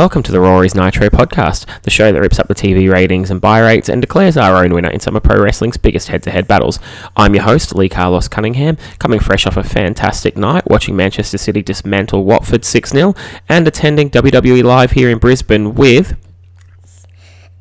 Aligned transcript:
welcome 0.00 0.22
to 0.22 0.32
the 0.32 0.40
Raw 0.40 0.58
vs 0.58 0.74
Nitro 0.74 1.10
podcast, 1.10 1.66
the 1.82 1.90
show 1.90 2.10
that 2.10 2.22
rips 2.22 2.38
up 2.38 2.48
the 2.48 2.54
TV 2.54 2.90
ratings 2.90 3.30
and 3.30 3.38
buy 3.38 3.60
rates 3.60 3.90
and 3.90 4.00
declares 4.00 4.34
our 4.38 4.64
own 4.64 4.72
winner 4.72 4.88
in 4.88 4.98
some 4.98 5.14
of 5.14 5.22
pro 5.22 5.38
wrestling's 5.38 5.76
biggest 5.76 6.08
head 6.08 6.22
to 6.22 6.30
head 6.30 6.48
battles. 6.48 6.78
I'm 7.18 7.34
your 7.34 7.44
host, 7.44 7.74
Lee 7.74 7.90
Carlos 7.90 8.26
Cunningham, 8.26 8.78
coming 8.98 9.20
fresh 9.20 9.46
off 9.46 9.58
a 9.58 9.62
fantastic 9.62 10.38
night 10.38 10.66
watching 10.70 10.96
Manchester 10.96 11.36
City 11.36 11.60
dismantle 11.60 12.24
Watford 12.24 12.64
6 12.64 12.88
0 12.88 13.14
and 13.46 13.68
attending 13.68 14.08
WWE 14.08 14.64
Live 14.64 14.92
here 14.92 15.10
in 15.10 15.18
Brisbane 15.18 15.74
with. 15.74 16.16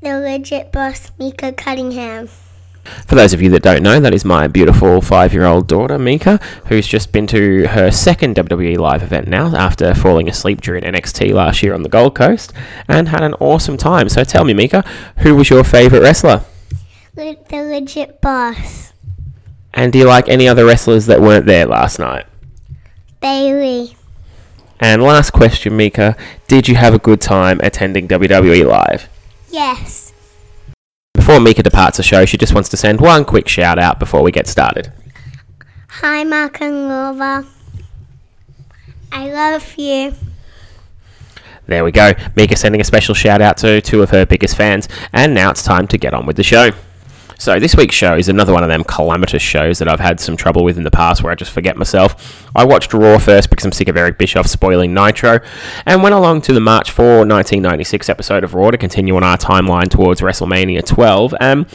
The 0.02 0.18
legit 0.18 0.72
boss, 0.72 1.12
Mika 1.20 1.52
Cunningham. 1.52 2.30
For 3.08 3.16
those 3.16 3.34
of 3.34 3.42
you 3.42 3.50
that 3.52 3.64
don't 3.64 3.84
know, 3.84 4.00
that 4.00 4.14
is 4.14 4.24
my 4.26 4.48
beautiful 4.48 5.02
five 5.02 5.34
year 5.34 5.46
old 5.46 5.68
daughter, 5.68 5.98
Mika, 5.98 6.40
who's 6.68 6.88
just 6.88 7.12
been 7.12 7.28
to 7.28 7.68
her 7.68 7.92
second 7.92 8.36
WWE 8.36 8.78
Live 8.78 9.04
event 9.04 9.28
now 9.28 9.56
after 9.56 9.94
falling 9.94 10.30
asleep 10.30 10.62
during 10.62 10.84
NXT 10.84 11.34
last 11.34 11.64
year 11.64 11.74
on 11.74 11.84
the 11.84 11.90
Gold 11.90 12.16
Coast 12.16 12.54
and 12.88 13.10
had 13.10 13.24
an 13.24 13.34
awesome 13.36 13.78
time. 13.78 14.10
So 14.10 14.24
tell 14.24 14.44
me, 14.44 14.54
Mika, 14.54 14.84
who 15.18 15.36
was 15.36 15.50
your 15.50 15.64
favourite 15.64 16.02
wrestler? 16.02 16.44
The 17.16 17.38
legit 17.52 18.22
boss, 18.22 18.94
And 19.74 19.92
do 19.92 20.00
you 20.00 20.06
like 20.06 20.30
any 20.30 20.48
other 20.48 20.66
wrestlers 20.66 21.06
that 21.08 21.20
weren't 21.20 21.46
there 21.46 21.66
last 21.66 22.00
night? 22.00 22.26
Bayley. 23.20 23.98
And 24.80 25.04
last 25.04 25.32
question, 25.32 25.76
Mika, 25.76 26.16
did 26.48 26.70
you 26.70 26.76
have 26.76 26.94
a 26.94 27.00
good 27.00 27.20
time 27.20 27.60
attending 27.62 28.08
WWE 28.08 28.66
Live? 28.66 29.10
Yes. 29.52 29.99
Before 31.14 31.40
Mika 31.40 31.64
departs 31.64 31.98
the 31.98 32.04
show, 32.04 32.26
she 32.26 32.38
just 32.38 32.54
wants 32.54 32.70
to 32.70 32.78
send 32.78 33.02
one 33.02 33.26
quick 33.26 33.48
shout 33.48 33.80
out 33.80 34.00
before 34.00 34.22
we 34.22 34.32
get 34.32 34.48
started. 34.48 34.92
Hi, 35.88 36.24
Mark 36.24 36.62
and 36.62 36.88
Laura. 36.88 37.46
I 39.12 39.32
love 39.32 39.76
you. 39.78 40.14
There 41.66 41.84
we 41.84 41.92
go. 41.92 42.14
Mika 42.36 42.56
sending 42.56 42.82
a 42.82 42.84
special 42.84 43.16
shout 43.16 43.42
out 43.42 43.58
to 43.58 43.82
two 43.82 44.02
of 44.02 44.10
her 44.12 44.26
biggest 44.26 44.56
fans. 44.56 44.88
And 45.14 45.34
now 45.34 45.52
it's 45.52 45.64
time 45.64 45.88
to 45.88 45.98
get 45.98 46.14
on 46.14 46.26
with 46.26 46.36
the 46.36 46.44
show. 46.44 46.72
So, 47.40 47.58
this 47.58 47.74
week's 47.74 47.96
show 47.96 48.18
is 48.18 48.28
another 48.28 48.52
one 48.52 48.64
of 48.64 48.70
them 48.70 48.84
calamitous 48.84 49.42
shows 49.42 49.80
that 49.80 49.88
I've 49.88 50.02
had 50.02 50.20
some 50.20 50.36
trouble 50.36 50.62
with 50.62 50.78
in 50.78 50.84
the 50.84 50.92
past 50.92 51.24
where 51.24 51.32
I 51.32 51.36
just 51.36 51.52
forget 51.52 51.78
myself. 51.78 52.46
I 52.54 52.66
watched 52.66 52.94
Raw 52.94 53.18
first 53.18 53.50
because 53.50 53.64
I'm 53.64 53.72
sick 53.72 53.88
of 53.88 53.96
Eric 53.96 54.18
Bischoff 54.18 54.46
spoiling 54.46 54.94
Nitro, 54.94 55.40
and 55.86 56.04
went 56.04 56.14
along 56.14 56.42
to 56.42 56.54
the 56.54 56.60
March 56.60 56.92
4, 56.92 57.20
1996 57.20 58.10
episode 58.10 58.44
of 58.44 58.56
Raw 58.56 58.72
to 58.72 58.78
continue 58.78 59.16
on 59.16 59.24
our 59.24 59.38
timeline 59.38 59.88
towards 59.88 60.20
WrestleMania 60.20 60.86
12. 60.86 61.34
And 61.40 61.66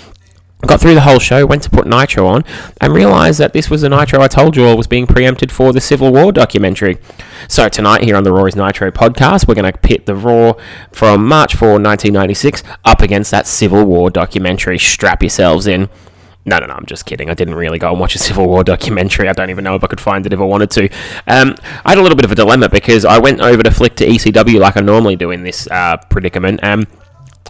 got 0.66 0.80
through 0.80 0.94
the 0.94 1.00
whole 1.00 1.18
show, 1.18 1.44
went 1.46 1.62
to 1.64 1.70
put 1.70 1.86
Nitro 1.86 2.26
on, 2.26 2.44
and 2.80 2.92
realised 2.92 3.38
that 3.40 3.52
this 3.52 3.70
was 3.70 3.82
the 3.82 3.88
Nitro 3.88 4.20
I 4.20 4.28
told 4.28 4.56
you 4.56 4.64
all 4.66 4.76
was 4.76 4.86
being 4.86 5.06
preempted 5.06 5.50
for 5.50 5.72
the 5.72 5.80
Civil 5.80 6.12
War 6.12 6.32
documentary. 6.32 6.98
So 7.48 7.68
tonight 7.68 8.02
here 8.02 8.16
on 8.16 8.24
the 8.24 8.32
Raw 8.32 8.44
vs 8.44 8.56
Nitro 8.56 8.90
podcast, 8.90 9.46
we're 9.46 9.54
going 9.54 9.70
to 9.70 9.78
pit 9.78 10.06
the 10.06 10.14
Raw 10.14 10.54
from 10.92 11.26
March 11.26 11.54
4, 11.54 11.68
1996 11.68 12.62
up 12.84 13.00
against 13.02 13.30
that 13.30 13.46
Civil 13.46 13.84
War 13.84 14.10
documentary. 14.10 14.78
Strap 14.78 15.22
yourselves 15.22 15.66
in. 15.66 15.88
No, 16.46 16.58
no, 16.58 16.66
no, 16.66 16.74
I'm 16.74 16.84
just 16.84 17.06
kidding. 17.06 17.30
I 17.30 17.34
didn't 17.34 17.54
really 17.54 17.78
go 17.78 17.90
and 17.90 17.98
watch 17.98 18.14
a 18.14 18.18
Civil 18.18 18.46
War 18.46 18.62
documentary. 18.64 19.28
I 19.28 19.32
don't 19.32 19.50
even 19.50 19.64
know 19.64 19.76
if 19.76 19.84
I 19.84 19.86
could 19.86 20.00
find 20.00 20.26
it 20.26 20.32
if 20.32 20.40
I 20.40 20.44
wanted 20.44 20.70
to. 20.72 20.88
Um, 21.26 21.56
I 21.84 21.90
had 21.90 21.98
a 21.98 22.02
little 22.02 22.16
bit 22.16 22.26
of 22.26 22.32
a 22.32 22.34
dilemma 22.34 22.68
because 22.68 23.04
I 23.04 23.18
went 23.18 23.40
over 23.40 23.62
to 23.62 23.70
flick 23.70 23.96
to 23.96 24.06
ECW 24.06 24.60
like 24.60 24.76
I 24.76 24.80
normally 24.80 25.16
do 25.16 25.30
in 25.30 25.42
this 25.42 25.66
uh, 25.70 25.96
predicament. 26.10 26.62
Um, 26.62 26.86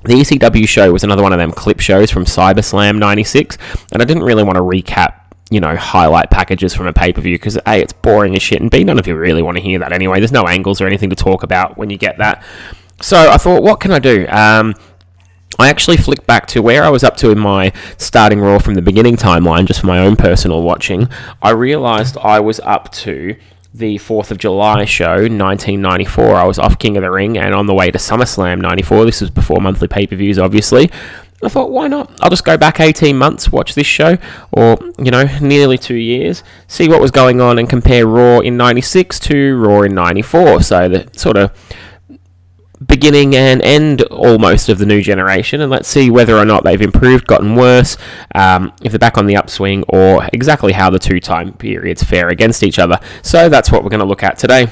the 0.03 0.15
ECW 0.15 0.69
show 0.69 0.93
was 0.93 1.05
another 1.05 1.23
one 1.23 1.33
of 1.33 1.39
them 1.39 1.53
clip 1.53 1.81
shows 1.81 2.11
from 2.11 2.25
CyberSlam 2.25 2.99
96, 2.99 3.57
and 3.93 4.03
I 4.03 4.05
didn't 4.05 4.25
really 4.25 4.43
want 4.43 4.57
to 4.57 4.63
recap, 4.63 5.21
you 5.51 5.61
know, 5.61 5.77
highlight 5.77 6.31
packages 6.31 6.75
from 6.75 6.87
a 6.87 6.93
pay 6.93 7.13
per 7.13 7.21
view 7.21 7.37
because 7.37 7.57
A, 7.67 7.81
it's 7.81 7.93
boring 7.93 8.37
as 8.37 8.43
shit, 8.43 8.61
and 8.61 8.71
B, 8.71 8.85
none 8.85 8.99
of 8.99 9.07
you 9.07 9.17
really 9.17 9.43
want 9.43 9.57
to 9.57 9.63
hear 9.63 9.79
that 9.79 9.93
anyway. 9.93 10.19
There's 10.19 10.33
no 10.33 10.47
angles 10.47 10.81
or 10.81 10.87
anything 10.87 11.11
to 11.11 11.17
talk 11.17 11.43
about 11.43 11.79
when 11.79 11.91
you 11.91 11.97
get 11.97 12.19
that. 12.19 12.45
So 13.01 13.31
I 13.31 13.39
thought, 13.39 13.63
what 13.63 13.81
can 13.81 13.93
I 13.93 13.99
do? 13.99 14.27
Um, 14.29 14.75
I 15.59 15.69
actually 15.69 15.97
flicked 15.97 16.27
back 16.27 16.47
to 16.49 16.63
where 16.63 16.83
I 16.83 16.89
was 16.89 17.05
up 17.05 17.17
to 17.19 17.31
in 17.31 17.39
my 17.39 17.73
starting 17.97 18.41
Raw 18.41 18.59
from 18.59 18.75
the 18.75 18.83
beginning 18.83 19.17
timeline, 19.17 19.67
just 19.67 19.81
for 19.81 19.87
my 19.87 20.01
own 20.01 20.17
personal 20.17 20.63
watching. 20.63 21.09
I 21.41 21.51
realised 21.51 22.17
I 22.19 22.41
was 22.41 22.61
up 22.61 22.91
to 22.93 23.37
the 23.75 23.97
4th 23.97 24.31
of 24.31 24.39
July 24.39 24.85
show, 24.85 25.17
1994. 25.17 26.37
I 26.37 26.45
was 26.45 26.61
off 26.61 26.79
King 26.79 26.97
of 26.97 27.03
the 27.03 27.11
Ring 27.11 27.37
and 27.37 27.53
on 27.53 27.67
the 27.67 27.75
way 27.75 27.91
to 27.91 27.99
SummerSlam 27.99 28.61
94. 28.61 29.05
This 29.05 29.21
was 29.21 29.31
before 29.31 29.61
monthly 29.61 29.89
pay 29.89 30.07
per 30.07 30.15
views, 30.15 30.39
obviously. 30.39 30.91
I 31.43 31.49
thought, 31.49 31.71
why 31.71 31.89
not? 31.89 32.11
I'll 32.23 32.31
just 32.31 32.45
go 32.45 32.57
back 32.57 32.81
18 32.81 33.19
months, 33.19 33.53
watch 33.53 33.75
this 33.75 33.87
show, 33.87 34.17
or, 34.53 34.79
you 34.99 35.11
know, 35.11 35.25
nearly 35.43 35.77
two 35.77 35.97
years, 35.97 36.43
see 36.69 36.89
what 36.89 37.03
was 37.03 37.11
going 37.11 37.41
on, 37.41 37.59
and 37.59 37.69
compare 37.69 38.07
Raw 38.07 38.39
in 38.39 38.57
96 38.57 39.19
to 39.21 39.57
Raw 39.59 39.83
in 39.83 39.95
94. 39.95 40.63
So 40.63 40.89
the 40.89 41.09
sort 41.13 41.37
of 41.37 41.53
beginning 42.87 43.35
and 43.35 43.63
end 43.63 44.03
almost 44.03 44.69
of 44.69 44.79
the 44.79 44.87
new 44.87 45.03
generation, 45.03 45.61
and 45.61 45.71
let's 45.71 45.89
see 45.89 46.11
whether 46.11 46.37
or 46.37 46.45
not 46.45 46.65
they've 46.65 46.81
improved, 46.81 47.27
gotten 47.27 47.55
worse, 47.55 47.97
um, 48.35 48.73
if 48.83 48.93
they're 48.93 48.99
back 48.99 49.19
on 49.19 49.27
the 49.27 49.37
upswing, 49.37 49.85
or 49.89 50.29
exactly 50.33 50.73
how 50.73 50.91
the 50.91 50.99
two 50.99 51.21
time 51.21 51.53
periods 51.53 52.03
fare 52.03 52.29
against 52.29 52.63
each 52.63 52.79
other. 52.79 52.99
So 53.23 53.49
that's 53.49 53.71
what 53.71 53.83
we're 53.83 53.91
going 53.91 54.01
to 54.01 54.07
look 54.07 54.23
at 54.23 54.39
today. 54.39 54.69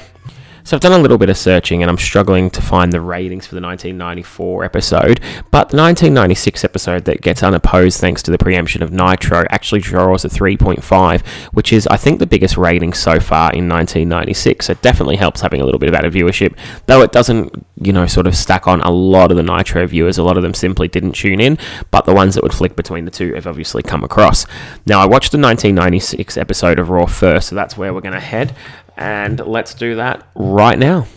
So 0.65 0.77
I've 0.77 0.81
done 0.81 0.97
a 0.97 1.01
little 1.01 1.17
bit 1.17 1.29
of 1.29 1.37
searching 1.37 1.81
and 1.81 1.91
I'm 1.91 1.97
struggling 1.97 2.49
to 2.51 2.61
find 2.61 2.93
the 2.93 3.01
ratings 3.01 3.45
for 3.45 3.55
the 3.55 3.61
1994 3.61 4.63
episode, 4.63 5.19
but 5.51 5.69
the 5.69 5.77
1996 5.77 6.63
episode 6.63 7.03
that 7.03 7.21
gets 7.21 7.43
unopposed 7.43 7.99
thanks 7.99 8.23
to 8.23 8.31
the 8.31 8.37
preemption 8.37 8.81
of 8.81 8.89
Nitro 8.89 9.43
actually 9.49 9.81
draws 9.81 10.23
a 10.23 10.29
3.5, 10.29 11.25
which 11.53 11.73
is 11.73 11.85
I 11.87 11.97
think 11.97 12.19
the 12.19 12.25
biggest 12.25 12.55
rating 12.55 12.93
so 12.93 13.19
far 13.19 13.51
in 13.51 13.67
1996. 13.67 14.67
So 14.67 14.71
It 14.71 14.81
definitely 14.81 15.17
helps 15.17 15.41
having 15.41 15.59
a 15.59 15.65
little 15.65 15.79
bit 15.79 15.89
of 15.89 15.95
added 15.95 16.13
viewership, 16.13 16.55
though 16.85 17.01
it 17.01 17.11
doesn't, 17.11 17.65
you 17.81 17.91
know, 17.91 18.07
sort 18.07 18.25
of 18.25 18.33
stack 18.33 18.65
on 18.65 18.79
a 18.81 18.89
lot 18.89 19.31
of 19.31 19.37
the 19.37 19.43
Nitro 19.43 19.85
viewers. 19.85 20.17
A 20.17 20.23
lot 20.23 20.37
of 20.37 20.43
them 20.43 20.53
simply 20.53 20.87
didn't 20.87 21.11
tune 21.11 21.41
in, 21.41 21.57
but 21.91 22.05
the 22.05 22.13
ones 22.13 22.35
that 22.35 22.43
would 22.43 22.53
flick 22.53 22.77
between 22.77 23.03
the 23.03 23.11
two 23.11 23.33
have 23.33 23.47
obviously 23.47 23.83
come 23.83 24.05
across. 24.05 24.45
Now 24.85 25.01
I 25.01 25.07
watched 25.07 25.33
the 25.33 25.39
1996 25.39 26.37
episode 26.37 26.79
of 26.79 26.89
Raw 26.89 27.05
first, 27.05 27.49
so 27.49 27.55
that's 27.55 27.75
where 27.75 27.93
we're 27.93 27.99
going 27.99 28.13
to 28.13 28.21
head. 28.21 28.55
And 28.97 29.39
let's 29.39 29.73
do 29.73 29.95
that 29.95 30.25
right 30.35 30.77
now. 30.77 31.07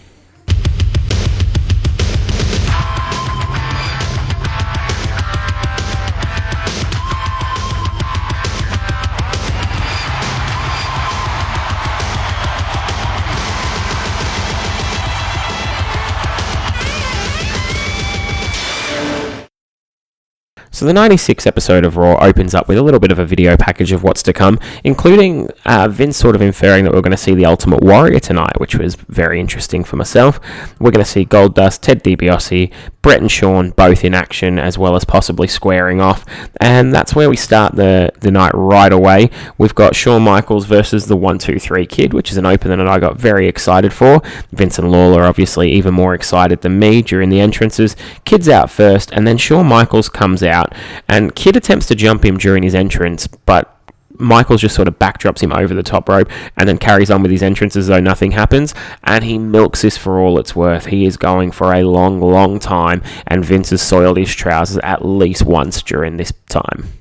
So 20.77 20.85
the 20.85 20.93
96 20.93 21.47
episode 21.47 21.87
of 21.87 21.97
Raw 21.97 22.19
opens 22.23 22.55
up 22.55 22.69
with 22.69 22.77
a 22.77 22.83
little 22.83 23.01
bit 23.01 23.11
of 23.11 23.19
a 23.19 23.25
video 23.25 23.57
package 23.57 23.93
of 23.93 24.03
what's 24.03 24.23
to 24.25 24.35
come, 24.35 24.61
including 24.85 25.49
uh, 25.65 25.89
Vince 25.89 26.19
sort 26.19 26.35
of 26.35 26.43
inferring 26.43 26.85
that 26.85 26.93
we're 26.93 27.01
going 27.01 27.13
to 27.13 27.17
see 27.17 27.35
the 27.35 27.47
Ultimate 27.47 27.83
Warrior 27.83 28.21
tonight, 28.21 28.61
which 28.61 28.75
was 28.75 28.95
very 28.95 29.41
interesting 29.41 29.85
for 29.85 29.97
myself. 29.97 30.39
We're 30.79 30.91
going 30.91 31.03
to 31.03 31.11
see 31.11 31.25
Goldust, 31.25 31.81
Ted 31.81 32.05
DiBiase, 32.05 32.71
Bret 33.07 33.21
and 33.21 33.31
Shawn 33.31 33.71
both 33.71 34.05
in 34.05 34.15
action, 34.15 34.59
as 34.59 34.77
well 34.77 34.97
as 34.97 35.05
possibly 35.05 35.47
squaring 35.47 36.01
off, 36.01 36.25
and 36.61 36.93
that's 36.93 37.15
where 37.15 37.31
we 37.31 37.37
start 37.37 37.77
the 37.77 38.11
the 38.19 38.33
night 38.33 38.51
right 38.53 38.93
away. 38.93 39.31
We've 39.59 39.77
got 39.77 39.95
Shawn 39.95 40.23
Michaels 40.23 40.67
versus 40.67 41.07
the 41.07 41.15
One 41.15 41.39
Two 41.39 41.61
Three 41.61 41.87
Kid, 41.87 42.13
which 42.13 42.33
is 42.33 42.37
an 42.37 42.47
opener 42.47 42.77
that 42.79 42.89
I 42.89 42.99
got 42.99 43.17
very 43.17 43.47
excited 43.47 43.93
for. 43.93 44.21
Vince 44.51 44.81
and 44.81 44.91
Lawler 44.91 45.23
obviously 45.23 45.71
even 45.71 45.95
more 45.95 46.15
excited 46.15 46.63
than 46.63 46.81
me 46.81 47.01
during 47.01 47.29
the 47.29 47.39
entrances. 47.39 47.95
Kid's 48.25 48.49
out 48.49 48.73
first, 48.73 49.13
and 49.13 49.25
then 49.25 49.39
Shawn 49.39 49.67
Michaels 49.67 50.09
comes 50.09 50.43
out, 50.43 50.66
and 51.09 51.35
Kid 51.35 51.57
attempts 51.57 51.87
to 51.87 51.95
jump 51.95 52.25
him 52.25 52.37
during 52.37 52.63
his 52.63 52.75
entrance, 52.75 53.27
but 53.27 53.73
Michaels 54.19 54.61
just 54.61 54.75
sort 54.75 54.89
of 54.89 54.99
backdrops 54.99 55.41
him 55.41 55.53
over 55.53 55.75
the 55.75 55.83
top 55.83 56.09
rope 56.09 56.31
and 56.57 56.69
then 56.69 56.79
carries 56.79 57.11
on 57.11 57.23
with 57.23 57.31
his 57.31 57.43
entrance 57.43 57.77
as 57.77 57.87
though 57.87 58.01
nothing 58.01 58.33
happens. 58.33 58.75
And 59.05 59.25
he 59.25 59.39
milks 59.39 59.83
this 59.83 59.97
for 59.97 60.19
all 60.19 60.39
it's 60.39 60.57
worth. 60.57 60.87
He 60.87 61.05
is 61.07 61.17
going 61.17 61.51
for 61.51 61.73
a 61.73 61.85
long, 61.85 62.21
long 62.21 62.59
time, 62.59 63.03
and 63.27 63.45
Vince 63.45 63.71
has 63.71 63.83
soiled 63.83 64.17
his 64.17 64.35
trousers 64.35 64.79
at 64.83 65.05
least 65.05 65.45
once 65.45 65.83
during 65.83 66.17
this 66.17 66.33
time. 66.49 66.96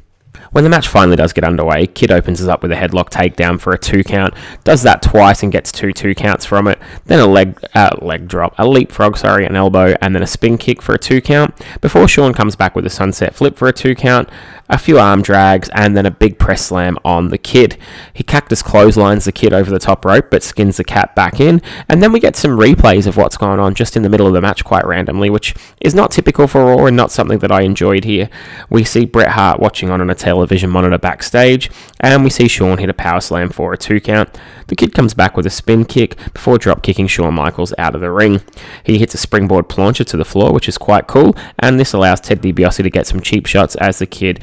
When 0.56 0.64
the 0.64 0.70
match 0.70 0.88
finally 0.88 1.18
does 1.18 1.34
get 1.34 1.44
underway, 1.44 1.86
Kid 1.86 2.12
opens 2.12 2.42
us 2.42 2.48
up 2.48 2.62
with 2.62 2.72
a 2.72 2.76
headlock 2.76 3.10
takedown 3.10 3.60
for 3.60 3.74
a 3.74 3.78
two 3.78 4.06
count, 4.06 4.34
does 4.64 4.84
that 4.84 5.02
twice 5.02 5.44
and 5.44 5.52
gets 5.52 5.70
two 5.70 5.92
two 5.92 6.16
counts 6.16 6.46
from 6.46 6.70
it, 6.70 6.80
then 7.08 7.20
a 7.20 7.26
leg 7.28 7.60
uh, 7.74 7.90
leg 8.02 8.30
drop, 8.30 8.56
a 8.58 8.66
leapfrog, 8.66 9.18
sorry, 9.18 9.46
an 9.46 9.58
elbow, 9.58 9.96
and 10.02 10.16
then 10.16 10.24
a 10.24 10.28
spin 10.28 10.58
kick 10.58 10.82
for 10.82 10.96
a 10.96 10.98
two 10.98 11.20
count, 11.20 11.54
before 11.82 12.08
Shawn 12.08 12.34
comes 12.34 12.56
back 12.56 12.74
with 12.74 12.86
a 12.86 12.90
sunset 12.90 13.36
flip 13.36 13.58
for 13.58 13.68
a 13.68 13.74
two 13.74 13.96
count, 13.96 14.30
a 14.68 14.78
few 14.78 14.98
arm 14.98 15.22
drags, 15.22 15.70
and 15.74 15.96
then 15.96 16.06
a 16.06 16.12
big 16.12 16.40
press 16.40 16.66
slam 16.66 16.98
on 17.06 17.30
the 17.30 17.38
Kid. 17.38 17.78
He 18.14 18.24
cactus 18.24 18.62
clotheslines 18.62 19.26
the 19.26 19.32
Kid 19.32 19.54
over 19.54 19.70
the 19.70 19.80
top 19.80 20.04
rope, 20.06 20.30
but 20.32 20.44
skins 20.44 20.78
the 20.78 20.84
cat 20.84 21.16
back 21.16 21.40
in, 21.40 21.62
and 21.88 22.02
then 22.02 22.12
we 22.12 22.20
get 22.20 22.36
some 22.36 22.58
replays 22.58 23.08
of 23.08 23.18
what's 23.18 23.38
going 23.38 23.60
on 23.60 23.76
just 23.76 23.96
in 23.96 24.04
the 24.04 24.10
middle 24.10 24.28
of 24.28 24.34
the 24.34 24.42
match 24.42 24.64
quite 24.64 24.86
randomly, 24.86 25.30
which 25.30 25.54
is 25.82 25.94
not 25.94 26.12
typical 26.12 26.48
for 26.48 26.66
Raw 26.66 26.86
and 26.86 26.98
not 26.98 27.12
something 27.12 27.40
that 27.40 27.52
I 27.52 27.62
enjoyed 27.62 28.04
here. 28.04 28.30
We 28.70 28.84
see 28.84 29.06
Bret 29.06 29.30
Hart 29.30 29.60
watching 29.60 29.90
on 29.90 30.10
a 30.10 30.16
television 30.16 30.70
monitor 30.70 30.98
backstage, 30.98 31.70
and 32.00 32.24
we 32.24 32.30
see 32.30 32.48
Shawn 32.48 32.78
hit 32.78 32.90
a 32.90 32.94
power 32.94 33.22
slam 33.22 33.50
for 33.50 33.74
a 33.74 33.78
two 33.78 34.00
count. 34.00 34.30
The 34.68 34.76
kid 34.76 34.94
comes 34.94 35.14
back 35.14 35.38
with 35.38 35.46
a 35.46 35.52
spin 35.52 35.86
kick 35.86 36.18
before 36.34 36.58
drop 36.58 36.82
kicking 36.82 37.08
Shawn 37.08 37.36
Michaels 37.36 37.74
out 37.78 37.94
of 37.94 38.02
the 38.02 38.12
ring. 38.12 38.42
He 38.84 38.98
hits 38.98 39.14
a 39.14 39.18
springboard 39.18 39.70
plancha 39.70 40.06
to 40.08 40.18
the 40.18 40.26
floor, 40.26 40.52
which 40.52 40.68
is 40.68 40.78
quite 40.78 41.08
cool, 41.08 41.36
and 41.60 41.80
this 41.80 41.94
allows 41.94 42.20
Ted 42.22 42.42
DiBiase 42.42 42.84
to 42.84 42.90
get 42.90 43.06
some 43.08 43.22
cheap 43.22 43.46
shots 43.46 43.76
as 43.76 44.00
the 44.00 44.08
kid 44.08 44.40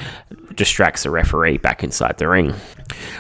distracts 0.57 1.03
the 1.03 1.11
referee 1.11 1.59
back 1.59 1.83
inside 1.83 2.19
the 2.19 2.29
ring. 2.29 2.55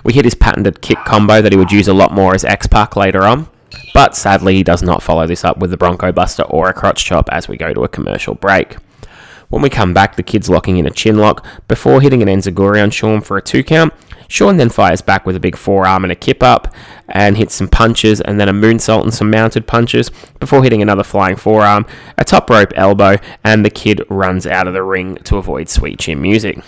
We 0.04 0.12
hit 0.12 0.24
his 0.24 0.34
patented 0.34 0.82
kick 0.82 0.98
combo 1.04 1.42
that 1.42 1.52
he 1.52 1.58
would 1.58 1.72
use 1.72 1.88
a 1.88 1.94
lot 1.94 2.12
more 2.12 2.34
as 2.34 2.44
X 2.44 2.66
Pac 2.66 2.96
later 2.96 3.22
on. 3.22 3.48
But 3.94 4.16
sadly, 4.16 4.54
he 4.54 4.62
does 4.62 4.82
not 4.82 5.02
follow 5.02 5.26
this 5.26 5.44
up 5.44 5.58
with 5.58 5.70
the 5.70 5.76
Bronco 5.76 6.12
Buster 6.12 6.42
or 6.44 6.68
a 6.68 6.74
crotch 6.74 7.04
chop 7.04 7.28
as 7.30 7.48
we 7.48 7.56
go 7.56 7.72
to 7.72 7.84
a 7.84 7.88
commercial 7.88 8.34
break. 8.34 8.76
When 9.48 9.60
we 9.60 9.68
come 9.68 9.92
back, 9.92 10.16
the 10.16 10.22
kid's 10.22 10.48
locking 10.48 10.78
in 10.78 10.86
a 10.86 10.90
chin 10.90 11.18
lock 11.18 11.44
before 11.68 12.00
hitting 12.00 12.22
an 12.22 12.28
enzuigiri 12.28 12.82
on 12.82 12.90
Shawn 12.90 13.20
for 13.20 13.36
a 13.36 13.42
two 13.42 13.62
count. 13.62 13.92
Shawn 14.28 14.56
then 14.56 14.70
fires 14.70 15.02
back 15.02 15.26
with 15.26 15.36
a 15.36 15.40
big 15.40 15.56
forearm 15.56 16.04
and 16.04 16.12
a 16.12 16.16
kip 16.16 16.42
up 16.42 16.74
and 17.10 17.36
hits 17.36 17.54
some 17.54 17.68
punches 17.68 18.22
and 18.22 18.40
then 18.40 18.48
a 18.48 18.52
moonsault 18.54 19.02
and 19.02 19.12
some 19.12 19.30
mounted 19.30 19.66
punches 19.66 20.10
before 20.40 20.62
hitting 20.62 20.80
another 20.80 21.04
flying 21.04 21.36
forearm, 21.36 21.84
a 22.16 22.24
top 22.24 22.48
rope 22.48 22.72
elbow, 22.76 23.16
and 23.44 23.62
the 23.62 23.68
kid 23.68 24.00
runs 24.08 24.46
out 24.46 24.66
of 24.66 24.72
the 24.72 24.82
ring 24.82 25.16
to 25.24 25.36
avoid 25.36 25.68
sweet 25.68 25.98
chin 25.98 26.22
music. 26.22 26.62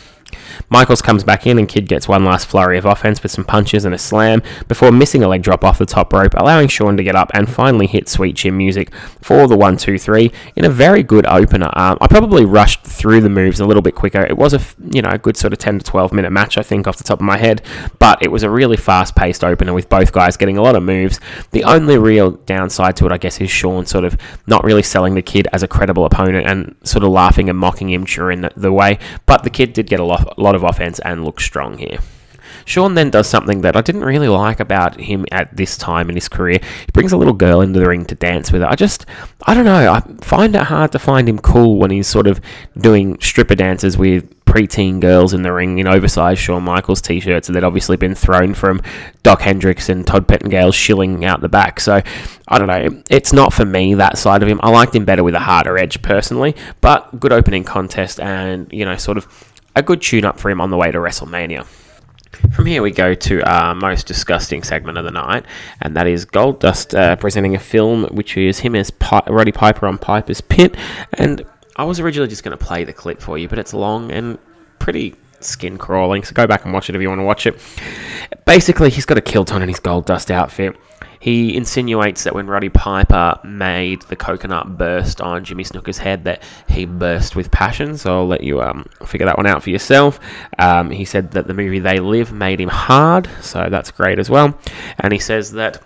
Michaels 0.70 1.02
comes 1.02 1.24
back 1.24 1.46
in 1.46 1.58
and 1.58 1.68
Kid 1.68 1.88
gets 1.88 2.08
one 2.08 2.24
last 2.24 2.46
flurry 2.46 2.78
of 2.78 2.84
offense 2.84 3.22
with 3.22 3.32
some 3.32 3.44
punches 3.44 3.84
and 3.84 3.94
a 3.94 3.98
slam 3.98 4.42
before 4.68 4.92
missing 4.92 5.22
a 5.22 5.28
leg 5.28 5.42
drop 5.42 5.64
off 5.64 5.78
the 5.78 5.86
top 5.86 6.12
rope, 6.12 6.34
allowing 6.36 6.68
Shawn 6.68 6.96
to 6.96 7.02
get 7.02 7.16
up 7.16 7.30
and 7.34 7.48
finally 7.48 7.86
hit 7.86 8.08
Sweet 8.08 8.36
Chin 8.36 8.56
music 8.56 8.94
for 9.20 9.46
the 9.46 9.56
1 9.56 9.76
2 9.76 9.98
3 9.98 10.32
in 10.56 10.64
a 10.64 10.70
very 10.70 11.02
good 11.02 11.26
opener. 11.26 11.70
Um, 11.74 11.98
I 12.00 12.06
probably 12.06 12.44
rushed 12.44 12.84
through 12.84 13.20
the 13.20 13.30
moves 13.30 13.60
a 13.60 13.66
little 13.66 13.82
bit 13.82 13.94
quicker. 13.94 14.24
It 14.24 14.36
was 14.36 14.54
a 14.54 14.60
you 14.94 15.02
know 15.02 15.10
a 15.10 15.18
good 15.18 15.36
sort 15.36 15.52
of 15.52 15.58
10 15.58 15.78
to 15.78 15.84
12 15.84 16.12
minute 16.12 16.30
match, 16.30 16.58
I 16.58 16.62
think, 16.62 16.86
off 16.86 16.96
the 16.96 17.04
top 17.04 17.20
of 17.20 17.24
my 17.24 17.38
head, 17.38 17.62
but 17.98 18.22
it 18.22 18.30
was 18.30 18.42
a 18.42 18.50
really 18.50 18.76
fast 18.76 19.14
paced 19.14 19.44
opener 19.44 19.72
with 19.72 19.88
both 19.88 20.12
guys 20.12 20.36
getting 20.36 20.58
a 20.58 20.62
lot 20.62 20.76
of 20.76 20.82
moves. 20.82 21.20
The 21.52 21.64
only 21.64 21.98
real 21.98 22.32
downside 22.32 22.96
to 22.96 23.06
it, 23.06 23.12
I 23.12 23.18
guess, 23.18 23.40
is 23.40 23.50
Shawn 23.50 23.86
sort 23.86 24.04
of 24.04 24.16
not 24.46 24.64
really 24.64 24.82
selling 24.82 25.14
the 25.14 25.22
kid 25.22 25.48
as 25.52 25.62
a 25.62 25.68
credible 25.68 26.04
opponent 26.04 26.46
and 26.46 26.74
sort 26.82 27.04
of 27.04 27.10
laughing 27.10 27.48
and 27.48 27.58
mocking 27.58 27.90
him 27.90 28.04
during 28.04 28.42
the, 28.42 28.52
the 28.56 28.72
way. 28.72 28.98
But 29.26 29.42
the 29.42 29.50
kid 29.50 29.72
did 29.72 29.86
get 29.86 30.00
a 30.00 30.04
lot, 30.04 30.23
a 30.36 30.40
lot 30.40 30.54
of 30.54 30.62
offense 30.62 30.98
and 31.00 31.24
looks 31.24 31.44
strong 31.44 31.78
here. 31.78 31.98
Shawn 32.64 32.94
then 32.94 33.10
does 33.10 33.28
something 33.28 33.60
that 33.62 33.76
I 33.76 33.82
didn't 33.82 34.04
really 34.04 34.28
like 34.28 34.60
about 34.60 35.00
him 35.00 35.26
at 35.30 35.54
this 35.56 35.76
time 35.76 36.08
in 36.08 36.14
his 36.14 36.28
career. 36.28 36.58
He 36.62 36.92
brings 36.92 37.12
a 37.12 37.16
little 37.16 37.34
girl 37.34 37.60
into 37.60 37.78
the 37.78 37.88
ring 37.88 38.04
to 38.06 38.14
dance 38.14 38.52
with 38.52 38.62
her. 38.62 38.68
I 38.68 38.74
just, 38.74 39.06
I 39.46 39.54
don't 39.54 39.64
know, 39.64 39.92
I 39.92 40.00
find 40.22 40.54
it 40.54 40.62
hard 40.62 40.92
to 40.92 40.98
find 40.98 41.28
him 41.28 41.38
cool 41.38 41.78
when 41.78 41.90
he's 41.90 42.06
sort 42.06 42.26
of 42.26 42.40
doing 42.78 43.18
stripper 43.20 43.54
dances 43.54 43.98
with 43.98 44.30
preteen 44.44 45.00
girls 45.00 45.34
in 45.34 45.42
the 45.42 45.52
ring 45.52 45.78
in 45.78 45.88
oversized 45.88 46.40
Shawn 46.40 46.62
Michaels 46.62 47.02
t-shirts 47.02 47.48
that 47.48 47.56
had 47.56 47.64
obviously 47.64 47.96
been 47.96 48.14
thrown 48.14 48.54
from 48.54 48.80
Dok 49.24 49.40
Hendrix 49.40 49.88
and 49.88 50.06
Todd 50.06 50.28
Pettengill 50.28 50.70
shilling 50.70 51.24
out 51.24 51.40
the 51.40 51.48
back. 51.48 51.80
So 51.80 52.00
I 52.46 52.58
don't 52.58 52.68
know. 52.68 53.02
It's 53.10 53.32
not 53.32 53.52
for 53.52 53.64
me 53.64 53.94
that 53.94 54.16
side 54.16 54.42
of 54.42 54.48
him. 54.48 54.60
I 54.62 54.70
liked 54.70 54.94
him 54.94 55.04
better 55.04 55.24
with 55.24 55.34
a 55.34 55.40
harder 55.40 55.76
edge 55.76 56.00
personally, 56.02 56.54
but 56.80 57.18
good 57.18 57.32
opening 57.32 57.64
contest 57.64 58.20
and 58.20 58.72
you 58.72 58.84
know 58.84 58.96
sort 58.96 59.18
of 59.18 59.26
a 59.76 59.82
good 59.82 60.00
tune 60.00 60.24
up 60.24 60.38
for 60.38 60.50
him 60.50 60.60
on 60.60 60.70
the 60.70 60.76
way 60.76 60.90
to 60.90 60.98
WrestleMania. 60.98 61.66
From 62.52 62.66
here, 62.66 62.82
we 62.82 62.90
go 62.90 63.14
to 63.14 63.42
our 63.42 63.74
most 63.74 64.06
disgusting 64.06 64.62
segment 64.62 64.98
of 64.98 65.04
the 65.04 65.10
night, 65.10 65.44
and 65.80 65.96
that 65.96 66.06
is 66.06 66.26
Goldust 66.26 66.96
uh, 66.98 67.16
presenting 67.16 67.54
a 67.54 67.58
film 67.58 68.04
which 68.06 68.36
is 68.36 68.58
him 68.58 68.74
as 68.74 68.90
Pi- 68.90 69.22
Roddy 69.28 69.52
Piper 69.52 69.86
on 69.86 69.98
Piper's 69.98 70.40
Pit. 70.40 70.76
And 71.14 71.44
I 71.76 71.84
was 71.84 72.00
originally 72.00 72.28
just 72.28 72.42
going 72.42 72.56
to 72.56 72.64
play 72.64 72.84
the 72.84 72.92
clip 72.92 73.20
for 73.20 73.38
you, 73.38 73.48
but 73.48 73.58
it's 73.58 73.72
long 73.72 74.10
and 74.10 74.38
pretty 74.78 75.14
skin 75.40 75.78
crawling, 75.78 76.24
so 76.24 76.32
go 76.32 76.46
back 76.46 76.64
and 76.64 76.72
watch 76.72 76.88
it 76.88 76.96
if 76.96 77.02
you 77.02 77.08
want 77.08 77.20
to 77.20 77.24
watch 77.24 77.46
it. 77.46 77.58
Basically, 78.46 78.90
he's 78.90 79.06
got 79.06 79.18
a 79.18 79.22
kilt 79.22 79.52
on 79.52 79.62
in 79.62 79.68
his 79.68 79.80
Goldust 79.80 80.30
outfit. 80.30 80.76
He 81.20 81.56
insinuates 81.56 82.24
that 82.24 82.34
when 82.34 82.46
Roddy 82.46 82.68
Piper 82.68 83.40
made 83.44 84.02
the 84.02 84.16
coconut 84.16 84.76
burst 84.76 85.22
on 85.22 85.42
Jimmy 85.42 85.64
Snuka's 85.64 85.96
head, 85.96 86.24
that 86.24 86.42
he 86.68 86.84
burst 86.84 87.34
with 87.34 87.50
passion. 87.50 87.96
So 87.96 88.18
I'll 88.18 88.26
let 88.26 88.42
you 88.42 88.60
um, 88.60 88.84
figure 89.06 89.24
that 89.24 89.38
one 89.38 89.46
out 89.46 89.62
for 89.62 89.70
yourself. 89.70 90.20
Um, 90.58 90.90
he 90.90 91.06
said 91.06 91.30
that 91.30 91.46
the 91.46 91.54
movie 91.54 91.78
They 91.78 91.98
Live 91.98 92.30
made 92.30 92.60
him 92.60 92.68
hard, 92.68 93.30
so 93.40 93.68
that's 93.70 93.90
great 93.90 94.18
as 94.18 94.28
well. 94.28 94.58
And 94.98 95.14
he 95.14 95.18
says 95.18 95.52
that 95.52 95.82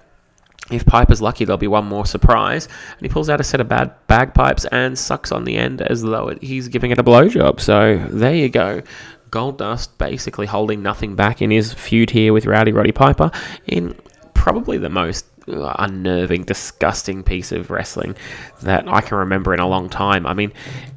if 0.70 0.84
Piper's 0.84 1.22
lucky, 1.22 1.44
there'll 1.44 1.56
be 1.56 1.68
one 1.68 1.86
more 1.86 2.04
surprise. 2.04 2.66
And 2.66 3.02
he 3.02 3.08
pulls 3.08 3.30
out 3.30 3.40
a 3.40 3.44
set 3.44 3.60
of 3.60 3.68
bad 3.68 3.94
bagpipes 4.06 4.64
and 4.66 4.98
sucks 4.98 5.32
on 5.32 5.44
the 5.44 5.56
end 5.56 5.82
as 5.82 6.02
though 6.02 6.36
he's 6.40 6.68
giving 6.68 6.90
it 6.90 6.98
a 6.98 7.04
blowjob. 7.04 7.60
So 7.60 7.96
there 8.10 8.34
you 8.34 8.48
go. 8.48 8.82
Goldust 9.30 9.90
basically 9.98 10.46
holding 10.46 10.82
nothing 10.82 11.14
back 11.14 11.42
in 11.42 11.50
his 11.50 11.72
feud 11.72 12.10
here 12.10 12.32
with 12.32 12.46
Rowdy 12.46 12.72
Roddy 12.72 12.92
Piper 12.92 13.30
in 13.66 13.94
probably 14.34 14.78
the 14.78 14.88
most 14.88 15.26
uh, 15.48 15.74
unnerving, 15.78 16.44
disgusting 16.44 17.22
piece 17.22 17.52
of 17.52 17.70
wrestling 17.70 18.14
that 18.62 18.86
I 18.88 19.00
can 19.00 19.18
remember 19.18 19.54
in 19.54 19.60
a 19.60 19.68
long 19.68 19.88
time. 19.88 20.26
I 20.26 20.34
mean, 20.34 20.52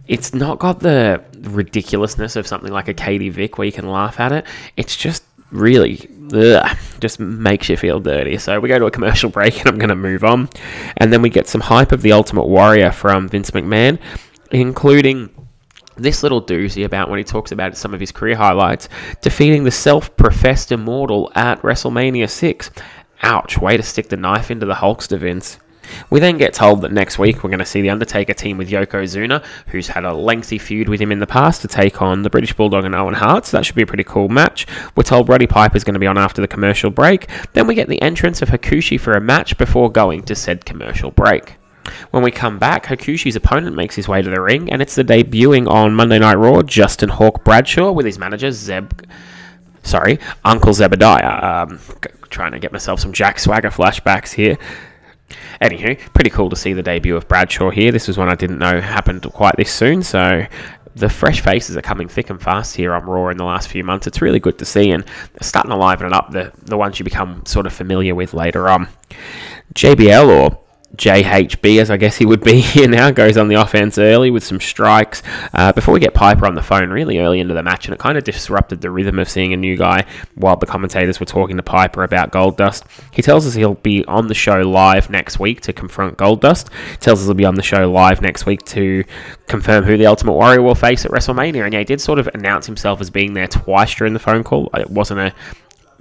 it's 0.08 0.34
not 0.34 0.60
got 0.60 0.80
the 0.80 1.24
ridiculousness 1.40 2.36
of 2.36 2.46
something 2.48 2.72
like 2.72 2.88
a 2.88 2.94
Katie 2.94 3.30
Vick 3.30 3.58
where 3.58 3.66
you 3.66 3.72
can 3.72 3.90
laugh 3.90 4.20
at 4.20 4.32
it. 4.32 4.46
It's 4.78 4.96
just 4.96 5.24
really 5.52 6.10
ugh, 6.34 6.78
just 7.00 7.20
makes 7.20 7.70
you 7.70 7.78
feel 7.78 8.00
dirty. 8.00 8.38
So 8.38 8.60
we 8.60 8.70
go 8.70 8.80
to 8.80 8.86
a 8.86 8.92
commercial 8.92 9.30
break 9.38 9.60
and 9.60 9.70
I'm 9.70 9.78
going 9.78 9.90
to 9.90 9.96
move 9.96 10.24
on. 10.24 10.50
And 10.98 11.12
then 11.12 11.22
we 11.22 11.30
get 11.30 11.48
some 11.48 11.62
hype 11.62 11.92
of 11.92 12.02
the 12.02 12.12
Ultimate 12.12 12.46
Warrior 12.46 12.92
from 12.92 13.28
Vince 13.28 13.52
McMahon, 13.52 14.00
including 14.52 15.30
this 16.02 16.24
little 16.24 16.42
doozy 16.42 16.86
about 16.86 17.10
when 17.10 17.18
he 17.18 17.24
talks 17.24 17.52
about 17.52 17.78
some 17.78 17.94
of 17.94 18.00
his 18.00 18.12
career 18.12 18.36
highlights, 18.36 18.90
defeating 19.22 19.64
the 19.64 19.72
self 19.72 20.16
professed 20.18 20.72
immortal 20.72 21.32
at 21.36 21.62
WrestleMania 21.62 22.30
6. 22.30 22.72
Ouch, 23.24 23.58
way 23.58 23.78
to 23.78 23.84
stick 23.84 24.10
the 24.10 24.18
knife 24.18 24.50
into 24.50 24.66
the 24.66 24.76
Hulkster, 24.76 25.20
Vince. 25.20 25.60
We 26.10 26.20
then 26.20 26.38
get 26.38 26.54
told 26.54 26.82
that 26.82 26.92
next 26.92 27.20
week 27.20 27.44
we're 27.44 27.50
going 27.50 27.60
to 27.60 27.66
see 27.66 27.82
The 27.82 27.90
Undertaker 27.90 28.34
team 28.34 28.58
with 28.58 28.70
Yokozuna, 28.70 29.44
who's 29.68 29.88
had 29.88 30.06
a 30.06 30.14
lengthy 30.14 30.58
feud 30.58 30.90
with 30.90 31.02
him 31.02 31.12
in 31.12 31.20
the 31.20 31.28
past, 31.28 31.62
to 31.62 31.68
take 31.68 32.02
on 32.02 32.22
the 32.22 32.30
British 32.30 32.54
Bulldog 32.54 32.86
and 32.86 32.96
Owen 32.96 33.14
Hart, 33.14 33.46
so 33.46 33.58
that 33.58 33.66
should 33.66 33.76
be 33.76 33.82
a 33.82 33.88
pretty 33.88 34.04
cool 34.04 34.30
match. 34.30 34.66
We're 34.96 35.04
told 35.04 35.30
Roddy 35.30 35.48
Piper's 35.48 35.84
going 35.84 35.96
to 35.96 36.00
be 36.00 36.08
on 36.08 36.18
after 36.18 36.42
the 36.42 36.48
commercial 36.48 36.90
break. 36.90 37.28
Then 37.54 37.68
we 37.68 37.76
get 37.76 37.90
the 37.90 38.02
entrance 38.02 38.42
of 38.42 38.50
Hakushi 38.50 39.00
for 39.00 39.14
a 39.14 39.22
match 39.22 39.58
before 39.58 39.92
going 39.92 40.24
to 40.24 40.36
said 40.36 40.66
commercial 40.66 41.12
break. 41.12 41.58
When 42.12 42.24
we 42.24 42.32
come 42.32 42.60
back, 42.60 42.86
Hakushi's 42.86 43.36
opponent 43.36 43.76
makes 43.76 43.96
his 43.96 44.08
way 44.08 44.22
to 44.22 44.30
the 44.30 44.42
ring, 44.42 44.72
and 44.72 44.82
it's 44.82 44.96
the 44.96 45.04
debuting 45.04 45.68
on 45.70 45.94
Monday 45.94 46.20
Night 46.20 46.36
Raw, 46.36 46.62
Justin 46.62 47.10
Hawk 47.10 47.44
Bradshaw 47.44 47.92
with 47.92 48.06
his 48.06 48.20
manager, 48.20 48.52
Zeb. 48.52 48.92
Sorry, 49.84 50.20
Uncle 50.46 50.74
Zebekiah. 50.74 51.66
Um, 51.68 51.80
trying 52.30 52.52
to 52.52 52.60
get 52.60 52.72
myself 52.72 53.00
some 53.00 53.14
Jack 53.14 53.40
Swagger 53.40 53.70
flashbacks 53.70 54.32
here. 54.32 54.58
Anywho, 55.62 55.98
pretty 56.14 56.30
cool 56.30 56.50
to 56.50 56.56
see 56.56 56.74
the 56.74 56.84
debut 56.84 57.16
of 57.16 57.28
Bradshaw 57.28 57.70
here. 57.70 57.92
This 57.92 58.08
was 58.08 58.18
one 58.18 58.30
I 58.30 58.36
didn't 58.36 58.60
know 58.60 58.82
happened 58.82 59.24
quite 59.32 59.56
this 59.58 59.72
soon, 59.72 60.04
so 60.04 60.46
the 60.96 61.10
fresh 61.10 61.42
faces 61.42 61.78
are 61.78 61.82
coming 61.82 62.08
thick 62.08 62.30
and 62.30 62.42
fast 62.42 62.76
here 62.76 62.94
on 62.94 63.04
Raw 63.04 63.30
in 63.30 63.38
the 63.38 63.46
last 63.46 63.70
few 63.70 63.84
months. 63.84 64.08
It's 64.08 64.22
really 64.22 64.40
good 64.40 64.58
to 64.60 64.66
see, 64.66 64.92
and 64.92 65.06
starting 65.42 65.72
to 65.72 65.78
liven 65.78 66.08
it 66.08 66.14
up, 66.14 66.32
the, 66.32 66.52
the 66.64 66.78
ones 66.78 67.00
you 67.00 67.06
become 67.06 67.46
sort 67.46 67.66
of 67.66 67.74
familiar 67.74 68.16
with 68.16 68.34
later 68.34 68.70
on. 68.70 68.88
JBL, 69.74 70.28
or 70.28 70.60
JHB, 70.96 71.82
as 71.82 71.90
I 71.90 71.98
guess 71.98 72.18
he 72.18 72.26
would 72.26 72.42
be 72.42 72.60
here 72.62 72.88
now, 72.88 73.12
goes 73.12 73.38
on 73.38 73.48
the 73.48 73.56
offense 73.56 73.98
early 73.98 74.30
with 74.30 74.44
some 74.44 74.60
strikes 74.60 75.24
uh, 75.54 75.72
before 75.72 75.94
we 75.94 76.00
get 76.00 76.14
Piper 76.14 76.46
on 76.46 76.56
the 76.56 76.62
phone 76.62 76.90
really 76.90 77.20
early 77.20 77.40
into 77.40 77.54
the 77.54 77.64
match, 77.64 77.86
and 77.86 77.94
it 77.94 78.00
kind 78.00 78.18
of 78.18 78.24
disrupted 78.24 78.82
the 78.82 78.92
rhythm 78.92 79.20
of 79.20 79.30
seeing 79.30 79.54
a 79.54 79.58
new 79.58 79.78
guy 79.78 80.06
while 80.36 80.56
the 80.58 80.66
commentators 80.66 81.20
were 81.20 81.26
talking 81.26 81.58
to 81.58 81.64
Piper 81.64 82.04
about 82.04 82.32
Goldust. 82.32 82.84
He 83.12 83.22
tells 83.22 83.48
us 83.48 83.54
he'll 83.54 83.76
be 83.76 84.06
on 84.06 84.28
the 84.28 84.34
show 84.34 84.62
live 84.62 85.10
next 85.10 85.40
week 85.40 85.62
to 85.62 85.74
confront 85.74 86.18
Goldust. 86.18 86.72
He 86.92 86.98
tells 86.98 87.20
us 87.22 87.26
he'll 87.26 87.34
be 87.34 87.46
on 87.46 87.56
the 87.56 87.64
show 87.64 87.90
live 87.90 88.22
next 88.22 88.46
week 88.46 88.64
to 88.66 89.04
confirm 89.48 89.84
who 89.84 89.98
the 89.98 90.06
Ultimate 90.08 90.34
Warrior 90.34 90.62
will 90.62 90.76
face 90.76 91.06
at 91.06 91.12
WrestleMania, 91.12 91.64
and 91.64 91.74
yeah, 91.74 91.80
he 91.80 91.86
did 91.86 92.02
sort 92.02 92.20
of 92.20 92.28
announce 92.34 92.66
himself 92.66 93.02
as 93.02 93.10
being 93.10 93.34
there 93.34 93.48
twice 93.48 93.94
during 93.96 94.14
the 94.14 94.20
phone 94.20 94.44
call. 94.44 94.70
It 94.74 94.90
wasn't 94.90 95.20
a 95.20 95.34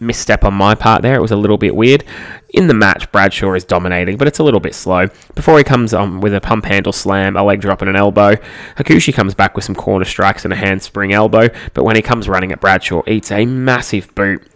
misstep 0.01 0.45
on 0.45 0.55
my 0.55 0.75
part 0.75 1.03
there. 1.03 1.15
It 1.15 1.21
was 1.21 1.31
a 1.31 1.37
little 1.37 1.59
bit 1.59 1.77
weird. 1.77 2.05
In 2.51 2.67
the 2.67 2.75
match, 2.75 3.11
Bradshaw 3.13 3.55
is 3.55 3.65
dominating, 3.65 4.17
but 4.17 4.27
it's 4.27 4.39
a 4.39 4.43
little 4.43 4.61
bit 4.61 4.75
slow. 4.75 5.07
Before 5.35 5.57
he 5.59 5.65
comes 5.65 5.95
on 5.95 6.21
with 6.21 6.35
a 6.35 6.41
pump 6.41 6.65
handle 6.65 6.93
slam, 6.93 7.37
a 7.37 7.45
leg 7.45 7.61
drop, 7.61 7.81
and 7.81 7.89
an 7.89 7.97
elbow, 7.97 8.35
Hakushi 8.77 9.15
comes 9.15 9.35
back 9.35 9.55
with 9.55 9.65
some 9.65 9.75
corner 9.75 10.05
strikes 10.05 10.45
and 10.45 10.53
a 10.53 10.57
handspring 10.57 11.13
elbow, 11.13 11.49
but 11.75 11.85
when 11.85 11.97
he 11.97 12.03
comes 12.03 12.29
running 12.29 12.51
at 12.51 12.61
Bradshaw, 12.61 13.03
eats 13.07 13.31
a 13.31 13.47
massive 13.47 14.13
boot. 14.15 14.50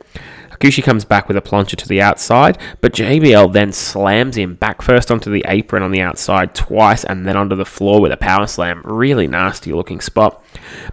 Hakushi 0.64 0.82
comes 0.82 1.04
back 1.04 1.28
with 1.28 1.36
a 1.36 1.42
plancha 1.42 1.76
to 1.76 1.86
the 1.86 2.00
outside, 2.00 2.56
but 2.80 2.94
JBL 2.94 3.52
then 3.52 3.70
slams 3.70 4.38
him 4.38 4.54
back 4.54 4.80
first 4.80 5.10
onto 5.10 5.30
the 5.30 5.44
apron 5.46 5.82
on 5.82 5.90
the 5.90 6.00
outside 6.00 6.54
twice 6.54 7.04
and 7.04 7.26
then 7.26 7.36
onto 7.36 7.54
the 7.54 7.66
floor 7.66 8.00
with 8.00 8.12
a 8.12 8.16
power 8.16 8.46
slam. 8.46 8.80
Really 8.82 9.26
nasty 9.26 9.74
looking 9.74 10.00
spot. 10.00 10.42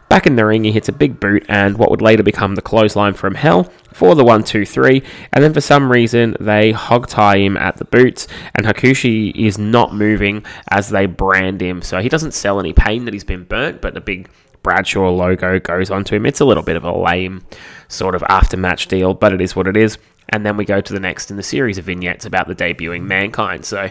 Back 0.10 0.28
in 0.28 0.36
the 0.36 0.46
ring, 0.46 0.66
he 0.66 0.74
hits 0.74 0.90
a 0.90 0.94
big 0.94 1.22
boot 1.22 1.46
and 1.48 1.78
what 1.78 1.90
would 1.90 2.02
later 2.02 2.22
become 2.22 2.56
the 2.56 2.62
clothesline 2.62 3.14
from 3.14 3.34
hell 3.34 3.72
for 3.94 4.14
the 4.14 4.26
1 4.26 4.44
2 4.44 4.66
3. 4.66 5.02
And 5.32 5.42
then 5.42 5.54
for 5.54 5.62
some 5.62 5.90
reason, 5.90 6.36
they 6.42 6.74
hog 6.74 7.08
tie 7.08 7.38
him 7.38 7.56
at 7.56 7.78
the 7.78 7.86
boots, 7.86 8.28
and 8.56 8.66
Hakushi 8.66 9.34
is 9.34 9.58
not 9.58 9.96
moving 9.96 10.46
as 10.70 10.90
they 10.90 11.06
brand 11.06 11.62
him. 11.62 11.82
So 11.82 12.02
he 12.02 12.10
doesn't 12.10 12.34
sell 12.34 12.60
any 12.60 12.74
pain 12.74 13.06
that 13.06 13.14
he's 13.14 13.24
been 13.24 13.46
burnt, 13.46 13.82
but 13.82 13.94
the 13.94 14.02
big 14.02 14.30
Bradshaw 14.64 15.10
logo 15.10 15.60
goes 15.60 15.90
onto 15.90 16.16
him. 16.16 16.26
It's 16.26 16.40
a 16.40 16.46
little 16.46 16.64
bit 16.64 16.76
of 16.76 16.84
a 16.84 16.96
lame 16.96 17.44
sort 17.92 18.16
of 18.16 18.24
after 18.30 18.58
match 18.58 18.88
deal, 18.88 19.14
but 19.14 19.34
it 19.34 19.42
is 19.42 19.56
what 19.56 19.68
it 19.68 19.78
is. 19.78 19.98
and 20.30 20.46
then 20.46 20.56
we 20.56 20.64
go 20.66 20.80
to 20.80 20.94
the 20.94 21.00
next 21.00 21.30
in 21.30 21.38
the 21.38 21.44
series 21.44 21.78
of 21.78 21.86
vignettes 21.86 22.26
about 22.26 22.48
the 22.48 22.56
debuting 22.56 23.04
Mankind. 23.04 23.66
So, 23.66 23.90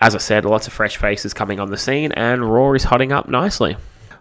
as 0.00 0.14
I 0.14 0.18
said, 0.18 0.44
lots 0.44 0.66
of 0.66 0.72
fresh 0.72 0.96
faces 0.96 1.34
coming 1.34 1.60
on 1.60 1.70
the 1.70 1.76
scene, 1.76 2.10
and 2.12 2.50
Raw 2.50 2.72
is 2.72 2.84
hotting 2.84 3.12
up 3.12 3.28
nicely. 3.28 3.76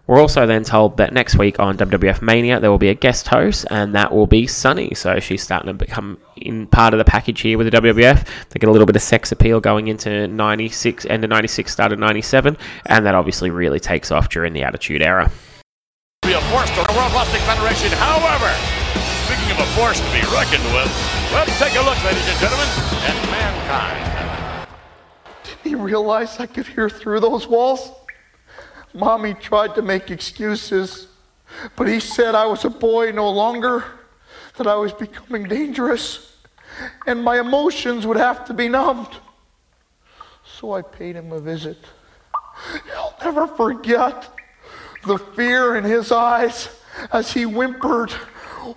We're 0.06 0.20
also 0.20 0.46
then 0.46 0.65
told 0.65 0.98
that 0.98 1.13
next 1.13 1.38
week 1.38 1.62
on 1.62 1.77
WWF 1.77 2.22
Mania 2.22 2.60
there 2.60 2.70
will 2.70 2.77
be 2.77 2.89
a 2.89 2.94
guest 2.94 3.30
host, 3.30 3.65
and 3.72 3.96
that 3.96 4.12
will 4.12 4.27
be 4.27 4.46
Sunny. 4.46 4.94
So 4.96 5.22
she's 5.22 5.42
starting 5.42 5.68
to 5.68 5.74
become 5.74 6.18
in 6.36 6.68
part 6.68 6.94
of 6.94 6.98
the 6.98 7.06
package 7.06 7.39
here 7.39 7.58
with 7.58 7.72
the 7.72 7.82
WWF. 7.82 8.27
They 8.50 8.60
get 8.60 8.68
a 8.68 8.72
little 8.72 8.86
bit 8.86 8.98
of 8.98 9.01
sex 9.01 9.32
appeal 9.32 9.62
going 9.62 9.88
into 9.88 10.27
'96, 10.27 11.06
end 11.06 11.24
of 11.24 11.30
'96, 11.30 11.72
start 11.72 11.94
of 11.94 12.00
'97, 12.00 12.58
and 12.88 13.06
that 13.06 13.15
obviously 13.15 13.50
really 13.50 13.80
takes 13.80 14.12
off 14.12 14.27
during 14.27 14.51
the 14.51 14.63
Attitude 14.63 15.01
Era. 15.01 15.32
Be 16.24 16.34
a 16.34 16.42
force 16.51 16.70
to 16.72 16.84
the 16.86 16.94
World 16.98 17.13
Wrestling 17.13 17.42
Federation. 17.44 17.92
However, 17.98 18.82
of 19.53 19.60
a 19.60 19.65
force 19.75 20.00
to 20.00 20.12
be 20.12 20.22
reckoned 20.33 20.63
with, 20.74 20.89
let's 21.31 21.57
take 21.60 21.75
a 21.75 21.81
look, 21.81 22.01
ladies 22.03 22.27
and 22.27 22.39
gentlemen, 22.39 22.67
at 23.05 23.29
mankind. 23.29 24.67
Didn't 25.43 25.60
he 25.63 25.75
realize 25.75 26.39
I 26.39 26.48
could 26.48 26.65
hear 26.65 26.89
through 26.89 27.19
those 27.19 27.48
walls? 27.48 27.91
Mommy 28.95 29.36
tried 29.36 29.75
to 29.75 29.83
make 29.83 30.10
excuses, 30.10 31.07
but 31.75 31.88
he 31.88 32.00
said 32.00 32.33
I 32.33 32.48
was 32.48 32.65
a 32.65 32.69
boy 32.69 33.12
no 33.12 33.29
longer, 33.29 33.83
that 34.57 34.65
I 34.65 34.75
was 34.75 34.91
becoming 34.91 35.43
dangerous, 35.43 36.36
and 37.05 37.24
my 37.24 37.39
emotions 37.39 38.07
would 38.07 38.17
have 38.17 38.45
to 38.45 38.53
be 38.53 38.67
numbed. 38.69 39.15
So 40.60 40.74
I 40.74 40.81
paid 40.81 41.15
him 41.15 41.31
a 41.31 41.39
visit. 41.39 41.77
I'll 42.95 43.15
never 43.24 43.45
forget 43.45 44.29
the 45.05 45.17
fear 45.17 45.75
in 45.75 45.83
his 45.83 46.12
eyes 46.12 46.69
as 47.12 47.33
he 47.33 47.43
whimpered, 47.43 48.13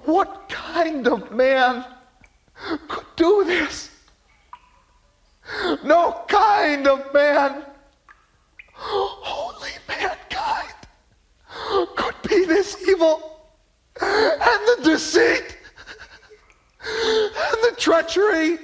What 0.04 0.48
kind 0.48 1.06
of 1.06 1.30
man 1.30 1.84
could 2.88 3.06
do 3.14 3.44
this? 3.44 3.90
No 5.84 6.24
kind 6.26 6.88
of 6.88 7.14
man 7.14 7.62
only 9.24 9.70
mankind 9.88 10.74
could 11.96 12.14
be 12.28 12.44
this 12.46 12.76
evil 12.88 13.42
and 14.00 14.40
the 14.40 14.78
deceit 14.82 15.56
and 16.84 17.62
the 17.62 17.74
treachery 17.78 18.58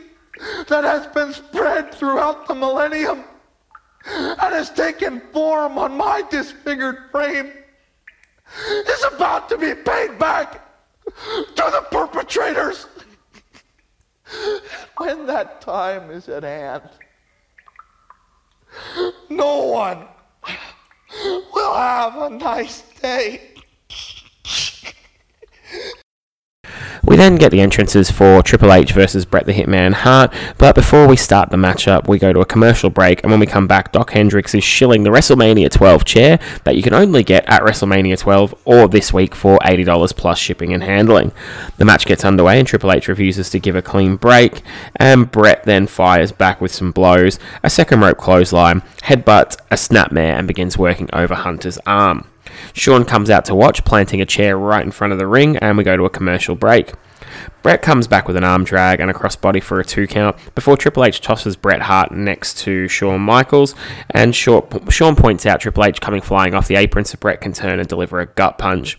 that 0.68 0.82
has 0.82 1.06
been 1.08 1.32
spread 1.32 1.94
throughout 1.94 2.48
the 2.48 2.54
millennium 2.54 3.22
and 4.06 4.54
has 4.54 4.70
taken 4.70 5.20
form 5.32 5.78
on 5.78 5.96
my 5.96 6.22
disfigured 6.30 6.98
frame 7.12 7.52
is 8.66 9.04
about 9.12 9.48
to 9.48 9.56
be 9.56 9.72
paid 9.74 10.18
back 10.18 10.61
to 11.06 11.54
the 11.56 11.86
perpetrators. 11.90 12.86
when 14.96 15.26
that 15.26 15.60
time 15.60 16.10
is 16.10 16.28
at 16.28 16.42
hand, 16.42 16.82
no 19.28 19.64
one 19.64 20.06
will 21.52 21.74
have 21.74 22.16
a 22.16 22.30
nice 22.30 22.82
day. 23.00 23.51
We 27.12 27.18
then 27.18 27.36
get 27.36 27.50
the 27.50 27.60
entrances 27.60 28.10
for 28.10 28.42
Triple 28.42 28.72
H 28.72 28.92
versus 28.92 29.26
Bret 29.26 29.44
the 29.44 29.52
Hitman 29.52 29.92
Hart, 29.92 30.32
but 30.56 30.74
before 30.74 31.06
we 31.06 31.14
start 31.16 31.50
the 31.50 31.58
matchup, 31.58 32.08
we 32.08 32.18
go 32.18 32.32
to 32.32 32.40
a 32.40 32.46
commercial 32.46 32.88
break, 32.88 33.22
and 33.22 33.30
when 33.30 33.38
we 33.38 33.44
come 33.44 33.66
back, 33.66 33.92
Dok 33.92 34.12
Hendrix 34.12 34.54
is 34.54 34.64
shilling 34.64 35.02
the 35.02 35.10
WrestleMania 35.10 35.70
12 35.70 36.06
chair 36.06 36.38
that 36.64 36.74
you 36.74 36.82
can 36.82 36.94
only 36.94 37.22
get 37.22 37.44
at 37.46 37.60
WrestleMania 37.60 38.18
12 38.18 38.54
or 38.64 38.88
this 38.88 39.12
week 39.12 39.34
for 39.34 39.58
$80 39.58 40.16
plus 40.16 40.38
shipping 40.38 40.72
and 40.72 40.82
handling. 40.82 41.32
The 41.76 41.84
match 41.84 42.06
gets 42.06 42.24
underway, 42.24 42.58
and 42.58 42.66
Triple 42.66 42.92
H 42.92 43.08
refuses 43.08 43.50
to 43.50 43.60
give 43.60 43.76
a 43.76 43.82
clean 43.82 44.16
break, 44.16 44.62
and 44.96 45.30
Bret 45.30 45.64
then 45.64 45.86
fires 45.88 46.32
back 46.32 46.62
with 46.62 46.72
some 46.72 46.92
blows, 46.92 47.38
a 47.62 47.68
second 47.68 48.00
rope 48.00 48.16
clothesline, 48.16 48.80
headbutts 49.02 49.58
a 49.70 49.74
snapmare, 49.74 50.38
and 50.38 50.48
begins 50.48 50.78
working 50.78 51.10
over 51.12 51.34
Hunter's 51.34 51.76
arm. 51.84 52.26
Shawn 52.72 53.04
comes 53.04 53.30
out 53.30 53.44
to 53.46 53.54
watch, 53.54 53.84
planting 53.84 54.20
a 54.20 54.26
chair 54.26 54.56
right 54.56 54.84
in 54.84 54.90
front 54.90 55.12
of 55.12 55.18
the 55.18 55.26
ring, 55.26 55.56
and 55.58 55.76
we 55.76 55.84
go 55.84 55.96
to 55.96 56.04
a 56.04 56.10
commercial 56.10 56.54
break. 56.54 56.92
Bret 57.62 57.82
comes 57.82 58.06
back 58.06 58.26
with 58.26 58.36
an 58.36 58.44
arm 58.44 58.64
drag 58.64 59.00
and 59.00 59.10
a 59.10 59.14
crossbody 59.14 59.62
for 59.62 59.80
a 59.80 59.84
two 59.84 60.06
count 60.06 60.36
before 60.54 60.76
Triple 60.76 61.04
H 61.04 61.20
tosses 61.20 61.56
Bret 61.56 61.82
Hart 61.82 62.12
next 62.12 62.58
to 62.58 62.88
Shawn 62.88 63.20
Michaels, 63.20 63.74
and 64.10 64.34
Shawn 64.34 65.16
points 65.16 65.46
out 65.46 65.60
Triple 65.60 65.84
H 65.84 66.00
coming 66.00 66.20
flying 66.20 66.54
off 66.54 66.68
the 66.68 66.76
apron 66.76 67.04
so 67.04 67.16
Bret 67.18 67.40
can 67.40 67.52
turn 67.52 67.78
and 67.78 67.88
deliver 67.88 68.20
a 68.20 68.26
gut 68.26 68.58
punch. 68.58 68.98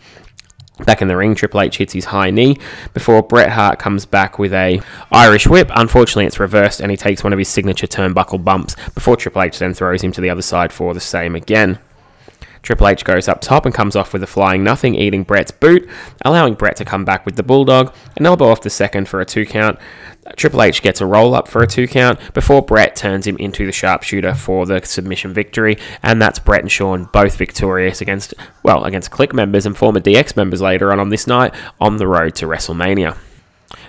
Back 0.86 1.04
in 1.04 1.08
the 1.08 1.16
ring, 1.16 1.36
Triple 1.36 1.62
H 1.62 1.78
hits 1.78 1.94
his 1.94 2.06
high 2.06 2.32
knee 2.32 2.58
before 2.96 3.22
Bret 3.22 3.52
Hart 3.52 3.78
comes 3.78 4.08
back 4.08 4.40
with 4.40 4.54
a 4.54 4.82
Irish 5.12 5.46
whip. 5.48 5.70
Unfortunately, 5.76 6.26
it's 6.26 6.40
reversed 6.40 6.80
and 6.80 6.90
he 6.90 6.98
takes 6.98 7.24
one 7.24 7.32
of 7.32 7.40
his 7.40 7.50
signature 7.50 7.86
turnbuckle 7.86 8.44
bumps 8.44 8.76
before 8.96 9.16
Triple 9.16 9.44
H 9.44 9.60
then 9.60 9.76
throws 9.76 10.02
him 10.02 10.12
to 10.14 10.22
the 10.22 10.32
other 10.32 10.42
side 10.42 10.74
for 10.74 10.94
the 10.94 11.00
same 11.00 11.36
again. 11.36 11.78
Triple 12.64 12.88
H 12.88 13.04
goes 13.04 13.28
up 13.28 13.42
top 13.42 13.66
and 13.66 13.76
comes 13.76 13.96
off 13.96 14.14
with 14.14 14.24
a 14.24 14.28
flying 14.28 14.64
nothing, 14.64 14.96
eating 14.96 15.24
Bret's 15.24 15.52
boot, 15.52 15.88
allowing 16.24 16.56
Bret 16.56 16.78
to 16.78 16.86
come 16.86 17.04
back 17.04 17.26
with 17.26 17.36
the 17.36 17.44
bulldog, 17.44 17.94
an 18.16 18.26
elbow 18.26 18.48
off 18.48 18.62
the 18.62 18.70
second 18.70 19.10
for 19.10 19.20
a 19.20 19.26
two 19.26 19.46
count. 19.46 19.78
Triple 20.38 20.62
H 20.62 20.82
gets 20.82 21.02
a 21.02 21.06
roll 21.06 21.36
up 21.36 21.50
for 21.50 21.62
a 21.62 21.68
two 21.68 21.88
count 21.88 22.18
before 22.34 22.62
Bret 22.62 22.96
turns 22.96 23.28
him 23.28 23.36
into 23.38 23.66
the 23.66 23.74
sharpshooter 23.74 24.34
for 24.34 24.66
the 24.66 24.80
submission 24.86 25.34
victory, 25.34 25.78
and 26.02 26.22
that's 26.22 26.40
Bret 26.40 26.62
and 26.62 26.72
Shawn 26.72 27.10
both 27.12 27.36
victorious 27.36 28.00
against 28.00 28.34
well 28.64 28.86
against 28.86 29.12
Kliq 29.12 29.34
members 29.34 29.66
and 29.66 29.78
former 29.78 30.00
DX 30.00 30.38
members 30.38 30.62
later 30.62 30.94
on 30.94 31.02
on 31.02 31.10
this 31.10 31.28
night 31.28 31.54
on 31.82 31.98
the 31.98 32.08
road 32.08 32.34
to 32.36 32.46
WrestleMania. 32.46 33.18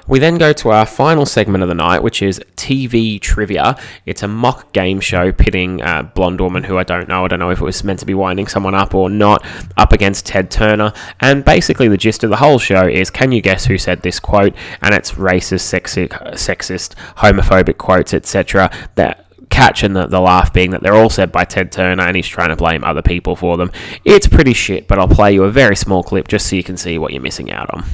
We 0.07 0.19
then 0.19 0.37
go 0.37 0.53
to 0.53 0.71
our 0.71 0.85
final 0.85 1.25
segment 1.25 1.63
of 1.63 1.69
the 1.69 1.75
night, 1.75 2.03
which 2.03 2.21
is 2.21 2.39
TV 2.57 3.19
Trivia. 3.19 3.79
It's 4.05 4.23
a 4.23 4.29
mock 4.29 4.73
game 4.73 5.01
show 5.01 5.33
pitting 5.33 5.81
a 5.81 6.03
blonde 6.03 6.41
woman 6.41 6.65
who 6.65 6.77
I 6.77 6.83
don't 6.83 7.09
know. 7.09 7.25
I 7.25 7.29
don't 7.29 7.39
know 7.39 7.51
if 7.51 7.61
it 7.61 7.65
was 7.65 7.83
meant 7.85 8.01
to 8.01 8.07
be 8.07 8.13
winding 8.13 8.47
someone 8.47 8.75
up 8.75 8.95
or 8.95 9.09
not, 9.09 9.45
up 9.79 9.93
against 9.93 10.27
Ted 10.27 10.51
Turner. 10.51 10.93
And 11.21 11.45
basically, 11.45 11.89
the 11.89 11.97
gist 11.97 12.23
of 12.23 12.31
the 12.31 12.37
whole 12.37 12.59
show 12.59 12.87
is 12.87 13.09
can 13.09 13.33
you 13.33 13.41
guess 13.41 13.65
who 13.65 13.79
said 13.79 14.03
this 14.03 14.21
quote? 14.21 14.55
And 14.83 14.95
it's 14.95 15.13
racist, 15.13 15.65
sexist, 15.73 16.11
sexist 16.35 16.95
homophobic 17.17 17.79
quotes, 17.79 18.13
etc. 18.13 18.71
That 18.97 19.25
catch 19.49 19.85
and 19.85 19.95
the, 19.95 20.07
the 20.07 20.21
laugh 20.21 20.53
being 20.53 20.71
that 20.73 20.83
they're 20.83 20.95
all 20.95 21.09
said 21.11 21.31
by 21.31 21.45
Ted 21.45 21.71
Turner 21.71 22.03
and 22.03 22.17
he's 22.17 22.27
trying 22.27 22.49
to 22.49 22.57
blame 22.57 22.83
other 22.85 23.03
people 23.03 23.37
for 23.37 23.57
them. 23.57 23.71
It's 24.05 24.27
pretty 24.27 24.53
shit, 24.53 24.89
but 24.89 24.99
I'll 24.99 25.09
play 25.09 25.33
you 25.33 25.45
a 25.45 25.51
very 25.51 25.77
small 25.77 26.03
clip 26.03 26.29
just 26.29 26.49
so 26.49 26.57
you 26.57 26.65
can 26.65 26.77
see 26.77 26.99
what 26.99 27.13
you're 27.13 27.23
missing 27.23 27.53
out 27.53 27.73
on. 27.73 27.85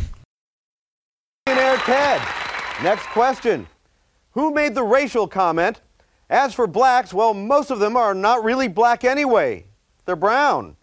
Millionaire 1.90 2.18
Ted. 2.18 2.84
Next 2.84 3.06
question. 3.06 3.66
Who 4.32 4.52
made 4.52 4.74
the 4.74 4.84
racial 4.84 5.26
comment? 5.26 5.80
As 6.28 6.54
for 6.54 6.68
blacks, 6.68 7.12
well, 7.12 7.34
most 7.34 7.70
of 7.70 7.80
them 7.80 7.96
are 7.96 8.14
not 8.14 8.44
really 8.44 8.68
black 8.68 9.02
anyway. 9.04 9.66
They're 10.04 10.14
brown. 10.14 10.76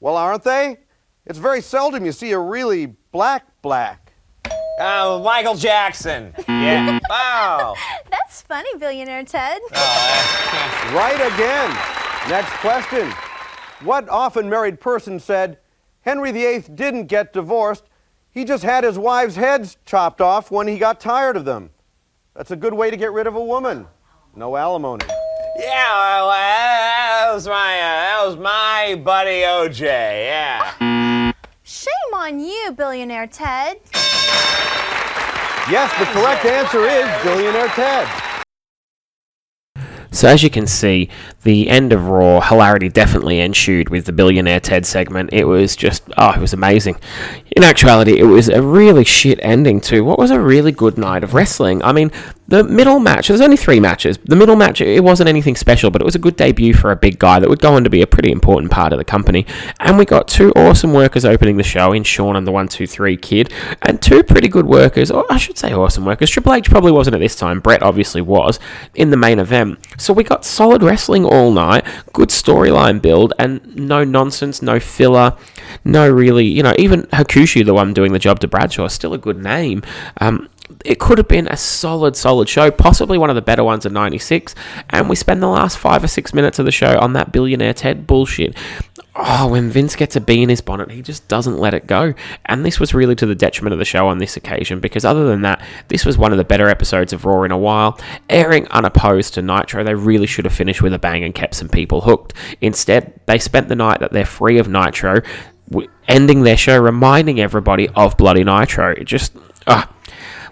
Well, 0.00 0.16
aren't 0.16 0.44
they? 0.44 0.78
It's 1.26 1.38
very 1.38 1.60
seldom 1.60 2.06
you 2.06 2.12
see 2.12 2.32
a 2.32 2.38
really 2.38 2.86
black 3.12 3.44
black. 3.60 4.12
Oh, 4.78 5.22
Michael 5.22 5.54
Jackson. 5.56 6.34
Yeah. 6.48 6.98
wow. 7.10 7.74
That's 8.10 8.42
funny, 8.42 8.70
billionaire 8.78 9.24
Ted. 9.24 9.60
Oh, 9.74 10.90
right 10.94 11.14
again. 11.14 11.70
Next 12.30 12.50
question. 12.60 13.10
What 13.86 14.08
often 14.08 14.48
married 14.48 14.80
person 14.80 15.20
said, 15.20 15.58
Henry 16.00 16.32
VIII 16.32 16.60
didn't 16.74 17.06
get 17.06 17.32
divorced, 17.32 17.84
he 18.36 18.44
just 18.44 18.62
had 18.62 18.84
his 18.84 18.98
wives' 18.98 19.36
heads 19.36 19.78
chopped 19.86 20.20
off 20.20 20.50
when 20.50 20.68
he 20.68 20.76
got 20.76 21.00
tired 21.00 21.38
of 21.38 21.46
them. 21.46 21.70
That's 22.34 22.50
a 22.50 22.56
good 22.56 22.74
way 22.74 22.90
to 22.90 22.96
get 22.96 23.10
rid 23.10 23.26
of 23.26 23.34
a 23.34 23.42
woman. 23.42 23.86
No 24.34 24.56
alimony. 24.56 25.06
Yeah, 25.58 26.20
well, 26.20 26.28
that 26.28 27.30
was 27.32 27.48
my 27.48 27.52
uh, 27.52 27.80
that 27.80 28.26
was 28.26 28.36
my 28.36 29.00
buddy 29.02 29.40
OJ. 29.40 29.80
Yeah. 29.80 31.32
Shame 31.62 32.14
on 32.14 32.38
you, 32.38 32.72
billionaire 32.76 33.26
Ted. 33.26 33.80
Yes, 35.70 35.90
the 35.98 36.04
correct 36.04 36.44
answer 36.44 36.84
is 36.84 37.24
Billionaire 37.24 37.68
Ted. 37.68 38.06
So 40.10 40.28
as 40.28 40.42
you 40.42 40.50
can 40.50 40.66
see, 40.66 41.08
the 41.46 41.70
end 41.70 41.92
of 41.92 42.08
Raw, 42.08 42.40
hilarity 42.40 42.88
definitely 42.88 43.38
ensued 43.38 43.88
with 43.88 44.04
the 44.04 44.12
Billionaire 44.12 44.58
Ted 44.58 44.84
segment. 44.84 45.30
It 45.32 45.44
was 45.44 45.76
just, 45.76 46.02
oh, 46.18 46.32
it 46.32 46.40
was 46.40 46.52
amazing. 46.52 46.96
In 47.52 47.62
actuality, 47.62 48.18
it 48.18 48.24
was 48.24 48.48
a 48.48 48.60
really 48.60 49.04
shit 49.04 49.38
ending 49.40 49.80
to 49.82 50.02
what 50.02 50.18
was 50.18 50.32
a 50.32 50.40
really 50.40 50.72
good 50.72 50.98
night 50.98 51.22
of 51.22 51.34
wrestling. 51.34 51.82
I 51.84 51.92
mean, 51.92 52.10
the 52.48 52.62
middle 52.62 53.00
match, 53.00 53.28
there's 53.28 53.40
only 53.40 53.56
three 53.56 53.80
matches. 53.80 54.18
The 54.24 54.36
middle 54.36 54.56
match, 54.56 54.80
it 54.80 55.02
wasn't 55.02 55.28
anything 55.28 55.56
special, 55.56 55.90
but 55.90 56.00
it 56.00 56.04
was 56.04 56.14
a 56.14 56.18
good 56.18 56.36
debut 56.36 56.74
for 56.74 56.90
a 56.92 56.96
big 56.96 57.18
guy 57.18 57.40
that 57.40 57.48
would 57.48 57.60
go 57.60 57.74
on 57.74 57.82
to 57.84 57.90
be 57.90 58.02
a 58.02 58.06
pretty 58.06 58.30
important 58.30 58.70
part 58.70 58.92
of 58.92 58.98
the 58.98 59.04
company. 59.04 59.46
And 59.80 59.98
we 59.98 60.04
got 60.04 60.28
two 60.28 60.52
awesome 60.52 60.92
workers 60.92 61.24
opening 61.24 61.56
the 61.56 61.64
show 61.64 61.92
in 61.92 62.04
Shawn 62.04 62.36
and 62.36 62.46
the 62.46 62.52
123 62.52 63.16
Kid, 63.16 63.52
and 63.82 64.00
two 64.00 64.22
pretty 64.22 64.48
good 64.48 64.66
workers, 64.66 65.10
or 65.10 65.24
I 65.30 65.38
should 65.38 65.58
say 65.58 65.72
awesome 65.72 66.04
workers. 66.04 66.30
Triple 66.30 66.54
H 66.54 66.70
probably 66.70 66.92
wasn't 66.92 67.14
at 67.14 67.20
this 67.20 67.36
time, 67.36 67.60
Bret 67.60 67.82
obviously 67.82 68.20
was, 68.20 68.60
in 68.94 69.10
the 69.10 69.16
main 69.16 69.38
event. 69.38 69.78
So 69.98 70.12
we 70.12 70.22
got 70.22 70.44
solid 70.44 70.82
wrestling 70.82 71.24
all 71.36 71.52
night, 71.52 71.84
good 72.12 72.30
storyline 72.30 73.00
build, 73.00 73.32
and 73.38 73.76
no 73.76 74.04
nonsense, 74.04 74.62
no 74.62 74.80
filler, 74.80 75.36
no 75.84 76.08
really, 76.10 76.46
you 76.46 76.62
know, 76.62 76.74
even 76.78 77.02
Hakushi, 77.04 77.64
the 77.64 77.74
one 77.74 77.92
doing 77.92 78.12
the 78.12 78.18
job 78.18 78.40
to 78.40 78.48
Bradshaw, 78.48 78.88
still 78.88 79.14
a 79.14 79.18
good 79.18 79.42
name. 79.42 79.82
Um, 80.20 80.48
it 80.84 80.98
could 80.98 81.18
have 81.18 81.28
been 81.28 81.46
a 81.48 81.56
solid, 81.56 82.16
solid 82.16 82.48
show, 82.48 82.70
possibly 82.70 83.18
one 83.18 83.30
of 83.30 83.36
the 83.36 83.42
better 83.42 83.62
ones 83.62 83.86
of 83.86 83.92
96. 83.92 84.54
And 84.90 85.08
we 85.08 85.16
spend 85.16 85.42
the 85.42 85.48
last 85.48 85.78
five 85.78 86.02
or 86.02 86.08
six 86.08 86.34
minutes 86.34 86.58
of 86.58 86.64
the 86.64 86.72
show 86.72 86.98
on 86.98 87.12
that 87.12 87.32
billionaire 87.32 87.74
Ted 87.74 88.06
bullshit. 88.06 88.56
Oh, 89.18 89.48
when 89.48 89.70
Vince 89.70 89.96
gets 89.96 90.14
a 90.14 90.20
bee 90.20 90.42
in 90.42 90.50
his 90.50 90.60
bonnet, 90.60 90.90
he 90.90 91.00
just 91.00 91.26
doesn't 91.26 91.56
let 91.56 91.72
it 91.72 91.86
go. 91.86 92.12
And 92.44 92.66
this 92.66 92.78
was 92.78 92.92
really 92.92 93.14
to 93.16 93.24
the 93.24 93.34
detriment 93.34 93.72
of 93.72 93.78
the 93.78 93.84
show 93.84 94.08
on 94.08 94.18
this 94.18 94.36
occasion, 94.36 94.78
because 94.78 95.06
other 95.06 95.26
than 95.26 95.40
that, 95.42 95.64
this 95.88 96.04
was 96.04 96.18
one 96.18 96.32
of 96.32 96.38
the 96.38 96.44
better 96.44 96.68
episodes 96.68 97.14
of 97.14 97.24
Raw 97.24 97.42
in 97.42 97.50
a 97.50 97.56
while. 97.56 97.98
Airing 98.28 98.66
unopposed 98.68 99.32
to 99.34 99.42
Nitro, 99.42 99.82
they 99.84 99.94
really 99.94 100.26
should 100.26 100.44
have 100.44 100.52
finished 100.54 100.82
with 100.82 100.92
a 100.92 100.98
bang 100.98 101.24
and 101.24 101.34
kept 101.34 101.54
some 101.54 101.68
people 101.68 102.02
hooked. 102.02 102.34
Instead, 102.60 103.18
they 103.24 103.38
spent 103.38 103.68
the 103.68 103.74
night 103.74 104.00
that 104.00 104.12
they're 104.12 104.26
free 104.26 104.58
of 104.58 104.68
Nitro, 104.68 105.22
ending 106.06 106.42
their 106.42 106.58
show 106.58 106.78
reminding 106.78 107.40
everybody 107.40 107.88
of 107.90 108.16
Bloody 108.18 108.44
Nitro. 108.44 108.90
It 108.92 109.04
just. 109.04 109.34
What 109.66 109.88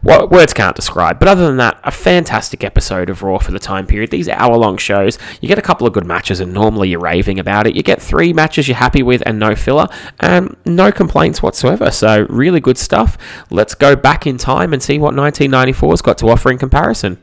words 0.04 0.52
can't 0.52 0.76
describe. 0.76 1.18
But 1.18 1.28
other 1.28 1.46
than 1.46 1.56
that, 1.56 1.80
a 1.82 1.90
fantastic 1.90 2.62
episode 2.62 3.10
of 3.10 3.22
Raw 3.22 3.38
for 3.38 3.52
the 3.52 3.58
time 3.58 3.86
period. 3.86 4.10
These 4.10 4.28
hour 4.28 4.56
long 4.56 4.76
shows, 4.76 5.18
you 5.40 5.48
get 5.48 5.58
a 5.58 5.62
couple 5.62 5.86
of 5.86 5.92
good 5.92 6.06
matches, 6.06 6.40
and 6.40 6.52
normally 6.52 6.90
you're 6.90 7.00
raving 7.00 7.38
about 7.38 7.66
it. 7.66 7.74
You 7.74 7.82
get 7.82 8.00
three 8.00 8.32
matches 8.32 8.68
you're 8.68 8.76
happy 8.76 9.02
with 9.02 9.22
and 9.26 9.38
no 9.38 9.54
filler, 9.54 9.86
and 10.20 10.56
no 10.64 10.92
complaints 10.92 11.42
whatsoever. 11.42 11.90
So, 11.90 12.26
really 12.28 12.60
good 12.60 12.78
stuff. 12.78 13.16
Let's 13.50 13.74
go 13.74 13.96
back 13.96 14.26
in 14.26 14.36
time 14.36 14.72
and 14.72 14.82
see 14.82 14.98
what 14.98 15.14
1994's 15.14 16.02
got 16.02 16.18
to 16.18 16.28
offer 16.28 16.50
in 16.50 16.58
comparison. 16.58 17.18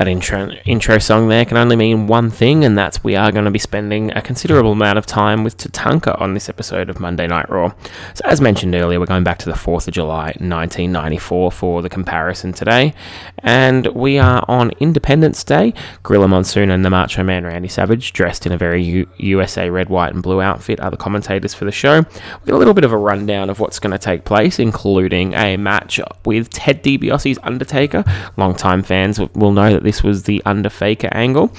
That 0.00 0.08
intro 0.08 0.48
intro 0.64 0.96
song 0.96 1.28
there 1.28 1.44
can 1.44 1.58
only 1.58 1.76
mean 1.76 2.06
one 2.06 2.30
thing, 2.30 2.64
and 2.64 2.78
that's 2.78 3.04
we 3.04 3.16
are 3.16 3.30
going 3.30 3.44
to 3.44 3.50
be 3.50 3.58
spending 3.58 4.10
a 4.12 4.22
considerable 4.22 4.72
amount 4.72 4.96
of 4.96 5.04
time 5.04 5.44
with 5.44 5.58
Tatanka 5.58 6.18
on 6.18 6.32
this 6.32 6.48
episode 6.48 6.88
of 6.88 7.00
Monday 7.00 7.26
Night 7.26 7.50
Raw. 7.50 7.74
So, 8.14 8.22
as 8.24 8.40
mentioned 8.40 8.74
earlier, 8.74 8.98
we're 8.98 9.04
going 9.04 9.24
back 9.24 9.36
to 9.40 9.44
the 9.44 9.52
4th 9.52 9.88
of 9.88 9.92
July 9.92 10.28
1994 10.38 11.52
for 11.52 11.82
the 11.82 11.90
comparison 11.90 12.54
today, 12.54 12.94
and 13.40 13.88
we 13.88 14.18
are 14.18 14.42
on 14.48 14.70
Independence 14.80 15.44
Day. 15.44 15.74
Gorilla 16.02 16.28
Monsoon 16.28 16.70
and 16.70 16.82
the 16.82 16.88
Macho 16.88 17.22
Man 17.22 17.44
Randy 17.44 17.68
Savage, 17.68 18.14
dressed 18.14 18.46
in 18.46 18.52
a 18.52 18.56
very 18.56 18.82
U- 18.82 19.08
USA 19.18 19.68
red, 19.68 19.90
white, 19.90 20.14
and 20.14 20.22
blue 20.22 20.40
outfit, 20.40 20.80
are 20.80 20.90
the 20.90 20.96
commentators 20.96 21.52
for 21.52 21.66
the 21.66 21.72
show. 21.72 21.98
We 21.98 22.46
get 22.46 22.54
a 22.54 22.56
little 22.56 22.72
bit 22.72 22.84
of 22.84 22.92
a 22.92 22.96
rundown 22.96 23.50
of 23.50 23.60
what's 23.60 23.78
going 23.78 23.92
to 23.92 23.98
take 23.98 24.24
place, 24.24 24.58
including 24.58 25.34
a 25.34 25.58
match 25.58 26.00
with 26.24 26.48
Ted 26.48 26.82
DiBiase's 26.82 27.38
Undertaker. 27.42 28.02
Longtime 28.38 28.82
fans 28.82 29.20
will 29.20 29.52
know 29.52 29.74
that 29.74 29.89
this 29.90 30.04
was 30.04 30.22
the 30.22 30.40
under 30.46 30.70
faker 30.70 31.08
angle. 31.10 31.50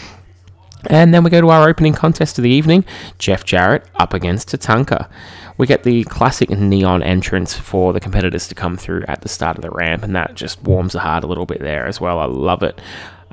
And 0.86 1.14
then 1.14 1.22
we 1.22 1.30
go 1.30 1.42
to 1.42 1.50
our 1.50 1.68
opening 1.68 1.92
contest 1.92 2.40
of 2.40 2.44
the 2.44 2.50
evening 2.50 2.86
Jeff 3.20 3.44
Jarrett 3.44 3.84
up 3.96 4.14
against 4.14 4.48
Tatanka. 4.48 5.10
We 5.58 5.68
get 5.68 5.84
the 5.84 6.06
classic 6.06 6.50
neon 6.50 7.04
entrance 7.04 7.54
for 7.54 7.92
the 7.92 8.00
competitors 8.00 8.48
to 8.48 8.56
come 8.56 8.78
through 8.78 9.04
at 9.10 9.22
the 9.22 9.28
start 9.28 9.58
of 9.58 9.63
the 9.63 9.70
ramp, 9.70 10.02
and 10.04 10.15
that 10.15 10.36
just 10.36 10.63
warms 10.63 10.94
the 10.94 11.02
heart 11.02 11.26
a 11.26 11.28
little 11.28 11.46
bit 11.46 11.60
there 11.60 11.86
as 11.86 12.00
well. 12.00 12.20
I 12.20 12.26
love 12.26 12.63
it. 12.63 12.80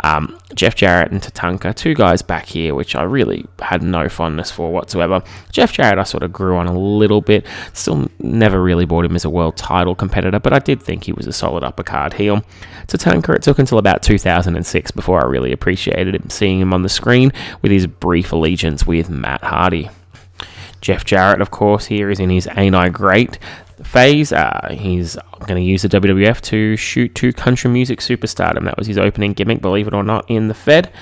Um, 0.05 0.39
Jeff 0.55 0.75
Jarrett 0.75 1.11
and 1.11 1.21
Tatanka, 1.21 1.75
two 1.75 1.95
guys 1.95 2.23
back 2.23 2.47
here, 2.47 2.75
which 2.75 2.95
I 2.95 3.03
really 3.03 3.47
had 3.61 3.83
no 3.83 4.09
fondness 4.09 4.51
for 4.51 4.73
whatsoever. 4.73 5.23
Jeff 5.53 5.73
Jarrett, 5.73 5.99
I 5.99 6.05
sort 6.05 6.23
of 6.23 6.33
grew 6.33 6.57
on 6.57 6.67
a 6.67 6.79
little 6.79 7.21
bit. 7.21 7.47
Still 7.73 8.09
never 8.19 8.63
really 8.63 8.85
bought 8.85 9.05
him 9.05 9.17
as 9.17 9.25
a 9.25 9.31
world 9.31 9.57
title 9.57 9.95
competitor, 9.95 10.39
but 10.39 10.53
I 10.53 10.59
did 10.59 10.83
think 10.83 11.05
he 11.05 11.13
was 11.13 11.27
a 11.27 11.33
solid 11.33 11.65
upper 11.65 11.83
card 11.83 12.15
heel. 12.15 12.45
Tatanka, 12.87 13.35
it 13.35 13.43
took 13.43 13.59
until 13.59 13.79
about 13.79 14.03
2006 14.03 14.91
before 14.93 15.23
I 15.23 15.29
really 15.29 15.53
appreciated 15.53 16.15
him, 16.15 16.31
seeing 16.31 16.61
him 16.61 16.73
on 16.73 16.83
the 16.83 16.89
screen 16.89 17.33
with 17.63 17.73
his 17.73 17.87
brief 17.87 18.33
allegiance 18.33 18.87
with 18.87 19.11
Matt 19.11 19.45
Hardy. 19.45 19.91
Jeff 20.81 21.05
Jarrett, 21.05 21.41
of 21.41 21.51
course, 21.51 21.87
here 21.87 22.11
is 22.11 22.21
in 22.21 22.31
his 22.31 22.49
Ain't 22.57 22.75
I 22.75 22.89
Great 22.89 23.39
phase. 23.85 24.33
Uh, 24.33 24.69
he's 24.79 25.17
going 25.47 25.62
to 25.62 25.69
use 25.69 25.83
the 25.83 25.88
WWF 25.88 26.41
to 26.43 26.77
shoot 26.77 27.14
to 27.17 27.33
country 27.33 27.71
music 27.71 28.01
superstardom. 28.01 28.64
That 28.64 28.79
was 28.79 28.87
his 28.87 28.99
opening 28.99 29.33
gimmick, 29.33 29.61
believe 29.61 29.87
it 29.87 29.95
or 29.95 30.03
not, 30.03 30.29
in 30.31 30.49
the 30.49 30.55
Fed. 30.55 30.93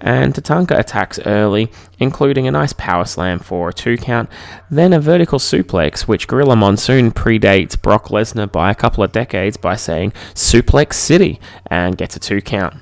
And 0.00 0.34
Tatanka 0.34 0.78
attacks 0.78 1.18
early, 1.24 1.70
including 1.98 2.46
a 2.46 2.50
nice 2.50 2.74
power 2.74 3.06
slam 3.06 3.38
for 3.38 3.70
a 3.70 3.72
two 3.72 3.96
count, 3.96 4.28
then 4.70 4.92
a 4.92 5.00
vertical 5.00 5.38
suplex, 5.38 6.02
which 6.02 6.28
Gorilla 6.28 6.56
Monsoon 6.56 7.10
predates 7.10 7.80
Brock 7.80 8.08
Lesnar 8.08 8.50
by 8.50 8.70
a 8.70 8.74
couple 8.74 9.02
of 9.02 9.12
decades 9.12 9.56
by 9.56 9.76
saying 9.76 10.12
Suplex 10.34 10.94
City 10.94 11.40
and 11.68 11.96
gets 11.96 12.16
a 12.16 12.20
two 12.20 12.42
count. 12.42 12.74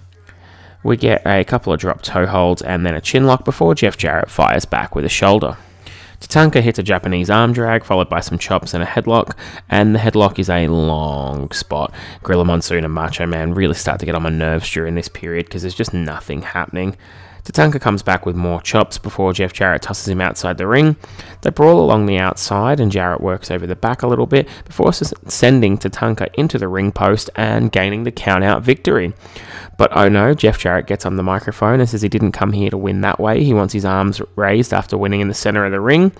We 0.83 0.97
get 0.97 1.25
a 1.25 1.45
couple 1.45 1.73
of 1.73 1.79
drop 1.79 2.03
toe 2.03 2.27
holds 2.27 2.61
and 2.61 2.85
then 2.85 2.95
a 2.95 3.01
chin 3.01 3.25
lock 3.25 3.45
before 3.45 3.77
Jeff 3.77 3.97
Jarrett 3.97 4.31
fires 4.31 4.65
back 4.65 4.97
with 4.97 5.05
a 5.05 5.09
shoulder. 5.09 5.57
Tatanka 6.23 6.63
hits 6.63 6.79
a 6.79 6.85
Japanese 6.85 7.31
arm 7.31 7.53
drag, 7.53 7.83
followed 7.83 8.09
by 8.09 8.21
some 8.21 8.39
chops 8.39 8.75
and 8.75 8.83
a 8.83 8.87
headlock, 8.87 9.37
and 9.69 9.93
the 9.93 9.99
headlock 9.99 10.39
is 10.39 10.49
a 10.49 10.69
long 10.69 11.51
spot. 11.51 11.93
Gorilla 12.23 12.45
Monsoon 12.45 12.85
and 12.85 12.95
Macho 12.95 13.27
Man 13.27 13.55
really 13.55 13.75
start 13.75 13.99
to 14.01 14.07
get 14.07 14.15
on 14.15 14.23
my 14.23 14.31
nerves 14.31 14.71
during 14.71 14.95
this 14.95 15.09
period 15.09 15.47
because 15.47 15.63
there's 15.63 15.75
just 15.75 15.93
nothing 15.93 16.43
happening. 16.43 16.97
Tatanka 17.43 17.81
comes 17.81 18.05
back 18.05 18.25
with 18.25 18.37
more 18.37 18.63
chops 18.63 18.99
before 18.99 19.33
Jeff 19.33 19.53
Jarrett 19.53 19.83
tosses 19.83 20.07
him 20.07 20.21
outside 20.21 20.59
the 20.59 20.67
ring. 20.69 20.95
They 21.41 21.51
brawl 21.51 21.81
along 21.81 22.07
the 22.07 22.19
outside, 22.19 22.79
and 22.79 22.93
Jarrett 22.93 23.21
works 23.21 23.51
over 23.51 23.67
the 23.67 23.75
back 23.75 24.03
a 24.03 24.07
little 24.07 24.27
bit 24.27 24.47
before 24.65 24.93
sending 24.93 25.77
Tatanka 25.77 26.33
into 26.35 26.57
the 26.57 26.69
ring 26.69 26.93
post 26.93 27.31
and 27.35 27.73
gaining 27.73 28.05
the 28.05 28.13
count-out 28.13 28.63
victory. 28.63 29.13
But 29.83 29.97
oh 29.97 30.09
no, 30.09 30.33
Jeff 30.33 30.61
Jarrett 30.61 30.87
gets 30.87 31.05
on 31.05 31.17
the 31.17 31.25
microphone 31.25 31.81
and 31.81 31.89
says 31.89 32.03
he 32.03 32.09
didn't 32.09 32.31
come 32.31 32.53
here 32.53 32.71
to 32.71 32.79
win 32.79 33.01
that 33.01 33.19
way. 33.19 33.43
He 33.43 33.53
wants 33.53 33.73
his 33.73 33.85
arms 33.85 34.23
raised 34.37 34.73
after 34.73 34.97
winning 34.97 35.21
in 35.21 35.27
the 35.27 35.35
center 35.35 35.65
of 35.65 35.73
the 35.73 35.81
ring 35.81 36.13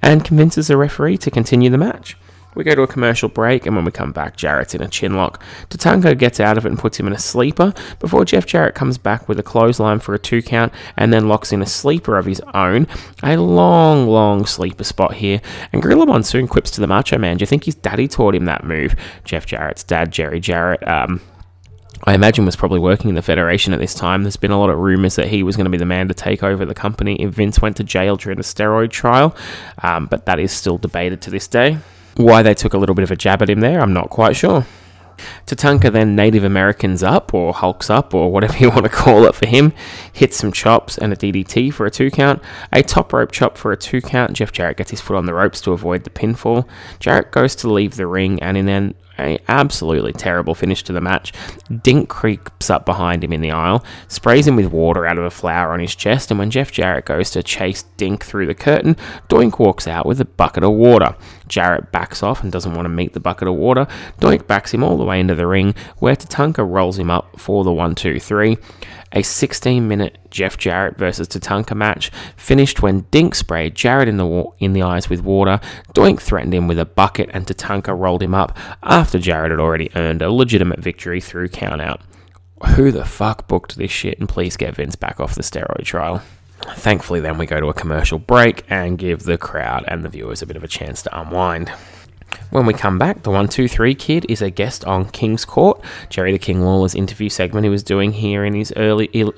and 0.00 0.24
convinces 0.24 0.68
the 0.68 0.78
referee 0.78 1.18
to 1.18 1.30
continue 1.30 1.68
the 1.68 1.76
match. 1.76 2.16
We 2.54 2.64
go 2.64 2.74
to 2.74 2.80
a 2.80 2.86
commercial 2.86 3.28
break, 3.28 3.66
and 3.66 3.76
when 3.76 3.84
we 3.84 3.90
come 3.90 4.12
back, 4.12 4.38
Jarrett's 4.38 4.74
in 4.74 4.80
a 4.80 4.88
chin 4.88 5.16
lock. 5.16 5.42
Tatanka 5.68 6.16
gets 6.16 6.40
out 6.40 6.56
of 6.56 6.64
it 6.64 6.70
and 6.70 6.78
puts 6.78 6.98
him 6.98 7.06
in 7.06 7.12
a 7.12 7.18
sleeper 7.18 7.74
before 7.98 8.24
Jeff 8.24 8.46
Jarrett 8.46 8.74
comes 8.74 8.96
back 8.96 9.28
with 9.28 9.38
a 9.38 9.42
clothesline 9.42 9.98
for 9.98 10.14
a 10.14 10.18
two 10.18 10.40
count 10.40 10.72
and 10.96 11.12
then 11.12 11.28
locks 11.28 11.52
in 11.52 11.60
a 11.60 11.66
sleeper 11.66 12.16
of 12.16 12.24
his 12.24 12.40
own. 12.54 12.86
A 13.22 13.36
long, 13.36 14.08
long 14.08 14.46
sleeper 14.46 14.82
spot 14.82 15.12
here. 15.12 15.42
And 15.74 15.82
Gorilla 15.82 16.06
Monsoon 16.06 16.48
quips 16.48 16.70
to 16.70 16.80
the 16.80 16.86
Macho 16.86 17.18
Man. 17.18 17.36
Do 17.36 17.42
you 17.42 17.46
think 17.46 17.64
his 17.64 17.74
daddy 17.74 18.08
taught 18.08 18.34
him 18.34 18.46
that 18.46 18.64
move? 18.64 18.96
Jeff 19.24 19.44
Jarrett's 19.44 19.84
dad, 19.84 20.10
Jerry 20.10 20.40
Jarrett, 20.40 20.88
um, 20.88 21.20
I 22.04 22.14
imagine 22.14 22.46
was 22.46 22.56
probably 22.56 22.78
working 22.78 23.10
in 23.10 23.14
the 23.14 23.22
Federation 23.22 23.74
at 23.74 23.78
this 23.78 23.94
time. 23.94 24.22
There's 24.22 24.36
been 24.36 24.50
a 24.50 24.58
lot 24.58 24.70
of 24.70 24.78
rumours 24.78 25.16
that 25.16 25.28
he 25.28 25.42
was 25.42 25.56
going 25.56 25.66
to 25.66 25.70
be 25.70 25.76
the 25.76 25.84
man 25.84 26.08
to 26.08 26.14
take 26.14 26.42
over 26.42 26.64
the 26.64 26.74
company 26.74 27.16
if 27.16 27.34
Vince 27.34 27.60
went 27.60 27.76
to 27.76 27.84
jail 27.84 28.16
during 28.16 28.38
the 28.38 28.42
steroid 28.42 28.90
trial, 28.90 29.36
um, 29.82 30.06
but 30.06 30.24
that 30.26 30.38
is 30.38 30.50
still 30.50 30.78
debated 30.78 31.20
to 31.22 31.30
this 31.30 31.46
day. 31.46 31.78
Why 32.16 32.42
they 32.42 32.54
took 32.54 32.72
a 32.72 32.78
little 32.78 32.94
bit 32.94 33.02
of 33.02 33.10
a 33.10 33.16
jab 33.16 33.42
at 33.42 33.50
him 33.50 33.60
there, 33.60 33.80
I'm 33.80 33.92
not 33.92 34.08
quite 34.08 34.34
sure. 34.34 34.66
Tatanka 35.46 35.92
then 35.92 36.16
Native 36.16 36.44
Americans 36.44 37.02
up, 37.02 37.34
or 37.34 37.52
hulks 37.52 37.90
up, 37.90 38.14
or 38.14 38.32
whatever 38.32 38.56
you 38.58 38.70
want 38.70 38.84
to 38.84 38.88
call 38.88 39.26
it 39.26 39.34
for 39.34 39.46
him, 39.46 39.72
hits 40.12 40.38
some 40.38 40.52
chops 40.52 40.96
and 40.96 41.12
a 41.12 41.16
DDT 41.16 41.72
for 41.72 41.86
a 41.86 41.90
two 41.90 42.10
count, 42.10 42.42
a 42.72 42.82
top 42.82 43.12
rope 43.12 43.32
chop 43.32 43.58
for 43.58 43.72
a 43.72 43.76
two 43.76 44.00
count. 44.00 44.32
Jeff 44.32 44.52
Jarrett 44.52 44.78
gets 44.78 44.90
his 44.90 45.00
foot 45.00 45.16
on 45.16 45.26
the 45.26 45.34
ropes 45.34 45.60
to 45.62 45.72
avoid 45.72 46.04
the 46.04 46.10
pinfall. 46.10 46.66
Jarrett 46.98 47.30
goes 47.30 47.54
to 47.56 47.70
leave 47.70 47.96
the 47.96 48.06
ring, 48.06 48.42
and 48.42 48.56
in 48.56 48.68
an 48.68 48.94
a 49.20 49.38
absolutely 49.48 50.12
terrible 50.12 50.54
finish 50.54 50.82
to 50.84 50.92
the 50.92 51.00
match. 51.00 51.32
Dink 51.82 52.08
creeps 52.08 52.70
up 52.70 52.84
behind 52.84 53.22
him 53.22 53.32
in 53.32 53.40
the 53.40 53.50
aisle, 53.50 53.84
sprays 54.08 54.46
him 54.46 54.56
with 54.56 54.72
water 54.72 55.06
out 55.06 55.18
of 55.18 55.24
a 55.24 55.30
flower 55.30 55.72
on 55.72 55.80
his 55.80 55.94
chest, 55.94 56.30
and 56.30 56.38
when 56.38 56.50
Jeff 56.50 56.72
Jarrett 56.72 57.04
goes 57.04 57.30
to 57.30 57.42
chase 57.42 57.84
Dink 57.96 58.24
through 58.24 58.46
the 58.46 58.54
curtain, 58.54 58.96
Doink 59.28 59.58
walks 59.58 59.86
out 59.86 60.06
with 60.06 60.20
a 60.20 60.24
bucket 60.24 60.64
of 60.64 60.72
water. 60.72 61.14
Jarrett 61.50 61.92
backs 61.92 62.22
off 62.22 62.42
and 62.42 62.50
doesn't 62.50 62.72
want 62.74 62.86
to 62.86 62.90
meet 62.90 63.12
the 63.12 63.20
bucket 63.20 63.48
of 63.48 63.54
water. 63.54 63.86
Doink 64.20 64.46
backs 64.46 64.72
him 64.72 64.82
all 64.82 64.96
the 64.96 65.04
way 65.04 65.20
into 65.20 65.34
the 65.34 65.46
ring, 65.46 65.74
where 65.98 66.16
Tatanka 66.16 66.66
rolls 66.66 66.98
him 66.98 67.10
up 67.10 67.38
for 67.38 67.62
the 67.64 67.72
1 67.72 67.94
2 67.94 68.18
3. 68.18 68.56
A 69.12 69.22
16 69.22 69.88
minute 69.88 70.18
Jeff 70.30 70.56
Jarrett 70.56 70.96
versus 70.96 71.26
Tatanka 71.26 71.76
match 71.76 72.10
finished 72.36 72.80
when 72.80 73.00
Dink 73.10 73.34
sprayed 73.34 73.74
Jarrett 73.74 74.08
in 74.08 74.16
the 74.16 74.24
wa- 74.26 74.52
in 74.60 74.72
the 74.72 74.82
eyes 74.82 75.10
with 75.10 75.22
water. 75.22 75.60
Doink 75.94 76.20
threatened 76.20 76.54
him 76.54 76.68
with 76.68 76.78
a 76.78 76.84
bucket, 76.86 77.28
and 77.34 77.44
Tatanka 77.46 77.98
rolled 77.98 78.22
him 78.22 78.34
up 78.34 78.56
after 78.82 79.18
Jarrett 79.18 79.50
had 79.50 79.60
already 79.60 79.90
earned 79.96 80.22
a 80.22 80.30
legitimate 80.32 80.78
victory 80.78 81.20
through 81.20 81.48
countout. 81.48 82.00
Who 82.76 82.92
the 82.92 83.04
fuck 83.04 83.48
booked 83.48 83.76
this 83.76 83.90
shit? 83.90 84.18
And 84.20 84.28
please 84.28 84.56
get 84.56 84.76
Vince 84.76 84.94
back 84.94 85.18
off 85.18 85.34
the 85.34 85.42
steroid 85.42 85.84
trial. 85.84 86.22
Thankfully, 86.76 87.20
then 87.20 87.38
we 87.38 87.46
go 87.46 87.60
to 87.60 87.68
a 87.68 87.74
commercial 87.74 88.18
break 88.18 88.64
and 88.68 88.98
give 88.98 89.22
the 89.22 89.38
crowd 89.38 89.84
and 89.88 90.02
the 90.02 90.08
viewers 90.08 90.42
a 90.42 90.46
bit 90.46 90.56
of 90.56 90.64
a 90.64 90.68
chance 90.68 91.02
to 91.02 91.20
unwind. 91.20 91.70
When 92.50 92.66
we 92.66 92.74
come 92.74 92.98
back, 92.98 93.22
the 93.22 93.30
123 93.30 93.94
kid 93.94 94.26
is 94.28 94.40
a 94.42 94.50
guest 94.50 94.84
on 94.84 95.10
King's 95.10 95.44
Court. 95.44 95.80
Jerry 96.08 96.32
the 96.32 96.38
King 96.38 96.62
Lawler's 96.62 96.94
interview 96.94 97.28
segment 97.28 97.64
he 97.64 97.70
was 97.70 97.82
doing 97.82 98.12
here 98.12 98.44
in 98.44 98.54
his 98.54 98.72
early, 98.76 99.08
uh, 99.22 99.30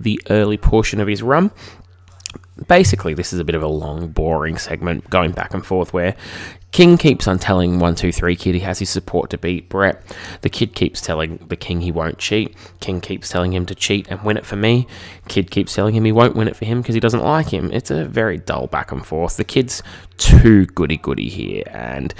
the 0.00 0.20
early 0.28 0.56
portion 0.56 1.00
of 1.00 1.08
his 1.08 1.22
run 1.22 1.50
basically, 2.68 3.14
this 3.14 3.32
is 3.32 3.40
a 3.40 3.44
bit 3.44 3.54
of 3.54 3.62
a 3.62 3.68
long, 3.68 4.08
boring 4.08 4.58
segment 4.58 5.08
going 5.10 5.32
back 5.32 5.54
and 5.54 5.64
forth 5.64 5.92
where 5.92 6.14
King 6.72 6.96
keeps 6.96 7.28
on 7.28 7.38
telling 7.38 7.72
123 7.72 8.34
Kid 8.34 8.54
he 8.54 8.60
has 8.60 8.78
his 8.78 8.88
support 8.88 9.28
to 9.30 9.38
beat 9.38 9.68
Bret. 9.68 10.02
The 10.40 10.48
kid 10.48 10.74
keeps 10.74 11.02
telling 11.02 11.36
the 11.48 11.54
King 11.54 11.82
he 11.82 11.92
won't 11.92 12.16
cheat. 12.16 12.56
King 12.80 13.02
keeps 13.02 13.28
telling 13.28 13.52
him 13.52 13.66
to 13.66 13.74
cheat 13.74 14.08
and 14.08 14.22
win 14.22 14.38
it 14.38 14.46
for 14.46 14.56
me. 14.56 14.86
Kid 15.28 15.50
keeps 15.50 15.74
telling 15.74 15.94
him 15.94 16.06
he 16.06 16.12
won't 16.12 16.34
win 16.34 16.48
it 16.48 16.56
for 16.56 16.64
him 16.64 16.80
because 16.80 16.94
he 16.94 17.00
doesn't 17.00 17.22
like 17.22 17.50
him. 17.50 17.70
It's 17.72 17.90
a 17.90 18.06
very 18.06 18.38
dull 18.38 18.68
back 18.68 18.90
and 18.90 19.04
forth. 19.04 19.36
The 19.36 19.44
kid's 19.44 19.82
too 20.16 20.64
goody 20.66 20.96
goody 20.96 21.28
here, 21.28 21.64
and 21.66 22.14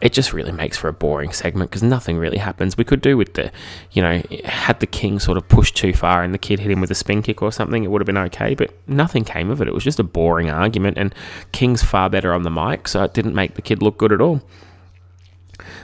it 0.00 0.12
just 0.12 0.32
really 0.32 0.52
makes 0.52 0.76
for 0.76 0.88
a 0.88 0.92
boring 0.92 1.32
segment 1.32 1.70
because 1.70 1.82
nothing 1.82 2.18
really 2.18 2.38
happens. 2.38 2.76
We 2.76 2.84
could 2.84 3.00
do 3.00 3.16
with 3.16 3.34
the, 3.34 3.50
you 3.90 4.00
know, 4.00 4.22
had 4.44 4.78
the 4.78 4.86
king 4.86 5.18
sort 5.18 5.36
of 5.36 5.48
pushed 5.48 5.76
too 5.76 5.92
far 5.92 6.22
and 6.22 6.32
the 6.32 6.38
kid 6.38 6.60
hit 6.60 6.70
him 6.70 6.80
with 6.80 6.90
a 6.90 6.94
spin 6.94 7.20
kick 7.22 7.42
or 7.42 7.50
something, 7.50 7.82
it 7.82 7.90
would 7.90 8.00
have 8.00 8.06
been 8.06 8.18
okay, 8.18 8.54
but 8.54 8.72
nothing 8.86 9.24
came 9.24 9.50
of 9.50 9.60
it. 9.60 9.68
It 9.68 9.74
was 9.74 9.84
just 9.84 9.98
a 9.98 10.04
boring 10.04 10.50
argument, 10.50 10.98
and 10.98 11.14
King's 11.52 11.82
far 11.82 12.08
better 12.08 12.32
on 12.32 12.42
the 12.42 12.50
mic, 12.50 12.86
so 12.86 13.02
it 13.02 13.14
didn't 13.14 13.34
make 13.34 13.54
the 13.54 13.62
kid 13.62 13.82
look 13.82 13.98
good 13.98 14.12
at 14.12 14.20
all. 14.20 14.40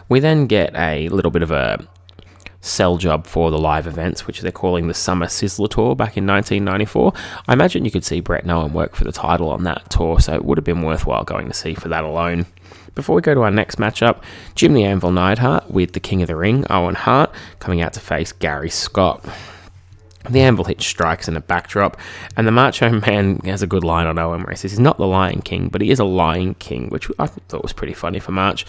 We 0.09 0.21
then 0.21 0.47
get 0.47 0.75
a 0.77 1.09
little 1.09 1.31
bit 1.31 1.43
of 1.43 1.51
a 1.51 1.85
sell 2.61 2.97
job 2.97 3.27
for 3.27 3.51
the 3.51 3.59
live 3.59 3.87
events, 3.87 4.27
which 4.27 4.41
they're 4.41 4.53
calling 4.53 4.89
the 4.89 4.95
Summer 4.95 5.27
Sizzler 5.27 5.69
Tour 5.69 5.95
back 5.95 6.17
in 6.17 6.27
1994. 6.27 7.13
I 7.47 7.53
imagine 7.53 7.85
you 7.85 7.91
could 7.91 8.05
see 8.05 8.21
Bret 8.21 8.47
Nolan 8.47 8.73
work 8.73 8.95
for 8.95 9.05
the 9.05 9.13
title 9.13 9.51
on 9.51 9.65
that 9.65 9.91
tour, 9.91 10.21
so 10.21 10.35
it 10.35 10.45
would 10.45 10.57
have 10.57 10.65
been 10.65 10.83
worthwhile 10.83 11.25
going 11.25 11.49
to 11.49 11.55
see 11.55 11.75
for 11.75 11.89
that 11.89 12.05
alone. 12.05 12.47
Before 12.95 13.17
we 13.17 13.23
go 13.23 13.35
to 13.35 13.43
our 13.43 13.51
next 13.51 13.77
matchup, 13.77 14.23
Jim 14.55 14.73
the 14.73 14.85
Anvil 14.85 15.11
Neidhart 15.11 15.71
with 15.71 15.93
the 15.93 16.01
King 16.01 16.23
of 16.23 16.29
the 16.29 16.37
Ring, 16.37 16.65
Owen 16.71 16.95
Hart, 16.95 17.31
coming 17.59 17.81
out 17.81 17.93
to 17.95 18.01
face 18.01 18.31
Gary 18.33 18.71
Scott. 18.71 19.25
The 20.31 20.41
anvil 20.41 20.65
hit 20.65 20.81
strikes 20.81 21.29
in 21.29 21.37
a 21.37 21.41
backdrop, 21.41 21.99
and 22.37 22.47
the 22.47 22.53
Macho 22.53 22.89
Man 22.89 23.39
has 23.41 23.63
a 23.63 23.67
good 23.67 23.85
line 23.85 24.07
on 24.07 24.19
Owen 24.19 24.43
where 24.43 24.53
he 24.53 24.57
says 24.57 24.71
he's 24.71 24.81
not 24.81 24.97
the 24.97 25.07
Lion 25.07 25.43
King, 25.43 25.69
but 25.69 25.83
he 25.83 25.91
is 25.91 25.99
a 25.99 26.05
Lion 26.05 26.55
King, 26.55 26.89
which 26.89 27.11
I 27.19 27.27
thought 27.27 27.63
was 27.63 27.75
pretty 27.75 27.93
funny 27.93 28.21
for 28.21 28.33
March. 28.33 28.65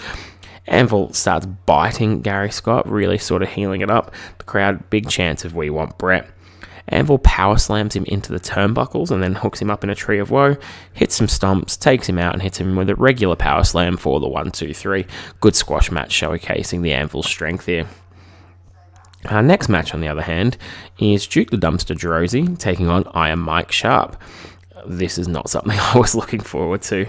Anvil 0.68 1.14
starts 1.14 1.46
biting 1.46 2.22
Gary 2.22 2.52
Scott, 2.52 2.90
really 2.90 3.18
sort 3.18 3.44
of 3.44 3.50
healing 3.50 3.82
it 3.82 3.92
up. 3.92 4.14
The 4.40 4.44
crowd, 4.44 4.90
big 4.90 5.08
chance 5.08 5.46
of 5.46 5.56
We 5.56 5.70
Want 5.70 5.98
Bret. 5.98 6.28
Anvil 6.88 7.18
power 7.20 7.58
slams 7.58 7.96
him 7.96 8.06
into 8.06 8.32
the 8.32 8.40
turnbuckles 8.40 9.12
and 9.12 9.22
then 9.22 9.36
hooks 9.36 9.62
him 9.62 9.72
up 9.72 9.84
in 9.84 9.90
a 9.90 9.96
tree 9.96 10.20
of 10.20 10.30
woe, 10.30 10.58
hits 10.94 11.16
some 11.16 11.28
stomps, 11.28 11.80
takes 11.80 12.08
him 12.08 12.20
out, 12.20 12.34
and 12.34 12.42
hits 12.42 12.60
him 12.60 12.76
with 12.76 12.90
a 12.90 12.96
regular 12.96 13.36
power 13.36 13.64
slam 13.64 13.98
for 13.98 14.20
the 14.20 14.28
1 14.28 14.52
2 14.52 14.74
3. 14.74 15.06
Good 15.40 15.56
squash 15.56 15.92
match 15.92 16.14
showcasing 16.14 16.82
the 16.82 16.94
Anvil's 16.94 17.28
strength 17.28 17.66
here. 17.66 17.88
Our 19.30 19.42
next 19.42 19.70
match, 19.70 19.94
on 19.94 20.02
the 20.02 20.08
other 20.08 20.22
hand, 20.22 20.58
is 21.00 21.26
Duke 21.26 21.50
the 21.50 21.58
Dumpster 21.58 21.96
Droese 21.96 22.58
taking 22.60 22.90
on 22.90 23.08
Iron 23.14 23.40
Mike 23.40 23.72
Sharpe. 23.72 24.22
This 24.86 25.18
is 25.18 25.28
not 25.28 25.50
something 25.50 25.80
I 25.80 25.98
was 25.98 26.14
looking 26.14 26.42
forward 26.42 26.84
to. 26.84 27.08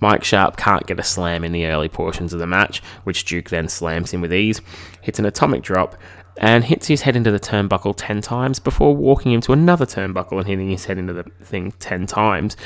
Mike 0.00 0.24
Sharpe 0.24 0.58
can't 0.58 0.86
get 0.86 1.00
a 1.00 1.02
slam 1.02 1.42
in 1.42 1.52
the 1.52 1.66
early 1.66 1.88
portions 1.88 2.34
of 2.34 2.38
the 2.38 2.46
match, 2.46 2.82
which 3.04 3.24
Duke 3.24 3.48
then 3.48 3.68
slams 3.68 4.12
him 4.12 4.20
with 4.20 4.34
ease, 4.34 4.60
hits 5.00 5.18
an 5.18 5.24
atomic 5.24 5.62
drop, 5.62 5.96
and 6.38 6.64
hits 6.64 6.86
his 6.86 7.02
head 7.02 7.16
into 7.16 7.30
the 7.30 7.40
turnbuckle 7.40 7.94
10 7.96 8.20
times 8.20 8.58
before 8.58 8.94
walking 8.94 9.32
into 9.32 9.52
another 9.52 9.86
turnbuckle 9.86 10.38
and 10.38 10.46
hitting 10.46 10.70
his 10.70 10.84
head 10.84 10.98
into 10.98 11.12
the 11.12 11.24
thing 11.42 11.72
10 11.78 12.06
times. 12.06 12.56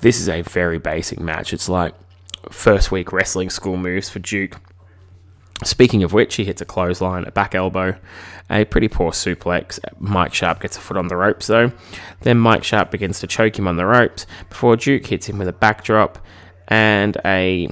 This 0.00 0.20
is 0.20 0.28
a 0.28 0.42
very 0.42 0.78
basic 0.78 1.20
match. 1.20 1.52
It's 1.52 1.68
like 1.68 1.94
first 2.50 2.90
week 2.90 3.12
wrestling 3.12 3.50
school 3.50 3.76
moves 3.76 4.10
for 4.10 4.18
Duke. 4.18 4.60
Speaking 5.62 6.02
of 6.02 6.12
which, 6.12 6.34
he 6.34 6.44
hits 6.44 6.60
a 6.60 6.64
clothesline, 6.64 7.24
a 7.24 7.30
back 7.30 7.54
elbow, 7.54 7.96
a 8.50 8.64
pretty 8.64 8.88
poor 8.88 9.12
suplex. 9.12 9.78
Mike 9.98 10.34
Sharpe 10.34 10.60
gets 10.60 10.76
a 10.76 10.80
foot 10.80 10.96
on 10.96 11.06
the 11.06 11.16
ropes 11.16 11.46
though. 11.46 11.72
Then 12.22 12.38
Mike 12.38 12.64
Sharpe 12.64 12.90
begins 12.90 13.20
to 13.20 13.26
choke 13.26 13.58
him 13.58 13.68
on 13.68 13.76
the 13.76 13.86
ropes 13.86 14.26
before 14.48 14.76
Duke 14.76 15.06
hits 15.06 15.28
him 15.28 15.38
with 15.38 15.48
a 15.48 15.52
backdrop 15.52 16.18
and 16.68 17.16
a 17.24 17.68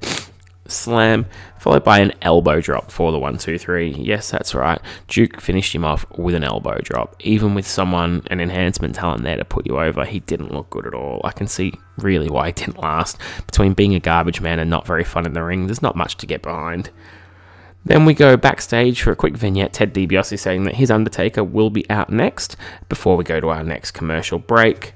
slam, 0.66 1.26
followed 1.62 1.84
by 1.84 2.00
an 2.00 2.12
elbow 2.22 2.60
drop 2.60 2.90
for 2.90 3.12
the 3.12 3.18
one, 3.20 3.38
two, 3.38 3.56
three. 3.56 3.92
Yes, 3.92 4.32
that's 4.32 4.52
right. 4.52 4.80
Duke 5.06 5.40
finished 5.40 5.72
him 5.72 5.84
off 5.84 6.04
with 6.18 6.34
an 6.34 6.42
elbow 6.42 6.76
drop. 6.82 7.14
Even 7.20 7.54
with 7.54 7.64
someone, 7.68 8.24
an 8.32 8.40
enhancement 8.40 8.96
talent 8.96 9.22
there 9.22 9.36
to 9.36 9.44
put 9.44 9.64
you 9.64 9.78
over, 9.78 10.04
he 10.04 10.18
didn't 10.18 10.52
look 10.52 10.68
good 10.70 10.88
at 10.88 10.94
all. 10.94 11.20
I 11.22 11.30
can 11.30 11.46
see 11.46 11.74
really 11.98 12.28
why 12.28 12.48
he 12.48 12.52
didn't 12.52 12.80
last. 12.80 13.16
Between 13.46 13.74
being 13.74 13.94
a 13.94 14.00
garbage 14.00 14.40
man 14.40 14.58
and 14.58 14.70
not 14.70 14.88
very 14.88 15.04
fun 15.04 15.24
in 15.24 15.34
the 15.34 15.42
ring, 15.44 15.66
there's 15.66 15.80
not 15.82 15.94
much 15.94 16.16
to 16.16 16.26
get 16.26 16.42
behind. 16.42 16.90
Then 17.84 18.06
we 18.06 18.14
go 18.14 18.36
backstage 18.36 19.00
for 19.00 19.12
a 19.12 19.16
quick 19.16 19.36
vignette. 19.36 19.72
Ted 19.72 19.94
DiBiase 19.94 20.40
saying 20.40 20.64
that 20.64 20.74
his 20.74 20.90
Undertaker 20.90 21.44
will 21.44 21.70
be 21.70 21.88
out 21.88 22.10
next 22.10 22.56
before 22.88 23.16
we 23.16 23.22
go 23.22 23.38
to 23.38 23.50
our 23.50 23.62
next 23.62 23.92
commercial 23.92 24.40
break. 24.40 24.94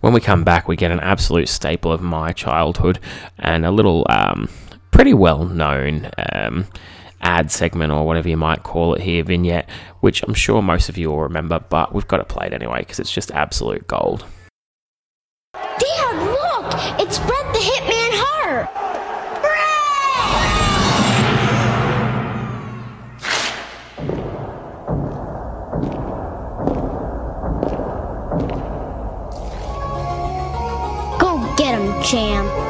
When 0.00 0.12
we 0.12 0.20
come 0.20 0.44
back, 0.44 0.68
we 0.68 0.76
get 0.76 0.92
an 0.92 1.00
absolute 1.00 1.48
staple 1.48 1.90
of 1.90 2.00
my 2.00 2.32
childhood 2.32 3.00
and 3.40 3.66
a 3.66 3.72
little 3.72 4.06
um, 4.08 4.48
pretty 4.96 5.12
well 5.12 5.44
known 5.44 6.10
um, 6.32 6.66
ad 7.20 7.50
segment 7.50 7.92
or 7.92 8.06
whatever 8.06 8.30
you 8.30 8.36
might 8.38 8.62
call 8.62 8.94
it 8.94 9.02
here, 9.02 9.22
vignette, 9.22 9.68
which 10.00 10.22
I'm 10.22 10.32
sure 10.32 10.62
most 10.62 10.88
of 10.88 10.96
you 10.96 11.10
will 11.10 11.20
remember, 11.20 11.60
but 11.60 11.94
we've 11.94 12.08
got 12.08 12.20
it 12.20 12.28
played 12.28 12.54
anyway 12.54 12.78
because 12.78 12.98
it's 12.98 13.12
just 13.12 13.30
absolute 13.32 13.86
gold. 13.86 14.24
Dad, 15.52 16.16
look! 16.22 16.72
It's 16.98 17.18
Bret 17.18 17.52
the 17.52 17.58
Hitman 17.58 18.10
Hart! 18.14 18.72
Get 31.58 31.80
him, 31.80 32.02
champ. 32.02 32.65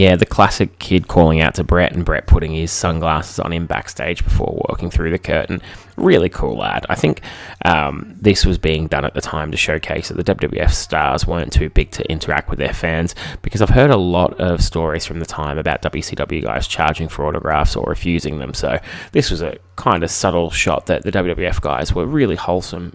Yeah, 0.00 0.16
the 0.16 0.24
classic 0.24 0.78
kid 0.78 1.08
calling 1.08 1.42
out 1.42 1.56
to 1.56 1.62
Bret 1.62 1.92
and 1.92 2.06
Bret 2.06 2.26
putting 2.26 2.54
his 2.54 2.72
sunglasses 2.72 3.38
on 3.38 3.52
him 3.52 3.66
backstage 3.66 4.24
before 4.24 4.58
walking 4.66 4.88
through 4.90 5.10
the 5.10 5.18
curtain. 5.18 5.60
Really 5.98 6.30
cool 6.30 6.56
lad. 6.56 6.86
I 6.88 6.94
think 6.94 7.20
um, 7.66 8.16
this 8.18 8.46
was 8.46 8.56
being 8.56 8.86
done 8.86 9.04
at 9.04 9.12
the 9.12 9.20
time 9.20 9.50
to 9.50 9.58
showcase 9.58 10.08
that 10.08 10.14
the 10.14 10.34
WWF 10.34 10.70
stars 10.70 11.26
weren't 11.26 11.52
too 11.52 11.68
big 11.68 11.90
to 11.90 12.10
interact 12.10 12.48
with 12.48 12.58
their 12.58 12.72
fans 12.72 13.14
because 13.42 13.60
I've 13.60 13.68
heard 13.68 13.90
a 13.90 13.98
lot 13.98 14.40
of 14.40 14.62
stories 14.62 15.04
from 15.04 15.18
the 15.18 15.26
time 15.26 15.58
about 15.58 15.82
WCW 15.82 16.44
guys 16.44 16.66
charging 16.66 17.10
for 17.10 17.26
autographs 17.26 17.76
or 17.76 17.84
refusing 17.86 18.38
them. 18.38 18.54
So 18.54 18.78
this 19.12 19.30
was 19.30 19.42
a 19.42 19.58
kind 19.80 20.04
of 20.04 20.10
subtle 20.10 20.50
shot 20.50 20.86
that 20.86 21.02
the 21.04 21.10
WWF 21.10 21.60
guys 21.62 21.94
were 21.94 22.04
really 22.04 22.36
wholesome, 22.36 22.94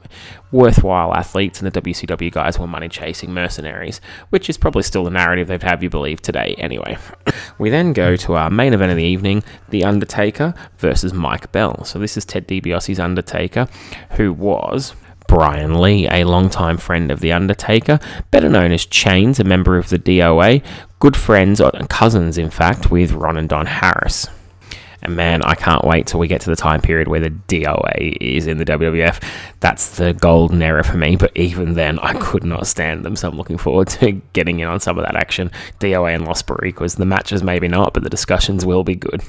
worthwhile 0.51 1.13
athletes, 1.15 1.59
and 1.59 1.71
the 1.71 1.81
WCW 1.81 2.31
guys 2.31 2.59
were 2.59 2.67
money 2.67 2.87
chasing 2.87 3.33
mercenaries, 3.33 3.99
which 4.29 4.49
is 4.49 4.57
probably 4.57 4.83
still 4.83 5.03
the 5.03 5.09
narrative 5.09 5.47
they'd 5.47 5.63
have 5.63 5.81
you 5.81 5.89
believe 5.89 6.21
today 6.21 6.53
anyway. 6.59 6.95
we 7.57 7.71
then 7.71 7.91
go 7.91 8.15
to 8.15 8.35
our 8.35 8.51
main 8.51 8.73
event 8.73 8.91
of 8.91 8.97
the 8.97 9.03
evening 9.03 9.43
The 9.69 9.83
Undertaker 9.83 10.53
versus 10.77 11.11
Mike 11.11 11.51
Bell. 11.51 11.83
So 11.85 11.97
this 11.97 12.17
is 12.17 12.23
Ted 12.23 12.47
DiBiase's 12.47 12.99
Undertaker, 12.99 13.67
who 14.11 14.31
was. 14.31 14.93
Brian 15.27 15.81
Lee, 15.81 16.07
a 16.07 16.23
longtime 16.23 16.77
friend 16.77 17.09
of 17.09 17.19
The 17.19 17.31
Undertaker, 17.31 17.99
better 18.29 18.47
known 18.47 18.71
as 18.71 18.85
Chains, 18.85 19.39
a 19.39 19.43
member 19.43 19.79
of 19.79 19.89
the 19.89 19.97
DOA, 19.97 20.63
good 20.99 21.17
friends, 21.17 21.59
and 21.59 21.89
cousins 21.89 22.37
in 22.37 22.51
fact, 22.51 22.91
with 22.91 23.11
Ron 23.11 23.37
and 23.37 23.49
Don 23.49 23.65
Harris. 23.65 24.27
And 25.05 25.15
man, 25.15 25.41
I 25.43 25.55
can't 25.55 25.83
wait 25.83 26.07
till 26.07 26.19
we 26.19 26.27
get 26.27 26.41
to 26.41 26.49
the 26.49 26.55
time 26.55 26.81
period 26.81 27.07
where 27.07 27.19
the 27.19 27.29
DOA 27.29 28.17
is 28.19 28.47
in 28.47 28.57
the 28.57 28.65
WWF. 28.65 29.23
That's 29.59 29.97
the 29.97 30.13
golden 30.13 30.61
era 30.61 30.83
for 30.83 30.97
me, 30.97 31.15
but 31.15 31.31
even 31.35 31.73
then, 31.73 31.99
I 31.99 32.13
could 32.13 32.43
not 32.43 32.67
stand 32.67 33.05
them. 33.05 33.15
So 33.15 33.29
I'm 33.29 33.37
looking 33.37 33.57
forward 33.57 33.87
to 33.89 34.11
getting 34.33 34.59
in 34.59 34.67
on 34.67 34.79
some 34.79 34.97
of 34.97 35.05
that 35.05 35.15
action. 35.15 35.51
DOA 35.79 36.15
and 36.15 36.25
Los 36.25 36.41
Boricuas, 36.43 36.97
the 36.97 37.05
matches 37.05 37.43
maybe 37.43 37.67
not, 37.67 37.93
but 37.93 38.03
the 38.03 38.09
discussions 38.09 38.65
will 38.65 38.83
be 38.83 38.95
good. 38.95 39.21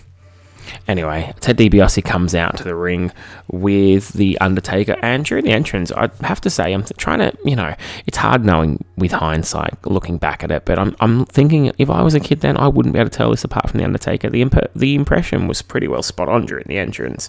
Anyway, 0.89 1.33
Ted 1.41 1.57
DiBiase 1.59 2.05
comes 2.05 2.35
out 2.35 2.57
to 2.57 2.65
the 2.65 2.75
ring 2.75 3.13
with 3.51 4.09
The 4.15 4.39
Undertaker, 4.41 4.97
and 5.03 5.25
during 5.25 5.45
the 5.45 5.53
entrance, 5.53 5.93
I 5.93 6.11
have 6.23 6.41
to 6.43 6.51
say, 6.51 6.73
I'm 6.73 6.85
trying 6.97 7.19
to, 7.21 7.37
you 7.45 7.57
know, 7.57 7.75
it's 8.07 8.19
hard 8.19 8.45
knowing 8.45 8.85
with 8.97 9.13
hindsight, 9.13 9.87
looking 9.87 10.17
back 10.19 10.43
at 10.43 10.51
it. 10.51 10.65
But 10.65 10.79
I'm, 10.79 10.97
I'm 11.01 11.27
thinking 11.27 11.73
if 11.79 11.91
I 11.91 12.03
was 12.03 12.15
a 12.15 12.21
kid 12.21 12.41
then, 12.41 12.57
I 12.57 12.69
wouldn't 12.69 12.93
be 12.95 12.99
able 12.99 13.11
to 13.11 13.17
tell 13.17 13.31
this 13.31 13.45
apart 13.45 13.69
from 13.71 13.79
The 13.79 13.85
Undertaker. 13.85 14.31
The, 14.31 14.43
imp- 14.43 14.73
the 14.75 14.95
impression 14.95 15.47
was 15.47 15.63
pretty 15.63 15.89
well 15.89 16.03
spot 16.03 16.29
on 16.29 16.47
during 16.47 16.65
the 16.67 16.79
entrance. 16.79 17.29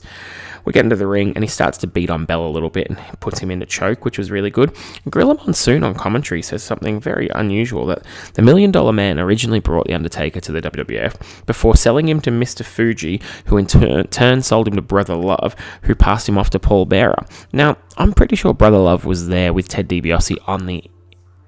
We 0.67 0.73
get 0.73 0.83
into 0.83 0.97
the 0.97 1.07
ring 1.07 1.31
and 1.33 1.45
he 1.45 1.47
starts 1.47 1.77
to 1.77 1.87
beat 1.87 2.09
on 2.09 2.25
Bell 2.25 2.45
a 2.45 2.49
little 2.49 2.69
bit 2.69 2.87
and 2.89 2.97
puts 3.21 3.39
him 3.39 3.51
into 3.51 3.65
choke, 3.65 4.03
which 4.03 4.17
was 4.17 4.31
really 4.31 4.49
good. 4.49 4.75
Gorilla 5.09 5.35
Monsoon 5.35 5.81
on 5.81 5.93
commentary 5.93 6.41
says 6.41 6.61
something 6.61 6.99
very 6.99 7.29
unusual 7.29 7.85
that 7.85 8.03
the 8.33 8.41
Million 8.41 8.71
Dollar 8.71 8.91
Man 8.91 9.17
originally 9.17 9.61
brought 9.61 9.87
The 9.87 9.93
Undertaker 9.93 10.41
to 10.41 10.51
the 10.51 10.61
WWF 10.61 11.45
before 11.45 11.77
selling 11.77 12.09
him 12.09 12.19
to 12.19 12.31
Mr. 12.31 12.65
Fuji, 12.65 13.21
who 13.45 13.57
in 13.57 13.65
turn, 13.65 14.07
turn 14.07 14.41
sold 14.41 14.67
him 14.67 14.75
to 14.75 14.81
Brother 14.81 15.15
Love, 15.15 15.55
who 15.83 15.95
passed 15.95 16.27
him 16.27 16.37
off 16.37 16.49
to 16.49 16.59
Paul 16.59 16.85
Bearer. 16.85 17.25
Now, 17.53 17.77
I'm 17.97 18.11
pretty 18.11 18.35
sure 18.35 18.53
Brother 18.53 18.77
Love 18.77 19.05
was 19.05 19.29
there 19.29 19.53
with 19.53 19.69
Ted 19.69 19.87
DiBiase 19.87 20.37
on 20.47 20.65
the 20.65 20.83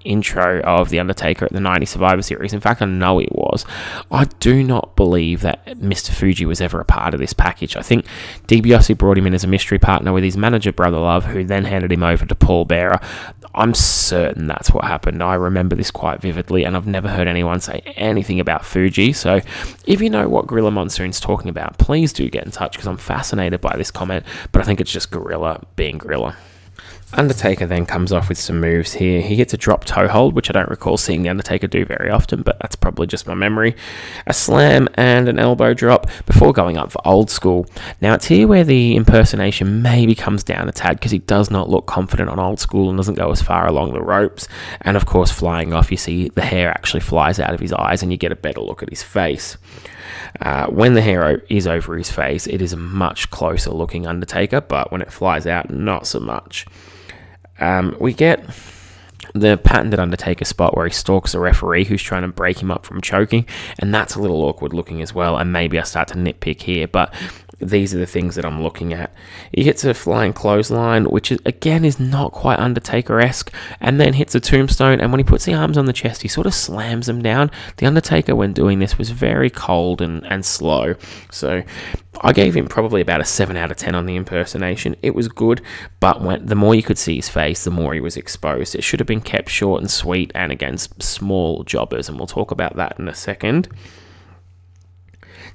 intro 0.04 0.60
of 0.60 0.90
The 0.90 1.00
Undertaker 1.00 1.44
at 1.44 1.52
the 1.52 1.60
90 1.60 1.86
Survivor 1.86 2.22
Series. 2.22 2.52
In 2.52 2.60
fact, 2.60 2.82
I 2.82 2.86
know 2.86 3.18
it 3.18 3.32
was. 3.32 3.64
I 4.10 4.24
do 4.40 4.62
not 4.62 4.96
believe 4.96 5.40
that 5.42 5.64
Mr. 5.66 6.10
Fuji 6.10 6.46
was 6.46 6.60
ever 6.60 6.80
a 6.80 6.84
part 6.84 7.14
of 7.14 7.20
this 7.20 7.32
package. 7.32 7.76
I 7.76 7.82
think 7.82 8.06
DiBiase 8.46 8.96
brought 8.96 9.18
him 9.18 9.26
in 9.26 9.34
as 9.34 9.44
a 9.44 9.48
mystery 9.48 9.78
partner 9.78 10.12
with 10.12 10.24
his 10.24 10.36
manager, 10.36 10.72
Brother 10.72 10.98
Love, 10.98 11.26
who 11.26 11.44
then 11.44 11.64
handed 11.64 11.92
him 11.92 12.02
over 12.02 12.26
to 12.26 12.34
Paul 12.34 12.64
Bearer. 12.64 13.00
I'm 13.54 13.74
certain 13.74 14.46
that's 14.46 14.70
what 14.70 14.84
happened. 14.84 15.22
I 15.22 15.34
remember 15.34 15.74
this 15.74 15.90
quite 15.90 16.20
vividly, 16.20 16.64
and 16.64 16.76
I've 16.76 16.86
never 16.86 17.08
heard 17.08 17.26
anyone 17.26 17.60
say 17.60 17.82
anything 17.96 18.38
about 18.38 18.64
Fuji. 18.64 19.12
So, 19.12 19.40
if 19.86 20.00
you 20.00 20.08
know 20.08 20.28
what 20.28 20.46
Gorilla 20.46 20.70
Monsoon's 20.70 21.18
talking 21.18 21.48
about, 21.48 21.78
please 21.78 22.12
do 22.12 22.28
get 22.30 22.44
in 22.44 22.52
touch 22.52 22.72
because 22.72 22.86
I'm 22.86 22.96
fascinated 22.96 23.60
by 23.60 23.76
this 23.76 23.90
comment. 23.90 24.24
But 24.52 24.62
I 24.62 24.64
think 24.64 24.80
it's 24.80 24.92
just 24.92 25.10
Gorilla 25.10 25.64
being 25.76 25.98
Gorilla. 25.98 26.36
Undertaker 27.12 27.66
then 27.66 27.86
comes 27.86 28.12
off 28.12 28.28
with 28.28 28.38
some 28.38 28.60
moves 28.60 28.92
here. 28.92 29.20
He 29.20 29.34
hits 29.34 29.52
a 29.52 29.56
drop 29.56 29.84
toe 29.84 30.06
hold, 30.06 30.34
which 30.34 30.48
I 30.48 30.52
don't 30.52 30.68
recall 30.68 30.96
seeing 30.96 31.22
The 31.22 31.28
Undertaker 31.28 31.66
do 31.66 31.84
very 31.84 32.08
often, 32.08 32.42
but 32.42 32.58
that's 32.60 32.76
probably 32.76 33.08
just 33.08 33.26
my 33.26 33.34
memory. 33.34 33.74
A 34.28 34.32
slam 34.32 34.88
and 34.94 35.28
an 35.28 35.38
elbow 35.38 35.74
drop 35.74 36.06
before 36.24 36.52
going 36.52 36.76
up 36.76 36.92
for 36.92 37.06
old 37.06 37.28
school. 37.28 37.66
Now, 38.00 38.14
it's 38.14 38.26
here 38.26 38.46
where 38.46 38.62
the 38.62 38.94
impersonation 38.94 39.82
maybe 39.82 40.14
comes 40.14 40.44
down 40.44 40.68
a 40.68 40.72
tad 40.72 40.98
because 40.98 41.10
he 41.10 41.18
does 41.18 41.50
not 41.50 41.68
look 41.68 41.86
confident 41.86 42.30
on 42.30 42.38
old 42.38 42.60
school 42.60 42.88
and 42.88 42.96
doesn't 42.96 43.14
go 43.14 43.32
as 43.32 43.42
far 43.42 43.66
along 43.66 43.92
the 43.92 44.02
ropes. 44.02 44.46
And 44.82 44.96
of 44.96 45.06
course, 45.06 45.32
flying 45.32 45.72
off, 45.72 45.90
you 45.90 45.96
see 45.96 46.28
the 46.28 46.42
hair 46.42 46.70
actually 46.70 47.00
flies 47.00 47.40
out 47.40 47.54
of 47.54 47.60
his 47.60 47.72
eyes 47.72 48.02
and 48.02 48.12
you 48.12 48.18
get 48.18 48.32
a 48.32 48.36
better 48.36 48.60
look 48.60 48.84
at 48.84 48.90
his 48.90 49.02
face. 49.02 49.56
Uh, 50.40 50.66
when 50.68 50.94
the 50.94 51.02
hair 51.02 51.42
is 51.48 51.66
over 51.66 51.96
his 51.96 52.10
face, 52.10 52.46
it 52.46 52.62
is 52.62 52.72
a 52.72 52.76
much 52.76 53.30
closer 53.30 53.70
looking 53.70 54.06
Undertaker, 54.06 54.60
but 54.60 54.92
when 54.92 55.02
it 55.02 55.12
flies 55.12 55.46
out, 55.46 55.70
not 55.70 56.06
so 56.06 56.20
much. 56.20 56.66
Um, 57.60 57.96
we 58.00 58.12
get 58.12 58.44
the 59.34 59.56
patented 59.58 60.00
Undertaker 60.00 60.44
spot 60.44 60.76
where 60.76 60.86
he 60.86 60.92
stalks 60.92 61.34
a 61.34 61.40
referee 61.40 61.84
who's 61.84 62.02
trying 62.02 62.22
to 62.22 62.28
break 62.28 62.60
him 62.60 62.70
up 62.70 62.84
from 62.84 63.00
choking, 63.00 63.46
and 63.78 63.94
that's 63.94 64.14
a 64.14 64.20
little 64.20 64.42
awkward 64.42 64.72
looking 64.72 65.02
as 65.02 65.14
well. 65.14 65.36
And 65.36 65.52
maybe 65.52 65.78
I 65.78 65.82
start 65.82 66.08
to 66.08 66.14
nitpick 66.14 66.62
here, 66.62 66.88
but 66.88 67.14
these 67.60 67.94
are 67.94 67.98
the 67.98 68.06
things 68.06 68.34
that 68.34 68.44
I'm 68.44 68.62
looking 68.62 68.92
at. 68.92 69.12
He 69.52 69.64
hits 69.64 69.84
a 69.84 69.94
flying 69.94 70.32
clothesline, 70.32 71.04
which 71.04 71.30
is, 71.30 71.38
again 71.44 71.84
is 71.84 72.00
not 72.00 72.32
quite 72.32 72.58
Undertaker 72.58 73.20
esque, 73.20 73.52
and 73.80 74.00
then 74.00 74.14
hits 74.14 74.34
a 74.34 74.40
tombstone. 74.40 75.00
And 75.00 75.12
when 75.12 75.18
he 75.20 75.24
puts 75.24 75.44
the 75.44 75.54
arms 75.54 75.76
on 75.76 75.86
the 75.86 75.92
chest, 75.92 76.22
he 76.22 76.28
sort 76.28 76.46
of 76.46 76.54
slams 76.54 77.06
them 77.06 77.22
down. 77.22 77.50
The 77.76 77.86
Undertaker, 77.86 78.34
when 78.34 78.52
doing 78.52 78.78
this, 78.78 78.98
was 78.98 79.10
very 79.10 79.50
cold 79.50 80.00
and, 80.00 80.26
and 80.26 80.44
slow. 80.44 80.94
So 81.30 81.62
I 82.22 82.32
gave 82.32 82.56
him 82.56 82.66
probably 82.66 83.00
about 83.00 83.20
a 83.20 83.24
7 83.24 83.56
out 83.56 83.70
of 83.70 83.76
10 83.76 83.94
on 83.94 84.06
the 84.06 84.16
impersonation. 84.16 84.96
It 85.02 85.14
was 85.14 85.28
good, 85.28 85.60
but 86.00 86.22
when, 86.22 86.44
the 86.44 86.54
more 86.54 86.74
you 86.74 86.82
could 86.82 86.98
see 86.98 87.16
his 87.16 87.28
face, 87.28 87.64
the 87.64 87.70
more 87.70 87.94
he 87.94 88.00
was 88.00 88.16
exposed. 88.16 88.74
It 88.74 88.82
should 88.82 89.00
have 89.00 89.06
been 89.06 89.20
kept 89.20 89.48
short 89.48 89.80
and 89.80 89.90
sweet 89.90 90.32
and 90.34 90.50
against 90.50 91.02
small 91.02 91.62
jobbers, 91.64 92.08
and 92.08 92.18
we'll 92.18 92.26
talk 92.26 92.50
about 92.50 92.76
that 92.76 92.98
in 92.98 93.08
a 93.08 93.14
second. 93.14 93.68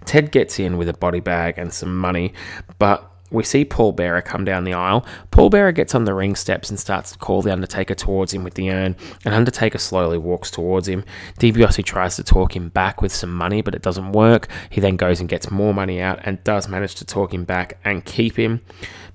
Ted 0.05 0.31
gets 0.31 0.59
in 0.59 0.77
with 0.77 0.89
a 0.89 0.93
body 0.93 1.19
bag 1.19 1.57
and 1.57 1.73
some 1.73 1.97
money, 1.97 2.33
but 2.79 3.11
we 3.31 3.43
see 3.43 3.65
Paul 3.65 3.91
Bearer 3.91 4.21
come 4.21 4.45
down 4.45 4.63
the 4.63 4.73
aisle. 4.73 5.05
Paul 5.31 5.49
Bearer 5.49 5.71
gets 5.71 5.95
on 5.95 6.05
the 6.05 6.13
ring 6.13 6.35
steps 6.35 6.69
and 6.69 6.79
starts 6.79 7.11
to 7.11 7.17
call 7.17 7.41
the 7.41 7.51
Undertaker 7.51 7.95
towards 7.95 8.33
him 8.33 8.43
with 8.43 8.53
the 8.53 8.69
urn, 8.69 8.95
and 9.25 9.33
Undertaker 9.33 9.79
slowly 9.79 10.17
walks 10.17 10.51
towards 10.51 10.87
him. 10.87 11.03
DiBiase 11.39 11.83
tries 11.83 12.15
to 12.17 12.23
talk 12.23 12.55
him 12.55 12.69
back 12.69 13.01
with 13.01 13.11
some 13.11 13.33
money, 13.33 13.61
but 13.61 13.75
it 13.75 13.81
doesn't 13.81 14.11
work. 14.11 14.47
He 14.69 14.79
then 14.79 14.95
goes 14.95 15.19
and 15.19 15.27
gets 15.27 15.49
more 15.49 15.73
money 15.73 16.01
out 16.01 16.19
and 16.23 16.43
does 16.43 16.69
manage 16.69 16.95
to 16.95 17.05
talk 17.05 17.33
him 17.33 17.45
back 17.45 17.79
and 17.83 18.05
keep 18.05 18.37
him 18.37 18.61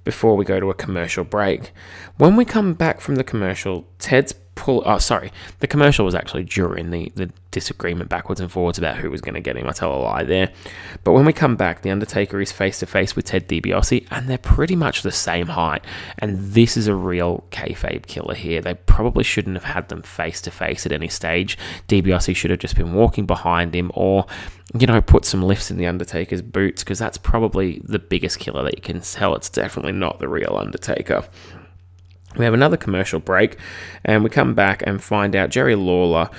before 0.02 0.36
we 0.36 0.44
go 0.44 0.58
to 0.58 0.70
a 0.70 0.74
commercial 0.74 1.24
break. 1.24 1.72
When 2.16 2.34
we 2.34 2.44
come 2.44 2.74
back 2.74 3.00
from 3.00 3.14
the 3.14 3.24
commercial, 3.24 3.86
Ted's 3.98 4.34
pull. 4.60 4.82
Oh, 4.84 4.98
sorry. 4.98 5.32
The 5.60 5.66
commercial 5.66 6.04
was 6.04 6.14
actually 6.14 6.44
during 6.44 6.90
the, 6.90 7.10
the 7.14 7.30
disagreement 7.50 8.10
backwards 8.10 8.40
and 8.40 8.52
forwards 8.52 8.76
about 8.76 8.98
who 8.98 9.10
was 9.10 9.22
going 9.22 9.34
to 9.34 9.40
get 9.40 9.56
him. 9.56 9.66
I 9.66 9.72
tell 9.72 9.94
a 9.94 9.96
lie 9.96 10.22
there. 10.22 10.52
But 11.02 11.12
when 11.12 11.24
we 11.24 11.32
come 11.32 11.56
back, 11.56 11.80
The 11.80 11.90
Undertaker 11.90 12.38
is 12.42 12.52
face 12.52 12.78
to 12.80 12.86
face 12.86 13.16
with 13.16 13.24
Ted 13.24 13.48
DiBiase, 13.48 14.06
and 14.10 14.28
they're 14.28 14.36
pretty 14.36 14.76
much 14.76 15.00
the 15.02 15.10
same 15.10 15.46
height. 15.46 15.82
And 16.18 16.52
this 16.52 16.76
is 16.76 16.88
a 16.88 16.94
real 16.94 17.44
kayfabe 17.50 18.06
killer 18.06 18.34
here. 18.34 18.60
They 18.60 18.74
probably 18.74 19.24
shouldn't 19.24 19.56
have 19.56 19.64
had 19.64 19.88
them 19.88 20.02
face 20.02 20.42
to 20.42 20.50
face 20.50 20.84
at 20.84 20.92
any 20.92 21.08
stage. 21.08 21.56
DiBiase 21.88 22.36
should 22.36 22.50
have 22.50 22.60
just 22.60 22.76
been 22.76 22.92
walking 22.92 23.24
behind 23.24 23.74
him 23.74 23.90
or 23.94 24.26
you 24.78 24.86
know, 24.86 25.00
put 25.00 25.24
some 25.24 25.42
lifts 25.42 25.70
in 25.72 25.78
the 25.78 25.86
Undertaker's 25.86 26.42
boots 26.42 26.84
because 26.84 27.00
that's 27.00 27.18
probably 27.18 27.80
the 27.82 27.98
biggest 27.98 28.38
killer 28.38 28.62
that 28.62 28.76
you 28.76 28.82
can 28.82 29.00
tell. 29.00 29.34
It's 29.34 29.50
definitely 29.50 29.92
not 29.92 30.20
the 30.20 30.28
real 30.28 30.56
Undertaker. 30.56 31.24
We 32.36 32.44
have 32.44 32.54
another 32.54 32.76
commercial 32.76 33.20
break, 33.20 33.56
and 34.04 34.22
we 34.22 34.30
come 34.30 34.54
back 34.54 34.82
and 34.86 35.02
find 35.02 35.34
out 35.34 35.50
Jerry 35.50 35.74
Lawler 35.74 36.30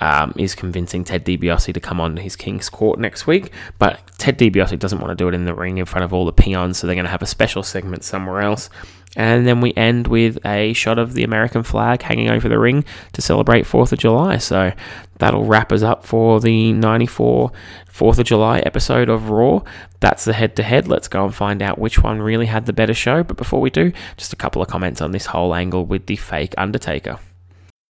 um, 0.00 0.34
is 0.38 0.54
convincing 0.54 1.04
Ted 1.04 1.24
DiBiase 1.24 1.72
to 1.72 1.80
come 1.80 2.00
on 2.00 2.16
his 2.16 2.34
King's 2.34 2.68
Court 2.68 2.98
next 2.98 3.26
week, 3.26 3.52
but 3.78 4.00
Ted 4.18 4.38
DiBiase 4.38 4.78
doesn't 4.78 5.00
want 5.00 5.10
to 5.10 5.14
do 5.14 5.28
it 5.28 5.34
in 5.34 5.44
the 5.44 5.54
ring 5.54 5.78
in 5.78 5.84
front 5.84 6.04
of 6.04 6.12
all 6.12 6.24
the 6.24 6.32
peons, 6.32 6.78
so 6.78 6.86
they're 6.86 6.96
going 6.96 7.04
to 7.04 7.10
have 7.10 7.22
a 7.22 7.26
special 7.26 7.62
segment 7.62 8.04
somewhere 8.04 8.40
else. 8.40 8.70
And 9.16 9.46
then 9.46 9.60
we 9.60 9.72
end 9.74 10.08
with 10.08 10.44
a 10.44 10.72
shot 10.72 10.98
of 10.98 11.14
the 11.14 11.24
American 11.24 11.62
flag 11.62 12.02
hanging 12.02 12.30
over 12.30 12.48
the 12.48 12.58
ring 12.58 12.84
to 13.12 13.22
celebrate 13.22 13.64
4th 13.64 13.92
of 13.92 13.98
July. 13.98 14.38
So 14.38 14.72
that'll 15.18 15.44
wrap 15.44 15.72
us 15.72 15.82
up 15.82 16.04
for 16.04 16.40
the 16.40 16.72
94 16.72 17.52
4th 17.92 18.18
of 18.18 18.26
July 18.26 18.58
episode 18.60 19.08
of 19.08 19.30
Raw. 19.30 19.62
That's 20.00 20.24
the 20.24 20.32
head 20.32 20.56
to 20.56 20.62
head. 20.64 20.88
Let's 20.88 21.06
go 21.06 21.24
and 21.24 21.34
find 21.34 21.62
out 21.62 21.78
which 21.78 22.02
one 22.02 22.20
really 22.20 22.46
had 22.46 22.66
the 22.66 22.72
better 22.72 22.94
show. 22.94 23.22
But 23.22 23.36
before 23.36 23.60
we 23.60 23.70
do, 23.70 23.92
just 24.16 24.32
a 24.32 24.36
couple 24.36 24.60
of 24.60 24.68
comments 24.68 25.00
on 25.00 25.12
this 25.12 25.26
whole 25.26 25.54
angle 25.54 25.86
with 25.86 26.06
the 26.06 26.16
fake 26.16 26.54
Undertaker. 26.58 27.18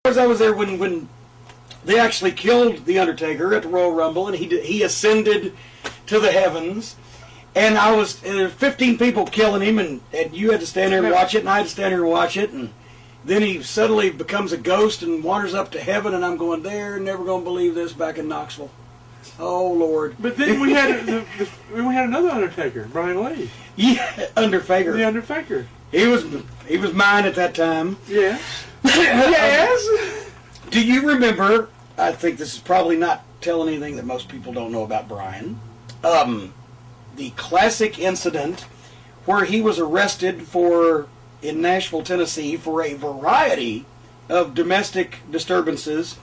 I 0.04 0.26
was 0.26 0.38
there 0.38 0.52
when, 0.52 0.78
when 0.78 1.08
they 1.84 1.98
actually 1.98 2.32
killed 2.32 2.84
the 2.84 2.98
Undertaker 2.98 3.54
at 3.54 3.62
the 3.62 3.68
Royal 3.68 3.92
Rumble, 3.92 4.26
and 4.26 4.36
he 4.36 4.60
he 4.60 4.82
ascended 4.82 5.54
to 6.06 6.20
the 6.20 6.30
heavens. 6.30 6.96
And 7.56 7.78
I 7.78 7.94
was 7.94 8.20
there 8.20 8.44
were 8.44 8.48
15 8.48 8.98
people 8.98 9.26
killing 9.26 9.62
him, 9.62 9.78
and, 9.78 10.00
and 10.12 10.34
you 10.34 10.50
had 10.50 10.60
to 10.60 10.66
stand 10.66 10.92
there 10.92 11.04
and 11.04 11.14
watch 11.14 11.34
it, 11.34 11.40
and 11.40 11.48
I 11.48 11.58
had 11.58 11.66
to 11.66 11.70
stand 11.70 11.92
there 11.92 12.00
and 12.00 12.10
watch 12.10 12.36
it, 12.36 12.50
and 12.50 12.70
then 13.24 13.42
he 13.42 13.62
suddenly 13.62 14.10
becomes 14.10 14.52
a 14.52 14.56
ghost 14.56 15.02
and 15.02 15.22
wanders 15.22 15.54
up 15.54 15.70
to 15.72 15.80
heaven, 15.80 16.14
and 16.14 16.24
I'm 16.24 16.36
going, 16.36 16.62
they're 16.62 16.98
never 16.98 17.24
going 17.24 17.42
to 17.42 17.44
believe 17.44 17.74
this 17.74 17.92
back 17.92 18.18
in 18.18 18.28
Knoxville. 18.28 18.70
Oh 19.38 19.72
Lord! 19.72 20.16
But 20.20 20.36
then 20.36 20.60
we 20.60 20.72
had 20.72 21.06
the, 21.06 21.24
the, 21.38 21.48
we 21.74 21.82
had 21.94 22.08
another 22.08 22.28
Undertaker, 22.28 22.88
Brian 22.92 23.24
Lee. 23.24 23.50
Yeah, 23.74 24.28
Undertaker. 24.36 24.92
The 24.92 25.06
Undertaker. 25.06 25.66
He 25.90 26.06
was 26.06 26.24
he 26.66 26.76
was 26.76 26.92
mine 26.92 27.24
at 27.24 27.34
that 27.36 27.54
time. 27.54 27.96
Yeah. 28.06 28.38
yes. 28.84 30.30
Do 30.70 30.84
you 30.84 31.08
remember? 31.08 31.68
I 31.96 32.12
think 32.12 32.38
this 32.38 32.54
is 32.54 32.60
probably 32.60 32.96
not 32.96 33.24
telling 33.40 33.68
anything 33.68 33.96
that 33.96 34.04
most 34.04 34.28
people 34.28 34.52
don't 34.52 34.72
know 34.72 34.82
about 34.82 35.08
Brian. 35.08 35.58
Um, 36.02 36.52
the 37.16 37.30
classic 37.30 37.98
incident 37.98 38.66
where 39.26 39.44
he 39.44 39.60
was 39.60 39.78
arrested 39.78 40.42
for 40.42 41.08
in 41.42 41.60
Nashville, 41.60 42.02
Tennessee, 42.02 42.56
for 42.56 42.82
a 42.82 42.94
variety 42.94 43.84
of 44.28 44.54
domestic 44.54 45.18
disturbances, 45.30 46.16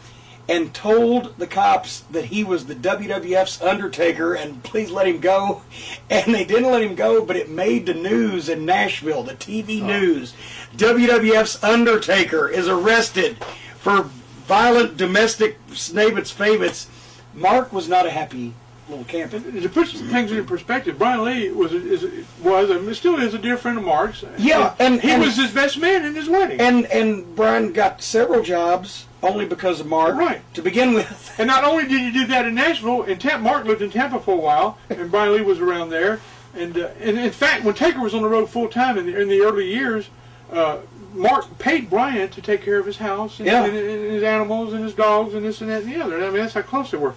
and 0.49 0.73
told 0.73 1.38
the 1.38 1.47
cops 1.47 2.01
that 2.12 2.25
he 2.25 2.43
was 2.43 2.65
the 2.65 2.75
WWF's 2.75 3.62
Undertaker 3.62 4.34
and 4.34 4.63
please 4.63 4.89
let 4.91 5.08
him 5.08 5.19
go. 5.19 5.62
And 6.10 6.36
they 6.36 6.43
didn't 6.43 6.71
let 6.71 6.84
him 6.84 6.95
go, 6.95 7.23
but 7.23 7.38
it 7.38 7.49
made 7.49 7.86
the 7.86 7.93
news 7.93 8.49
in 8.49 8.65
Nashville, 8.65 9.23
the 9.23 9.34
TV 9.34 9.82
uh-huh. 9.82 9.88
news. 9.88 10.34
WWF's 10.75 11.63
Undertaker 11.63 12.49
is 12.49 12.67
arrested 12.67 13.41
for 13.77 14.10
violent 14.45 14.97
domestic 14.97 15.65
Snabbits 15.69 16.34
favorites. 16.34 16.89
Mark 17.34 17.71
was 17.71 17.88
not 17.88 18.06
a 18.06 18.12
happy 18.12 18.54
little 18.89 19.06
camper. 19.06 19.39
To 19.39 19.70
put 19.70 19.88
some 19.88 20.08
things 20.10 20.32
into 20.32 20.44
perspective, 20.44 20.98
Brian 20.98 21.24
Lee 21.24 21.52
was 21.52 21.72
is, 21.74 22.26
was 22.44 22.70
and 22.70 22.94
still 22.96 23.20
is 23.20 23.34
a 23.34 23.39
dear 23.39 23.58
friend 23.58 23.78
of 23.78 23.84
Mark's. 23.84 24.24
Yeah, 24.38 24.76
and, 24.80 25.02
he 25.02 25.12
and- 25.12 25.22
was 25.22 25.38
his 25.38 25.52
best 25.52 25.78
man 25.78 26.04
in 26.06 26.15
his 26.15 26.28
wedding. 26.30 26.60
And 26.60 26.86
and 26.88 27.36
Brian 27.36 27.74
got 27.74 28.02
several 28.02 28.44
jobs 28.44 29.06
only 29.24 29.46
because 29.46 29.80
of 29.80 29.88
Mark. 29.88 30.15
Right. 30.15 30.41
To 30.56 30.62
begin 30.62 30.94
with. 30.94 31.36
And 31.38 31.48
not 31.48 31.63
only 31.63 31.88
did 31.88 32.02
he 32.02 32.12
do 32.12 32.26
that 32.28 32.46
in 32.48 32.56
Nashville, 32.56 33.04
in 33.04 33.20
Tampa, 33.20 33.44
Mark 33.44 33.65
lived 33.65 33.82
in 33.82 33.91
Tampa 33.91 34.20
for 34.20 34.34
a 34.34 34.38
while, 34.38 34.78
and 34.89 35.10
Brian 35.12 35.34
Lee 35.34 35.41
was 35.41 35.60
around 35.60 35.89
there. 35.89 36.20
And, 36.54 36.78
uh, 36.78 36.89
and 37.00 37.17
in 37.17 37.32
fact, 37.32 37.63
when 37.63 37.76
Taker 37.76 38.02
was 38.02 38.13
on 38.13 38.24
the 38.24 38.28
road 38.28 38.50
full 38.50 38.67
time 38.67 38.98
in 38.98 39.06
the, 39.06 39.22
in 39.22 39.30
the 39.30 39.41
early 39.41 39.72
years, 39.74 40.10
uh, 40.52 40.80
Mark 41.13 41.58
paid 41.60 41.89
Brian 41.89 42.30
to 42.30 42.41
take 42.41 42.62
care 42.62 42.78
of 42.80 42.86
his 42.86 42.98
house 42.98 43.39
and, 43.39 43.48
Yeah. 43.48 43.63
and, 43.65 43.78
and 43.78 44.12
his 44.12 44.24
animals 44.24 44.74
and 44.74 44.84
his 44.84 44.94
dogs 44.94 45.34
and 45.34 45.46
this 45.46 45.62
and 45.62 45.70
that 45.70 45.84
and 45.84 45.94
the 45.94 46.02
other. 46.02 46.17
I 46.17 46.28
mean, 46.30 46.38
that's 46.41 46.54
how 46.54 46.62
close 46.62 46.91
they 46.91 46.98
were. 46.98 47.13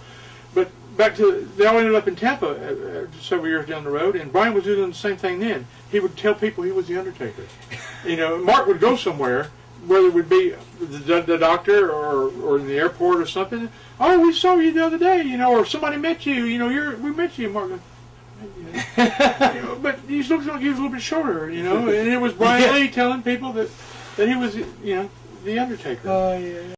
Back 0.97 1.15
to 1.17 1.47
they 1.57 1.65
all 1.65 1.77
ended 1.77 1.95
up 1.95 2.07
in 2.07 2.15
Tampa 2.15 2.47
uh, 2.47 3.01
uh, 3.03 3.07
several 3.19 3.49
years 3.49 3.67
down 3.67 3.83
the 3.83 3.89
road, 3.89 4.15
and 4.15 4.31
Brian 4.31 4.53
was 4.53 4.63
doing 4.63 4.87
the 4.89 4.95
same 4.95 5.17
thing 5.17 5.39
then. 5.39 5.67
He 5.91 5.99
would 5.99 6.15
tell 6.15 6.33
people 6.33 6.63
he 6.63 6.71
was 6.71 6.87
the 6.87 6.97
Undertaker. 6.97 7.43
You 8.05 8.17
know, 8.17 8.37
Mark 8.37 8.67
would 8.67 8.79
go 8.79 8.95
somewhere, 8.95 9.49
whether 9.87 10.05
it 10.05 10.13
would 10.13 10.29
be 10.29 10.53
the, 10.79 11.23
the 11.23 11.39
doctor 11.39 11.91
or 11.91 12.29
or 12.43 12.59
in 12.59 12.67
the 12.67 12.77
airport 12.77 13.19
or 13.19 13.25
something. 13.25 13.67
Oh, 13.99 14.19
we 14.19 14.31
saw 14.31 14.57
you 14.57 14.71
the 14.71 14.85
other 14.85 14.99
day, 14.99 15.23
you 15.23 15.37
know, 15.37 15.51
or 15.51 15.65
somebody 15.65 15.97
met 15.97 16.23
you. 16.23 16.45
You 16.45 16.59
know, 16.59 16.69
you're 16.69 16.95
we 16.97 17.09
met 17.09 17.35
you, 17.39 17.49
Mark. 17.49 17.71
you 17.71 18.63
know, 19.03 19.79
but 19.81 19.97
he 20.07 20.21
looks 20.21 20.45
like 20.45 20.61
he 20.61 20.69
was 20.69 20.77
a 20.77 20.81
little 20.81 20.89
bit 20.89 21.01
shorter, 21.01 21.49
you 21.49 21.63
know. 21.63 21.77
And 21.89 22.07
it 22.07 22.21
was 22.21 22.33
Brian 22.33 22.61
Yeah. 22.65 22.73
Lee 22.73 22.89
telling 22.89 23.23
people 23.23 23.53
that 23.53 23.69
that 24.17 24.27
he 24.27 24.35
was, 24.35 24.55
you 24.55 24.65
know, 24.83 25.09
the 25.43 25.57
Undertaker. 25.57 26.07
Oh 26.07 26.37
yeah. 26.37 26.75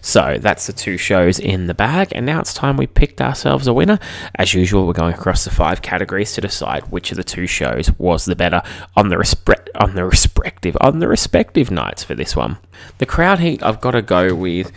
So 0.00 0.38
that's 0.40 0.66
the 0.66 0.72
two 0.72 0.96
shows 0.96 1.38
in 1.38 1.66
the 1.66 1.74
bag, 1.74 2.12
and 2.12 2.26
now 2.26 2.40
it's 2.40 2.54
time 2.54 2.76
we 2.76 2.86
picked 2.86 3.20
ourselves 3.20 3.66
a 3.66 3.72
winner. 3.72 3.98
As 4.36 4.54
usual, 4.54 4.86
we're 4.86 4.92
going 4.92 5.14
across 5.14 5.44
the 5.44 5.50
five 5.50 5.82
categories 5.82 6.32
to 6.34 6.40
decide 6.40 6.90
which 6.90 7.10
of 7.10 7.16
the 7.16 7.24
two 7.24 7.46
shows 7.46 7.90
was 7.98 8.24
the 8.24 8.36
better 8.36 8.62
on 8.96 9.08
the 9.08 9.18
respect 9.18 9.70
on 9.74 9.94
the 9.94 10.04
respective 10.04 10.76
on 10.80 11.00
the 11.00 11.08
respective 11.08 11.70
nights 11.70 12.02
for 12.02 12.14
this 12.14 12.34
one. 12.34 12.58
The 12.98 13.06
crowd 13.06 13.40
heat, 13.40 13.62
I've 13.62 13.80
got 13.80 13.92
to 13.92 14.02
go 14.02 14.34
with. 14.34 14.72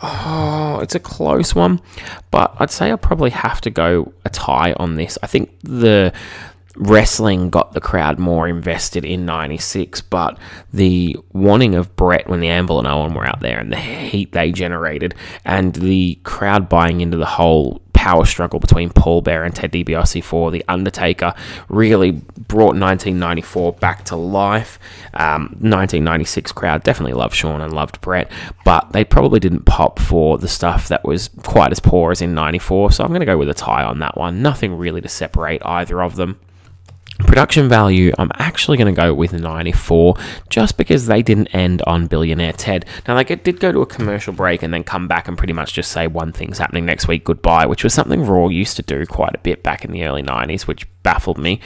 Oh, 0.00 0.78
it's 0.80 0.94
a 0.94 1.00
close 1.00 1.56
one, 1.56 1.80
but 2.30 2.54
I'd 2.60 2.70
say 2.70 2.90
I'll 2.90 2.98
probably 2.98 3.30
have 3.30 3.60
to 3.62 3.70
go 3.70 4.12
a 4.24 4.30
tie 4.30 4.72
on 4.74 4.94
this. 4.94 5.18
I 5.24 5.26
think 5.26 5.50
the 5.62 6.12
wrestling 6.78 7.50
got 7.50 7.72
the 7.72 7.80
crowd 7.80 8.18
more 8.18 8.48
invested 8.48 9.04
in 9.04 9.26
96, 9.26 10.00
but 10.02 10.38
the 10.72 11.16
wanting 11.32 11.74
of 11.74 11.94
Bret 11.96 12.28
when 12.28 12.40
the 12.40 12.48
Anvil 12.48 12.78
and 12.78 12.88
Owen 12.88 13.14
were 13.14 13.26
out 13.26 13.40
there 13.40 13.58
and 13.58 13.72
the 13.72 13.76
heat 13.76 14.32
they 14.32 14.52
generated, 14.52 15.14
and 15.44 15.74
the 15.74 16.18
crowd 16.22 16.68
buying 16.68 17.00
into 17.00 17.16
the 17.16 17.26
whole 17.26 17.82
power 17.98 18.24
struggle 18.24 18.60
between 18.60 18.90
Paul 18.90 19.22
Bearer 19.22 19.44
and 19.44 19.52
Ted 19.52 19.72
DiBiase 19.72 20.22
for 20.22 20.52
The 20.52 20.64
Undertaker 20.68 21.34
really 21.68 22.12
brought 22.12 22.76
1994 22.76 23.72
back 23.72 24.04
to 24.04 24.16
life. 24.16 24.78
Um, 25.14 25.46
1996 25.58 26.52
crowd 26.52 26.84
definitely 26.84 27.14
loved 27.14 27.34
Shawn 27.34 27.60
and 27.60 27.72
loved 27.72 28.00
Bret, 28.00 28.30
but 28.64 28.92
they 28.92 29.04
probably 29.04 29.40
didn't 29.40 29.64
pop 29.64 29.98
for 29.98 30.38
the 30.38 30.46
stuff 30.46 30.86
that 30.88 31.04
was 31.04 31.28
quite 31.42 31.72
as 31.72 31.80
poor 31.80 32.12
as 32.12 32.22
in 32.22 32.34
94, 32.34 32.92
so 32.92 33.02
I'm 33.02 33.10
going 33.10 33.18
to 33.18 33.26
go 33.26 33.36
with 33.36 33.48
a 33.48 33.54
tie 33.54 33.82
on 33.82 33.98
that 33.98 34.16
one. 34.16 34.42
Nothing 34.42 34.78
really 34.78 35.00
to 35.00 35.08
separate 35.08 35.60
either 35.64 36.00
of 36.00 36.14
them. 36.14 36.38
Production 37.18 37.68
value, 37.68 38.12
I'm 38.16 38.30
actually 38.36 38.78
going 38.78 38.94
to 38.94 39.00
go 39.00 39.12
with 39.12 39.32
94 39.32 40.14
just 40.50 40.76
because 40.76 41.06
they 41.06 41.20
didn't 41.20 41.48
end 41.48 41.82
on 41.82 42.06
Billionaire 42.06 42.52
Ted. 42.52 42.86
Now, 43.06 43.20
they 43.20 43.24
did 43.24 43.58
go 43.58 43.72
to 43.72 43.80
a 43.80 43.86
commercial 43.86 44.32
break 44.32 44.62
and 44.62 44.72
then 44.72 44.84
come 44.84 45.08
back 45.08 45.26
and 45.26 45.36
pretty 45.36 45.52
much 45.52 45.72
just 45.72 45.90
say 45.90 46.06
one 46.06 46.32
thing's 46.32 46.58
happening 46.58 46.86
next 46.86 47.08
week, 47.08 47.24
goodbye, 47.24 47.66
which 47.66 47.82
was 47.82 47.92
something 47.92 48.24
Raw 48.24 48.48
used 48.48 48.76
to 48.76 48.82
do 48.82 49.04
quite 49.04 49.34
a 49.34 49.38
bit 49.38 49.62
back 49.62 49.84
in 49.84 49.90
the 49.90 50.04
early 50.04 50.22
90s, 50.22 50.62
which 50.62 50.86
baffled 51.02 51.38
me. 51.38 51.60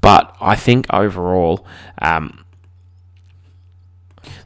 But 0.00 0.34
I 0.40 0.56
think 0.56 0.86
overall, 0.92 1.66
um, 2.00 2.44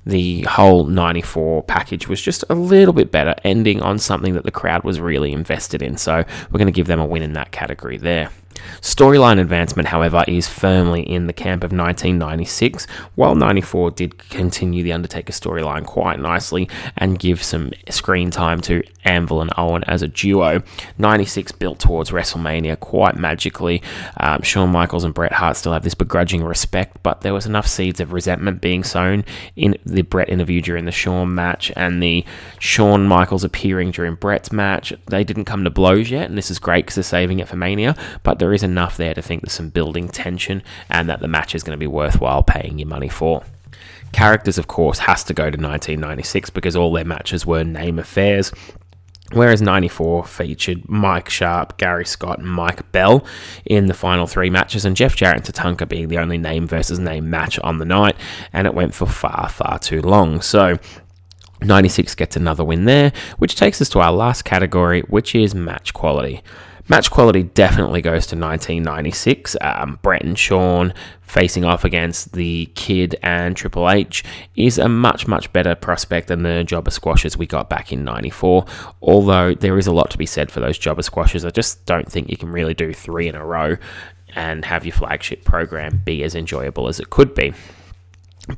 the 0.04 0.42
whole 0.42 0.84
94 0.84 1.62
package 1.64 2.08
was 2.08 2.20
just 2.20 2.44
a 2.48 2.54
little 2.54 2.94
bit 2.94 3.12
better, 3.12 3.34
ending 3.44 3.82
on 3.82 3.98
something 3.98 4.34
that 4.34 4.44
the 4.44 4.50
crowd 4.50 4.82
was 4.82 5.00
really 5.00 5.32
invested 5.32 5.82
in. 5.82 5.96
So 5.96 6.24
we're 6.50 6.58
going 6.58 6.66
to 6.66 6.72
give 6.72 6.86
them 6.86 7.00
a 7.00 7.06
win 7.06 7.22
in 7.22 7.34
that 7.34 7.52
category 7.52 7.98
there. 7.98 8.30
Storyline 8.80 9.40
advancement, 9.40 9.88
however, 9.88 10.24
is 10.26 10.48
firmly 10.48 11.02
in 11.02 11.26
the 11.26 11.32
camp 11.32 11.64
of 11.64 11.72
1996, 11.72 12.86
while 13.14 13.34
94 13.34 13.90
did 13.92 14.18
continue 14.30 14.82
the 14.82 14.92
Undertaker 14.92 15.32
storyline 15.32 15.84
quite 15.84 16.20
nicely 16.20 16.68
and 16.96 17.18
give 17.18 17.42
some 17.42 17.72
screen 17.88 18.30
time 18.30 18.60
to 18.62 18.82
Anvil 19.04 19.40
and 19.40 19.52
Owen 19.56 19.84
as 19.84 20.02
a 20.02 20.08
duo. 20.08 20.62
96 20.98 21.52
built 21.52 21.78
towards 21.78 22.10
WrestleMania 22.10 22.78
quite 22.78 23.16
magically. 23.16 23.82
Um, 24.18 24.42
Shawn 24.42 24.70
Michaels 24.70 25.04
and 25.04 25.14
Bret 25.14 25.32
Hart 25.32 25.56
still 25.56 25.72
have 25.72 25.82
this 25.82 25.94
begrudging 25.94 26.44
respect, 26.44 27.02
but 27.02 27.22
there 27.22 27.34
was 27.34 27.46
enough 27.46 27.66
seeds 27.66 28.00
of 28.00 28.12
resentment 28.12 28.60
being 28.60 28.84
sown 28.84 29.24
in 29.56 29.76
the 29.84 30.02
Bret 30.02 30.28
interview 30.28 30.60
during 30.60 30.84
the 30.84 30.92
Shawn 30.92 31.34
match 31.34 31.72
and 31.76 32.02
the 32.02 32.24
Shawn 32.58 33.06
Michaels 33.06 33.44
appearing 33.44 33.90
during 33.90 34.14
Bret's 34.14 34.52
match. 34.52 34.92
They 35.06 35.24
didn't 35.24 35.46
come 35.46 35.64
to 35.64 35.70
blows 35.70 36.10
yet, 36.10 36.28
and 36.28 36.36
this 36.36 36.50
is 36.50 36.58
great 36.58 36.84
because 36.84 36.96
they're 36.96 37.04
saving 37.04 37.40
it 37.40 37.48
for 37.48 37.56
Mania, 37.56 37.96
but 38.22 38.38
there 38.38 38.47
is 38.52 38.62
enough 38.62 38.96
there 38.96 39.14
to 39.14 39.22
think 39.22 39.42
there's 39.42 39.52
some 39.52 39.70
building 39.70 40.08
tension 40.08 40.62
and 40.90 41.08
that 41.08 41.20
the 41.20 41.28
match 41.28 41.54
is 41.54 41.62
going 41.62 41.76
to 41.76 41.80
be 41.80 41.86
worthwhile 41.86 42.42
paying 42.42 42.78
your 42.78 42.88
money 42.88 43.08
for. 43.08 43.42
Characters, 44.12 44.58
of 44.58 44.66
course, 44.66 45.00
has 45.00 45.22
to 45.24 45.34
go 45.34 45.44
to 45.44 45.58
1996 45.58 46.50
because 46.50 46.76
all 46.76 46.92
their 46.92 47.04
matches 47.04 47.44
were 47.44 47.64
name 47.64 47.98
affairs. 47.98 48.52
Whereas 49.32 49.60
94 49.60 50.24
featured 50.24 50.88
Mike 50.88 51.28
Sharpe, 51.28 51.76
Gary 51.76 52.06
Scott, 52.06 52.38
and 52.38 52.48
Mike 52.48 52.90
Bell 52.92 53.26
in 53.66 53.84
the 53.84 53.92
final 53.92 54.26
three 54.26 54.48
matches, 54.48 54.86
and 54.86 54.96
Jeff 54.96 55.16
Jarrett 55.16 55.46
and 55.46 55.54
Tatanka 55.54 55.86
being 55.86 56.08
the 56.08 56.16
only 56.16 56.38
name 56.38 56.66
versus 56.66 56.98
name 56.98 57.28
match 57.28 57.58
on 57.58 57.76
the 57.76 57.84
night, 57.84 58.16
and 58.54 58.66
it 58.66 58.72
went 58.72 58.94
for 58.94 59.04
far, 59.04 59.50
far 59.50 59.78
too 59.78 60.00
long. 60.00 60.40
So 60.40 60.78
96 61.62 62.14
gets 62.14 62.36
another 62.36 62.64
win 62.64 62.86
there, 62.86 63.12
which 63.36 63.56
takes 63.56 63.82
us 63.82 63.90
to 63.90 64.00
our 64.00 64.12
last 64.12 64.46
category, 64.46 65.02
which 65.02 65.34
is 65.34 65.54
match 65.54 65.92
quality. 65.92 66.42
Match 66.90 67.10
quality 67.10 67.42
definitely 67.42 68.00
goes 68.00 68.26
to 68.28 68.36
1996. 68.36 69.56
Um, 69.60 69.98
Bret 70.00 70.24
and 70.24 70.38
Shawn 70.38 70.94
facing 71.20 71.62
off 71.62 71.84
against 71.84 72.32
the 72.32 72.66
Kid 72.74 73.14
and 73.22 73.54
Triple 73.54 73.90
H 73.90 74.24
is 74.56 74.78
a 74.78 74.88
much, 74.88 75.26
much 75.26 75.52
better 75.52 75.74
prospect 75.74 76.28
than 76.28 76.44
the 76.44 76.64
jobber 76.64 76.90
squashes 76.90 77.36
we 77.36 77.46
got 77.46 77.68
back 77.68 77.92
in 77.92 78.04
94. 78.04 78.64
Although 79.02 79.54
there 79.54 79.76
is 79.76 79.86
a 79.86 79.92
lot 79.92 80.10
to 80.12 80.18
be 80.18 80.24
said 80.24 80.50
for 80.50 80.60
those 80.60 80.78
jobber 80.78 81.02
squashes, 81.02 81.44
I 81.44 81.50
just 81.50 81.84
don't 81.84 82.10
think 82.10 82.30
you 82.30 82.38
can 82.38 82.50
really 82.50 82.74
do 82.74 82.94
three 82.94 83.28
in 83.28 83.34
a 83.34 83.44
row 83.44 83.76
and 84.34 84.64
have 84.64 84.86
your 84.86 84.94
flagship 84.94 85.44
program 85.44 86.00
be 86.04 86.22
as 86.22 86.34
enjoyable 86.34 86.88
as 86.88 87.00
it 87.00 87.10
could 87.10 87.34
be. 87.34 87.52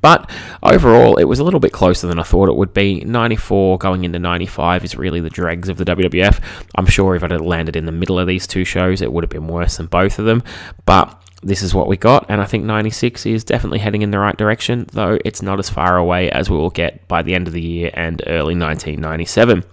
But 0.01 0.31
overall, 0.63 1.17
it 1.17 1.25
was 1.25 1.39
a 1.39 1.45
little 1.45 1.61
bit 1.61 1.73
closer 1.73 2.07
than 2.07 2.19
I 2.19 2.23
thought 2.23 2.49
it 2.49 2.57
would 2.57 2.73
be. 2.73 3.01
94 3.01 3.79
going 3.79 4.05
into 4.05 4.19
95 4.19 4.85
is 4.85 4.97
really 4.97 5.21
the 5.21 5.31
dregs 5.31 5.69
of 5.69 5.77
the 5.77 5.85
WWF. 5.85 6.41
I'm 6.77 6.87
sure 6.87 7.15
if 7.15 7.25
I'd 7.25 7.41
landed 7.41 7.77
in 7.77 7.87
the 7.87 7.93
middle 7.93 8.19
of 8.19 8.27
these 8.27 8.47
two 8.47 8.65
shows, 8.65 9.03
it 9.03 9.13
would 9.13 9.25
have 9.25 9.31
been 9.31 9.49
worse 9.49 9.77
than 9.77 9.87
both 9.87 10.19
of 10.19 10.25
them. 10.25 10.43
But 10.87 11.21
this 11.43 11.63
is 11.63 11.75
what 11.75 11.89
we 11.89 11.97
got, 11.97 12.27
and 12.29 12.41
I 12.41 12.45
think 12.45 12.65
96 12.65 13.25
is 13.25 13.45
definitely 13.45 13.79
heading 13.79 14.03
in 14.03 14.11
the 14.11 14.19
right 14.19 14.37
direction, 14.37 14.87
though 14.93 15.19
it's 15.25 15.41
not 15.41 15.59
as 15.59 15.71
far 15.71 15.97
away 15.97 16.31
as 16.31 16.51
we 16.51 16.57
will 16.57 16.71
get 16.71 17.07
by 17.09 17.23
the 17.23 17.35
end 17.35 17.47
of 17.47 17.55
the 17.55 17.63
year 17.63 17.91
and 17.95 18.23
early 18.27 18.55
1997. 18.55 19.65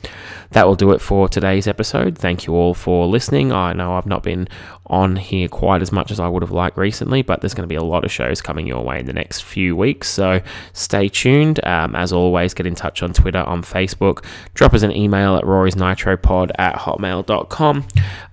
That 0.52 0.66
will 0.66 0.76
do 0.76 0.92
it 0.92 1.02
for 1.02 1.28
today's 1.28 1.68
episode. 1.68 2.18
Thank 2.18 2.48
you 2.48 2.54
all 2.54 2.74
for 2.74 3.06
listening. 3.06 3.52
I 3.52 3.74
know 3.74 3.94
I've 3.94 4.06
not 4.06 4.24
been 4.24 4.48
on 4.90 5.18
here 5.18 5.50
quite 5.50 5.82
as 5.82 5.92
much 5.92 6.12
as 6.12 6.20
I 6.20 6.30
would 6.30 6.42
have 6.42 6.52
liked 6.52 6.78
recently, 6.78 7.22
but 7.22 7.42
there's 7.42 7.54
going 7.54 7.68
to 7.68 7.68
be 7.68 7.76
a 7.76 7.84
lot 7.84 8.06
of 8.06 8.12
shows 8.12 8.42
coming 8.42 8.66
your 8.66 8.84
way 8.84 9.02
in 9.02 9.06
the 9.06 9.14
next 9.14 9.42
few 9.42 9.76
weeks, 9.76 10.08
so 10.08 10.42
stay 10.72 11.10
tuned. 11.10 11.64
Um, 11.66 11.96
as 11.96 12.14
always, 12.14 12.54
get 12.54 12.66
in 12.66 12.76
touch 12.76 13.04
on 13.04 13.12
Twitter, 13.12 13.40
on 13.40 13.62
Facebook, 13.62 14.24
drop 14.54 14.74
us 14.74 14.84
an 14.84 14.96
email 14.96 15.36
at 15.36 15.46
Rory's 15.46 15.76
Nitropod 15.76 16.52
at 16.58 16.76
hotmail.com, 16.76 17.86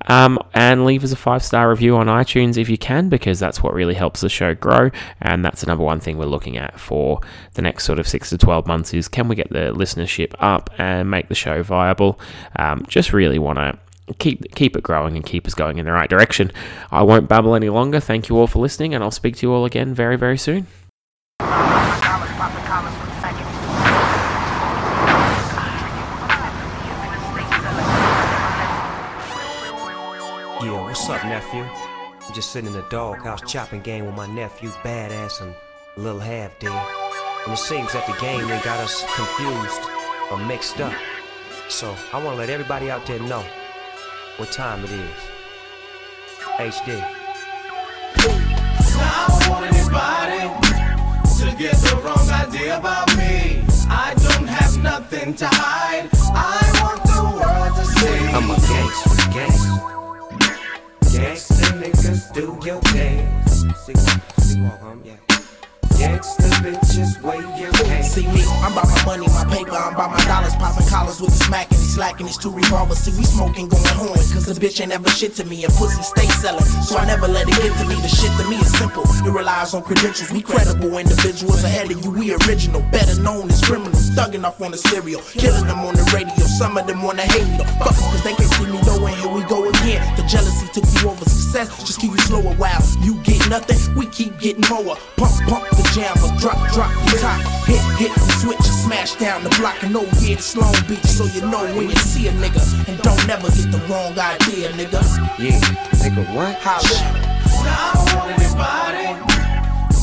um, 0.06 0.38
and 0.52 0.84
leave 0.84 1.02
us 1.02 1.10
a 1.10 1.16
five 1.16 1.42
star 1.42 1.68
review 1.68 1.96
on 1.96 2.06
iTunes 2.06 2.56
if 2.56 2.68
you 2.68 2.78
can, 2.78 3.08
because 3.08 3.23
that's 3.32 3.62
what 3.62 3.74
really 3.74 3.94
helps 3.94 4.20
the 4.20 4.28
show 4.28 4.54
grow. 4.54 4.90
And 5.20 5.44
that's 5.44 5.60
the 5.62 5.66
number 5.66 5.84
one 5.84 6.00
thing 6.00 6.18
we're 6.18 6.26
looking 6.26 6.56
at 6.56 6.78
for 6.78 7.20
the 7.54 7.62
next 7.62 7.84
sort 7.84 7.98
of 7.98 8.06
six 8.06 8.30
to 8.30 8.38
12 8.38 8.66
months 8.66 8.94
is 8.94 9.08
can 9.08 9.28
we 9.28 9.36
get 9.36 9.50
the 9.50 9.72
listenership 9.74 10.34
up 10.38 10.70
and 10.78 11.10
make 11.10 11.28
the 11.28 11.34
show 11.34 11.62
viable? 11.62 12.18
Um, 12.56 12.84
just 12.88 13.12
really 13.12 13.38
want 13.38 13.58
to 13.58 13.78
keep 14.18 14.54
keep 14.54 14.76
it 14.76 14.82
growing 14.82 15.16
and 15.16 15.24
keep 15.24 15.46
us 15.46 15.54
going 15.54 15.78
in 15.78 15.86
the 15.86 15.92
right 15.92 16.10
direction. 16.10 16.52
I 16.90 17.02
won't 17.02 17.28
babble 17.28 17.54
any 17.54 17.68
longer. 17.68 18.00
Thank 18.00 18.28
you 18.28 18.36
all 18.36 18.46
for 18.46 18.58
listening, 18.58 18.94
and 18.94 19.02
I'll 19.02 19.10
speak 19.10 19.36
to 19.36 19.46
you 19.46 19.52
all 19.52 19.64
again 19.64 19.94
very, 19.94 20.16
very 20.16 20.38
soon. 20.38 20.66
Yo, 30.62 30.82
what's 30.82 31.08
up, 31.10 31.22
nephew? 31.24 31.93
Just 32.34 32.50
sitting 32.50 32.66
in 32.66 32.72
the 32.74 32.84
doghouse 32.90 33.40
chopping 33.46 33.80
game 33.80 34.06
with 34.06 34.16
my 34.16 34.26
nephew, 34.26 34.72
Bad 34.82 35.12
Azz 35.12 35.40
and 35.40 35.54
little 35.96 36.18
half 36.18 36.58
dead. 36.58 36.72
And 37.44 37.52
it 37.52 37.58
seems 37.58 37.92
that 37.92 38.04
the 38.08 38.20
game 38.20 38.48
they 38.48 38.60
got 38.62 38.80
us 38.80 39.04
confused 39.14 39.80
or 40.32 40.38
mixed 40.48 40.80
up. 40.80 40.92
So 41.68 41.94
I 42.12 42.16
want 42.16 42.34
to 42.34 42.38
let 42.38 42.50
everybody 42.50 42.90
out 42.90 43.06
there 43.06 43.20
know 43.20 43.44
what 44.38 44.50
time 44.50 44.82
it 44.82 44.90
is. 44.90 45.20
HD. 46.58 47.00
I 48.98 49.38
don't 49.38 49.50
want 49.50 49.66
anybody 49.72 50.50
to 51.38 51.56
get 51.56 51.76
the 51.76 52.00
wrong 52.02 52.28
idea 52.30 52.78
about 52.78 53.16
me. 53.16 53.62
I 53.88 54.12
don't 54.16 54.48
have 54.48 54.82
nothing 54.82 55.34
to 55.34 55.46
hide. 55.46 56.08
I 56.34 56.80
want 56.82 57.00
the 57.04 57.22
world 57.38 57.76
to 57.76 57.84
see. 57.84 58.26
I'm 58.34 58.50
a 58.50 58.56
gangster, 58.58 59.30
gangster. 59.30 59.93
About 70.04 70.18
my 70.18 70.24
dollars, 70.24 70.54
popping 70.56 70.86
collars 70.88 71.20
with 71.20 71.30
the 71.30 71.44
smack 71.44 71.70
and 71.70 71.80
he 71.80 71.86
slacking 71.86 72.26
these 72.26 72.36
two 72.36 72.50
revolvers. 72.50 72.98
See, 72.98 73.16
we 73.16 73.24
smoking, 73.24 73.68
going 73.68 73.84
horn, 73.96 74.20
cause 74.32 74.46
the 74.46 74.54
bitch 74.54 74.80
ain't 74.80 74.92
ever 74.92 75.08
shit 75.08 75.34
to 75.36 75.44
me, 75.44 75.64
and 75.64 75.72
pussy 75.74 76.02
stay 76.02 76.28
selling. 76.40 76.64
So 76.84 76.98
I 76.98 77.06
never 77.06 77.28
let 77.28 77.48
it 77.48 77.56
get 77.56 77.72
to 77.78 77.86
me. 77.88 77.96
The 77.96 78.08
shit 78.08 78.32
to 78.38 78.44
me 78.48 78.56
is 78.56 78.72
simple, 78.76 79.04
it 79.04 79.32
relies 79.32 79.74
on 79.74 79.82
credentials. 79.82 80.30
We 80.30 80.42
credible 80.42 80.98
individuals 80.98 81.64
ahead 81.64 81.90
of 81.90 82.04
you, 82.04 82.10
we 82.10 82.34
original, 82.44 82.82
better 82.92 83.20
known 83.20 83.50
as 83.50 83.62
criminals. 83.62 84.10
Thugging 84.10 84.44
off 84.44 84.60
on 84.60 84.70
the 84.70 84.78
stereo, 84.78 85.20
killing 85.32 85.66
them 85.66 85.80
on 85.80 85.94
the 85.94 86.04
radio. 86.14 86.44
Some 86.44 86.76
of 86.76 86.86
them 86.86 87.02
wanna 87.02 87.22
hate 87.22 87.48
me 87.48 87.56
though, 87.58 87.64
fuck 87.80 87.96
cause 87.96 88.22
they 88.22 88.34
can't 88.34 88.52
see 88.54 88.66
me 88.66 88.78
though, 88.84 89.04
and 89.06 89.16
here 89.16 89.32
we 89.32 89.42
go 89.44 89.68
again. 89.68 90.04
The 90.16 90.22
jealousy 90.28 90.68
took 90.72 90.84
you 91.00 91.08
over 91.08 91.24
success, 91.24 91.68
just 91.80 92.00
keep 92.00 92.12
you 92.12 92.18
slow 92.18 92.40
a 92.40 92.54
while. 92.54 92.82
You 93.00 93.14
get 93.22 93.48
nothing, 93.48 93.78
we 93.96 94.06
keep 94.06 94.38
getting 94.38 94.64
more. 94.68 94.96
Pump, 95.16 95.34
pump 95.48 95.64
the 95.70 95.84
jammer, 95.94 96.28
drop, 96.38 96.58
drop 96.72 96.92
the 97.06 97.18
top. 97.20 97.40
Hit, 97.64 97.80
hit 97.96 98.12
the 98.14 98.32
switch, 98.42 98.60
smash 98.84 99.14
down 99.16 99.42
the 99.44 99.50
block. 99.60 99.82
And 99.82 99.93
oh 99.96 100.08
yeah, 100.20 100.34
it's 100.34 100.56
Long 100.56 100.74
Beach, 100.88 101.04
so 101.04 101.24
you 101.26 101.40
know 101.42 101.64
when 101.76 101.88
you 101.88 101.96
see 101.96 102.28
a 102.28 102.32
nigga. 102.32 102.62
And 102.88 103.00
don't 103.02 103.26
never 103.26 103.48
get 103.48 103.70
the 103.70 103.78
wrong 103.88 104.18
idea, 104.18 104.70
nigga. 104.72 105.02
Yeah, 105.38 105.60
nigga, 106.02 106.24
what? 106.34 106.56
Holla. 106.60 107.34
Now 107.64 107.92
I 107.92 107.94
don't 107.94 108.16
want 108.16 108.30
anybody 108.38 109.06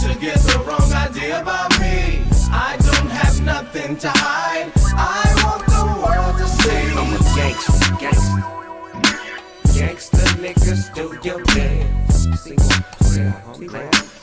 to 0.02 0.20
get 0.20 0.40
the 0.40 0.60
wrong 0.66 0.92
idea 0.94 1.42
about 1.42 1.72
me. 1.80 2.24
I 2.52 2.78
don't 2.80 3.10
have 3.10 3.42
nothing 3.42 3.98
to 3.98 4.10
hide. 4.10 4.72
I 4.94 5.24
want 5.44 5.66
the 5.66 5.84
world 6.04 6.38
to 6.40 6.48
see. 6.48 6.92
I'm 6.98 7.14
a 7.14 7.20
gangster, 7.36 7.96
gangster. 8.00 8.42
Gangsta 9.76 10.24
niggas 10.44 10.94
do 10.94 11.18
your 11.28 11.42
dance. 11.44 12.28
See 12.42 12.56
walk, 12.58 13.56
see 13.56 14.21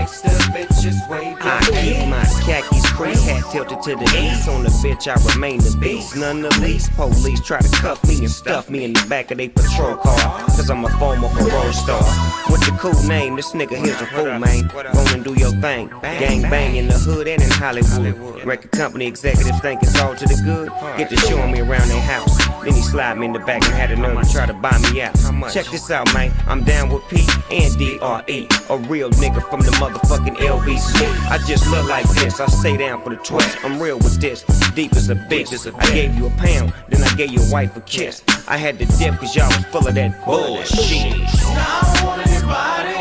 walk, 0.00 0.08
see 0.08 0.28
bitches 0.28 1.08
wave 1.08 1.38
your 1.38 1.38
I 1.42 1.60
keep 1.60 2.08
my 2.08 2.24
khakis 2.44 2.90
crease 2.92 3.24
hat 3.24 3.44
tilted 3.52 3.82
to 3.82 3.96
the 3.96 4.04
east. 4.18 4.48
On 4.48 4.62
the 4.62 4.68
bitch, 4.68 5.06
I 5.08 5.34
remain 5.34 5.58
the 5.58 5.76
beast. 5.80 6.16
None 6.16 6.42
the 6.42 6.50
least. 6.60 6.92
Police 6.92 7.40
try 7.40 7.60
to 7.60 7.68
cuff 7.76 8.02
me 8.06 8.18
and 8.18 8.30
stuff 8.30 8.70
me 8.70 8.84
in 8.84 8.92
the 8.92 9.06
back 9.08 9.30
of 9.30 9.38
their 9.38 9.48
patrol 9.48 9.96
car. 9.96 10.40
Cause 10.56 10.70
I'm 10.70 10.84
a 10.84 10.90
former 10.98 11.28
parole 11.28 11.72
star. 11.72 12.02
With 12.50 12.60
the 12.64 12.76
cool 12.78 13.00
name, 13.08 13.36
this 13.36 13.52
nigga 13.52 13.76
here's 13.76 14.00
a 14.00 14.06
fool, 14.06 14.38
man. 14.38 14.68
Go 14.68 15.04
and 15.14 15.24
do 15.24 15.34
your 15.34 15.52
thing. 15.60 15.88
Gang 16.02 16.42
bang 16.42 16.76
in 16.76 16.88
the 16.88 16.98
hood 16.98 17.28
and 17.28 17.42
in 17.42 17.50
Hollywood. 17.50 18.44
Record 18.44 18.72
company 18.72 19.06
executives 19.06 19.60
think 19.60 19.82
it's 19.82 19.98
all 19.98 20.14
to 20.14 20.24
the 20.26 20.40
good. 20.44 20.68
Get 20.96 21.10
to 21.10 21.16
showing 21.16 21.52
me 21.52 21.60
around 21.60 21.88
their 21.88 22.00
house. 22.00 22.45
Then 22.66 22.74
he 22.74 22.82
slide 22.82 23.16
me 23.16 23.26
in 23.26 23.32
the 23.32 23.38
back 23.38 23.62
and 23.62 23.72
had 23.74 23.90
the 23.90 23.96
nerve 23.96 24.20
to 24.20 24.28
try 24.28 24.44
to 24.44 24.52
buy 24.52 24.76
me 24.90 25.00
out. 25.00 25.14
Check 25.52 25.66
this 25.66 25.88
out, 25.88 26.12
man. 26.12 26.32
I'm 26.48 26.64
down 26.64 26.88
with 26.90 27.06
P 27.08 27.24
and 27.52 27.72
DRE. 27.78 28.48
A 28.68 28.76
real 28.88 29.08
nigga 29.10 29.48
from 29.48 29.60
the 29.60 29.70
motherfucking 29.78 30.34
LBC. 30.34 31.30
I 31.30 31.38
just 31.46 31.70
look 31.70 31.88
like 31.88 32.08
this. 32.16 32.40
I 32.40 32.46
stay 32.46 32.76
down 32.76 33.04
for 33.04 33.10
the 33.10 33.16
twist. 33.18 33.56
I'm 33.64 33.80
real 33.80 33.98
with 33.98 34.20
this. 34.20 34.42
Deep 34.74 34.94
as 34.96 35.10
a 35.10 35.14
bitch. 35.14 35.46
I 35.80 35.92
gave 35.92 36.16
you 36.16 36.26
a 36.26 36.30
pound, 36.30 36.72
then 36.88 37.04
I 37.04 37.14
gave 37.14 37.30
your 37.30 37.48
wife 37.52 37.76
a 37.76 37.80
kiss. 37.82 38.24
I 38.48 38.56
had 38.56 38.80
to 38.80 38.86
dip 38.98 39.14
cause 39.20 39.36
y'all 39.36 39.46
was 39.46 39.64
full 39.66 39.86
of 39.86 39.94
that 39.94 40.24
bullshit. 40.24 41.18
Now 41.20 41.78
I 41.78 41.94
don't 41.94 42.04
want 42.04 42.26
anybody 42.26 42.98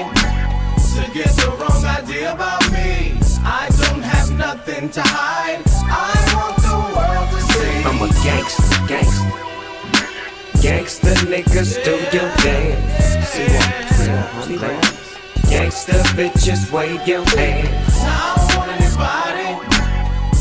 to 0.94 1.12
get 1.12 1.36
the 1.38 1.50
wrong 1.58 1.84
idea 1.84 2.34
about 2.34 2.72
me. 2.72 3.18
I 3.44 3.68
don't 3.82 4.04
have 4.04 4.32
nothing 4.32 4.90
to 4.92 5.02
hide. 5.02 5.64
I 5.90 6.14
want 6.38 6.56
the 6.62 6.76
world 6.94 7.30
to 7.34 7.42
see. 7.52 7.84
I'm 7.84 8.00
a 8.04 8.14
gangster, 8.24 8.88
gangster. 8.88 9.45
Gangsta 10.66 11.14
niggas 11.30 11.78
do 11.86 11.92
your 12.12 12.32
dance. 12.42 13.30
See 13.30 13.46
see 13.94 14.10
see. 14.42 14.58
Gangsta 15.46 16.02
bitches 16.18 16.72
wave 16.72 17.08
your 17.08 17.24
hands. 17.38 17.70
I 18.02 18.34
don't 18.36 18.58
want 18.58 18.72
anybody 18.74 19.50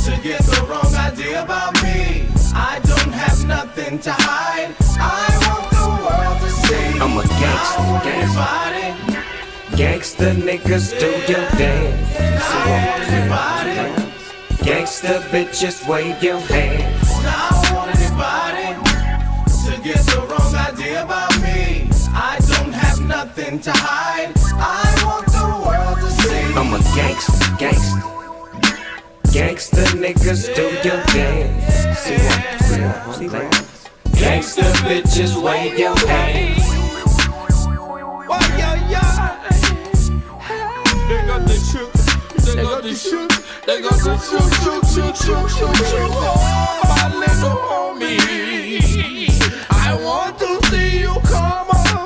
to 0.04 0.22
get 0.22 0.40
the 0.40 0.64
wrong 0.64 0.94
idea 0.94 1.42
about 1.44 1.74
me. 1.82 2.24
I 2.54 2.80
don't 2.84 3.12
have 3.12 3.44
nothing 3.44 3.98
to 3.98 4.12
hide. 4.12 4.74
I 4.98 5.28
want 5.44 5.68
the 5.76 5.86
world 6.04 6.40
to 6.40 6.48
see. 6.48 6.88
I'm 7.04 7.18
a 7.18 7.24
gangster, 7.42 8.00
gangster. 8.08 8.94
Gangsta 9.76 10.28
niggas 10.40 10.98
do 10.98 11.10
your 11.30 11.46
dance. 11.60 12.00
See 12.48 12.64
walk, 12.70 12.96
see 13.10 13.28
see. 13.68 14.64
Gangsta 14.64 15.20
bitches 15.28 15.86
wave 15.86 16.22
your 16.22 16.40
hands. 16.40 17.73
To 19.84 19.92
get 19.92 20.06
the 20.06 20.20
wrong 20.28 20.54
idea 20.54 21.04
about 21.04 21.34
me. 21.42 21.88
I 22.14 22.38
don't 22.48 22.72
have 22.72 23.00
nothing 23.00 23.60
to 23.60 23.72
hide. 23.72 24.32
I 24.56 24.84
want 25.04 25.26
the 25.26 25.44
world 25.64 25.98
to 25.98 26.10
see. 26.10 26.52
I'm 26.54 26.72
a 26.72 26.80
gangster, 26.94 27.56
gangster. 27.58 28.00
Gangsta 29.34 29.84
niggas 30.00 30.54
do 30.54 30.66
your 30.88 31.02
dance. 31.12 32.00
See 32.00 32.16
see 32.64 32.88
see. 33.12 33.28
Gangsta 34.20 34.64
bitches 34.86 35.42
wave 35.42 35.78
your 35.78 35.96
hands. 36.06 36.64
They 41.06 41.26
got 41.26 41.46
the 41.46 41.54
shoot, 41.54 41.92
they 42.42 42.62
got 42.62 42.82
the 42.82 42.94
shoot, 42.94 43.30
they 43.66 43.82
got 43.82 43.98
the 44.02 44.16
shoot, 44.18 44.48
shoot, 44.62 44.86
shoot, 44.86 45.16
shoot, 45.16 45.48
shoot, 45.50 45.76
shoot. 45.76 46.10
Oh, 46.10 46.80
my 46.84 47.16
little 47.18 47.64
I 49.70 49.96
want 50.02 50.38
to 50.38 50.66
see 50.68 51.00
you 51.00 51.14
come 51.24 51.70
on. 51.70 52.03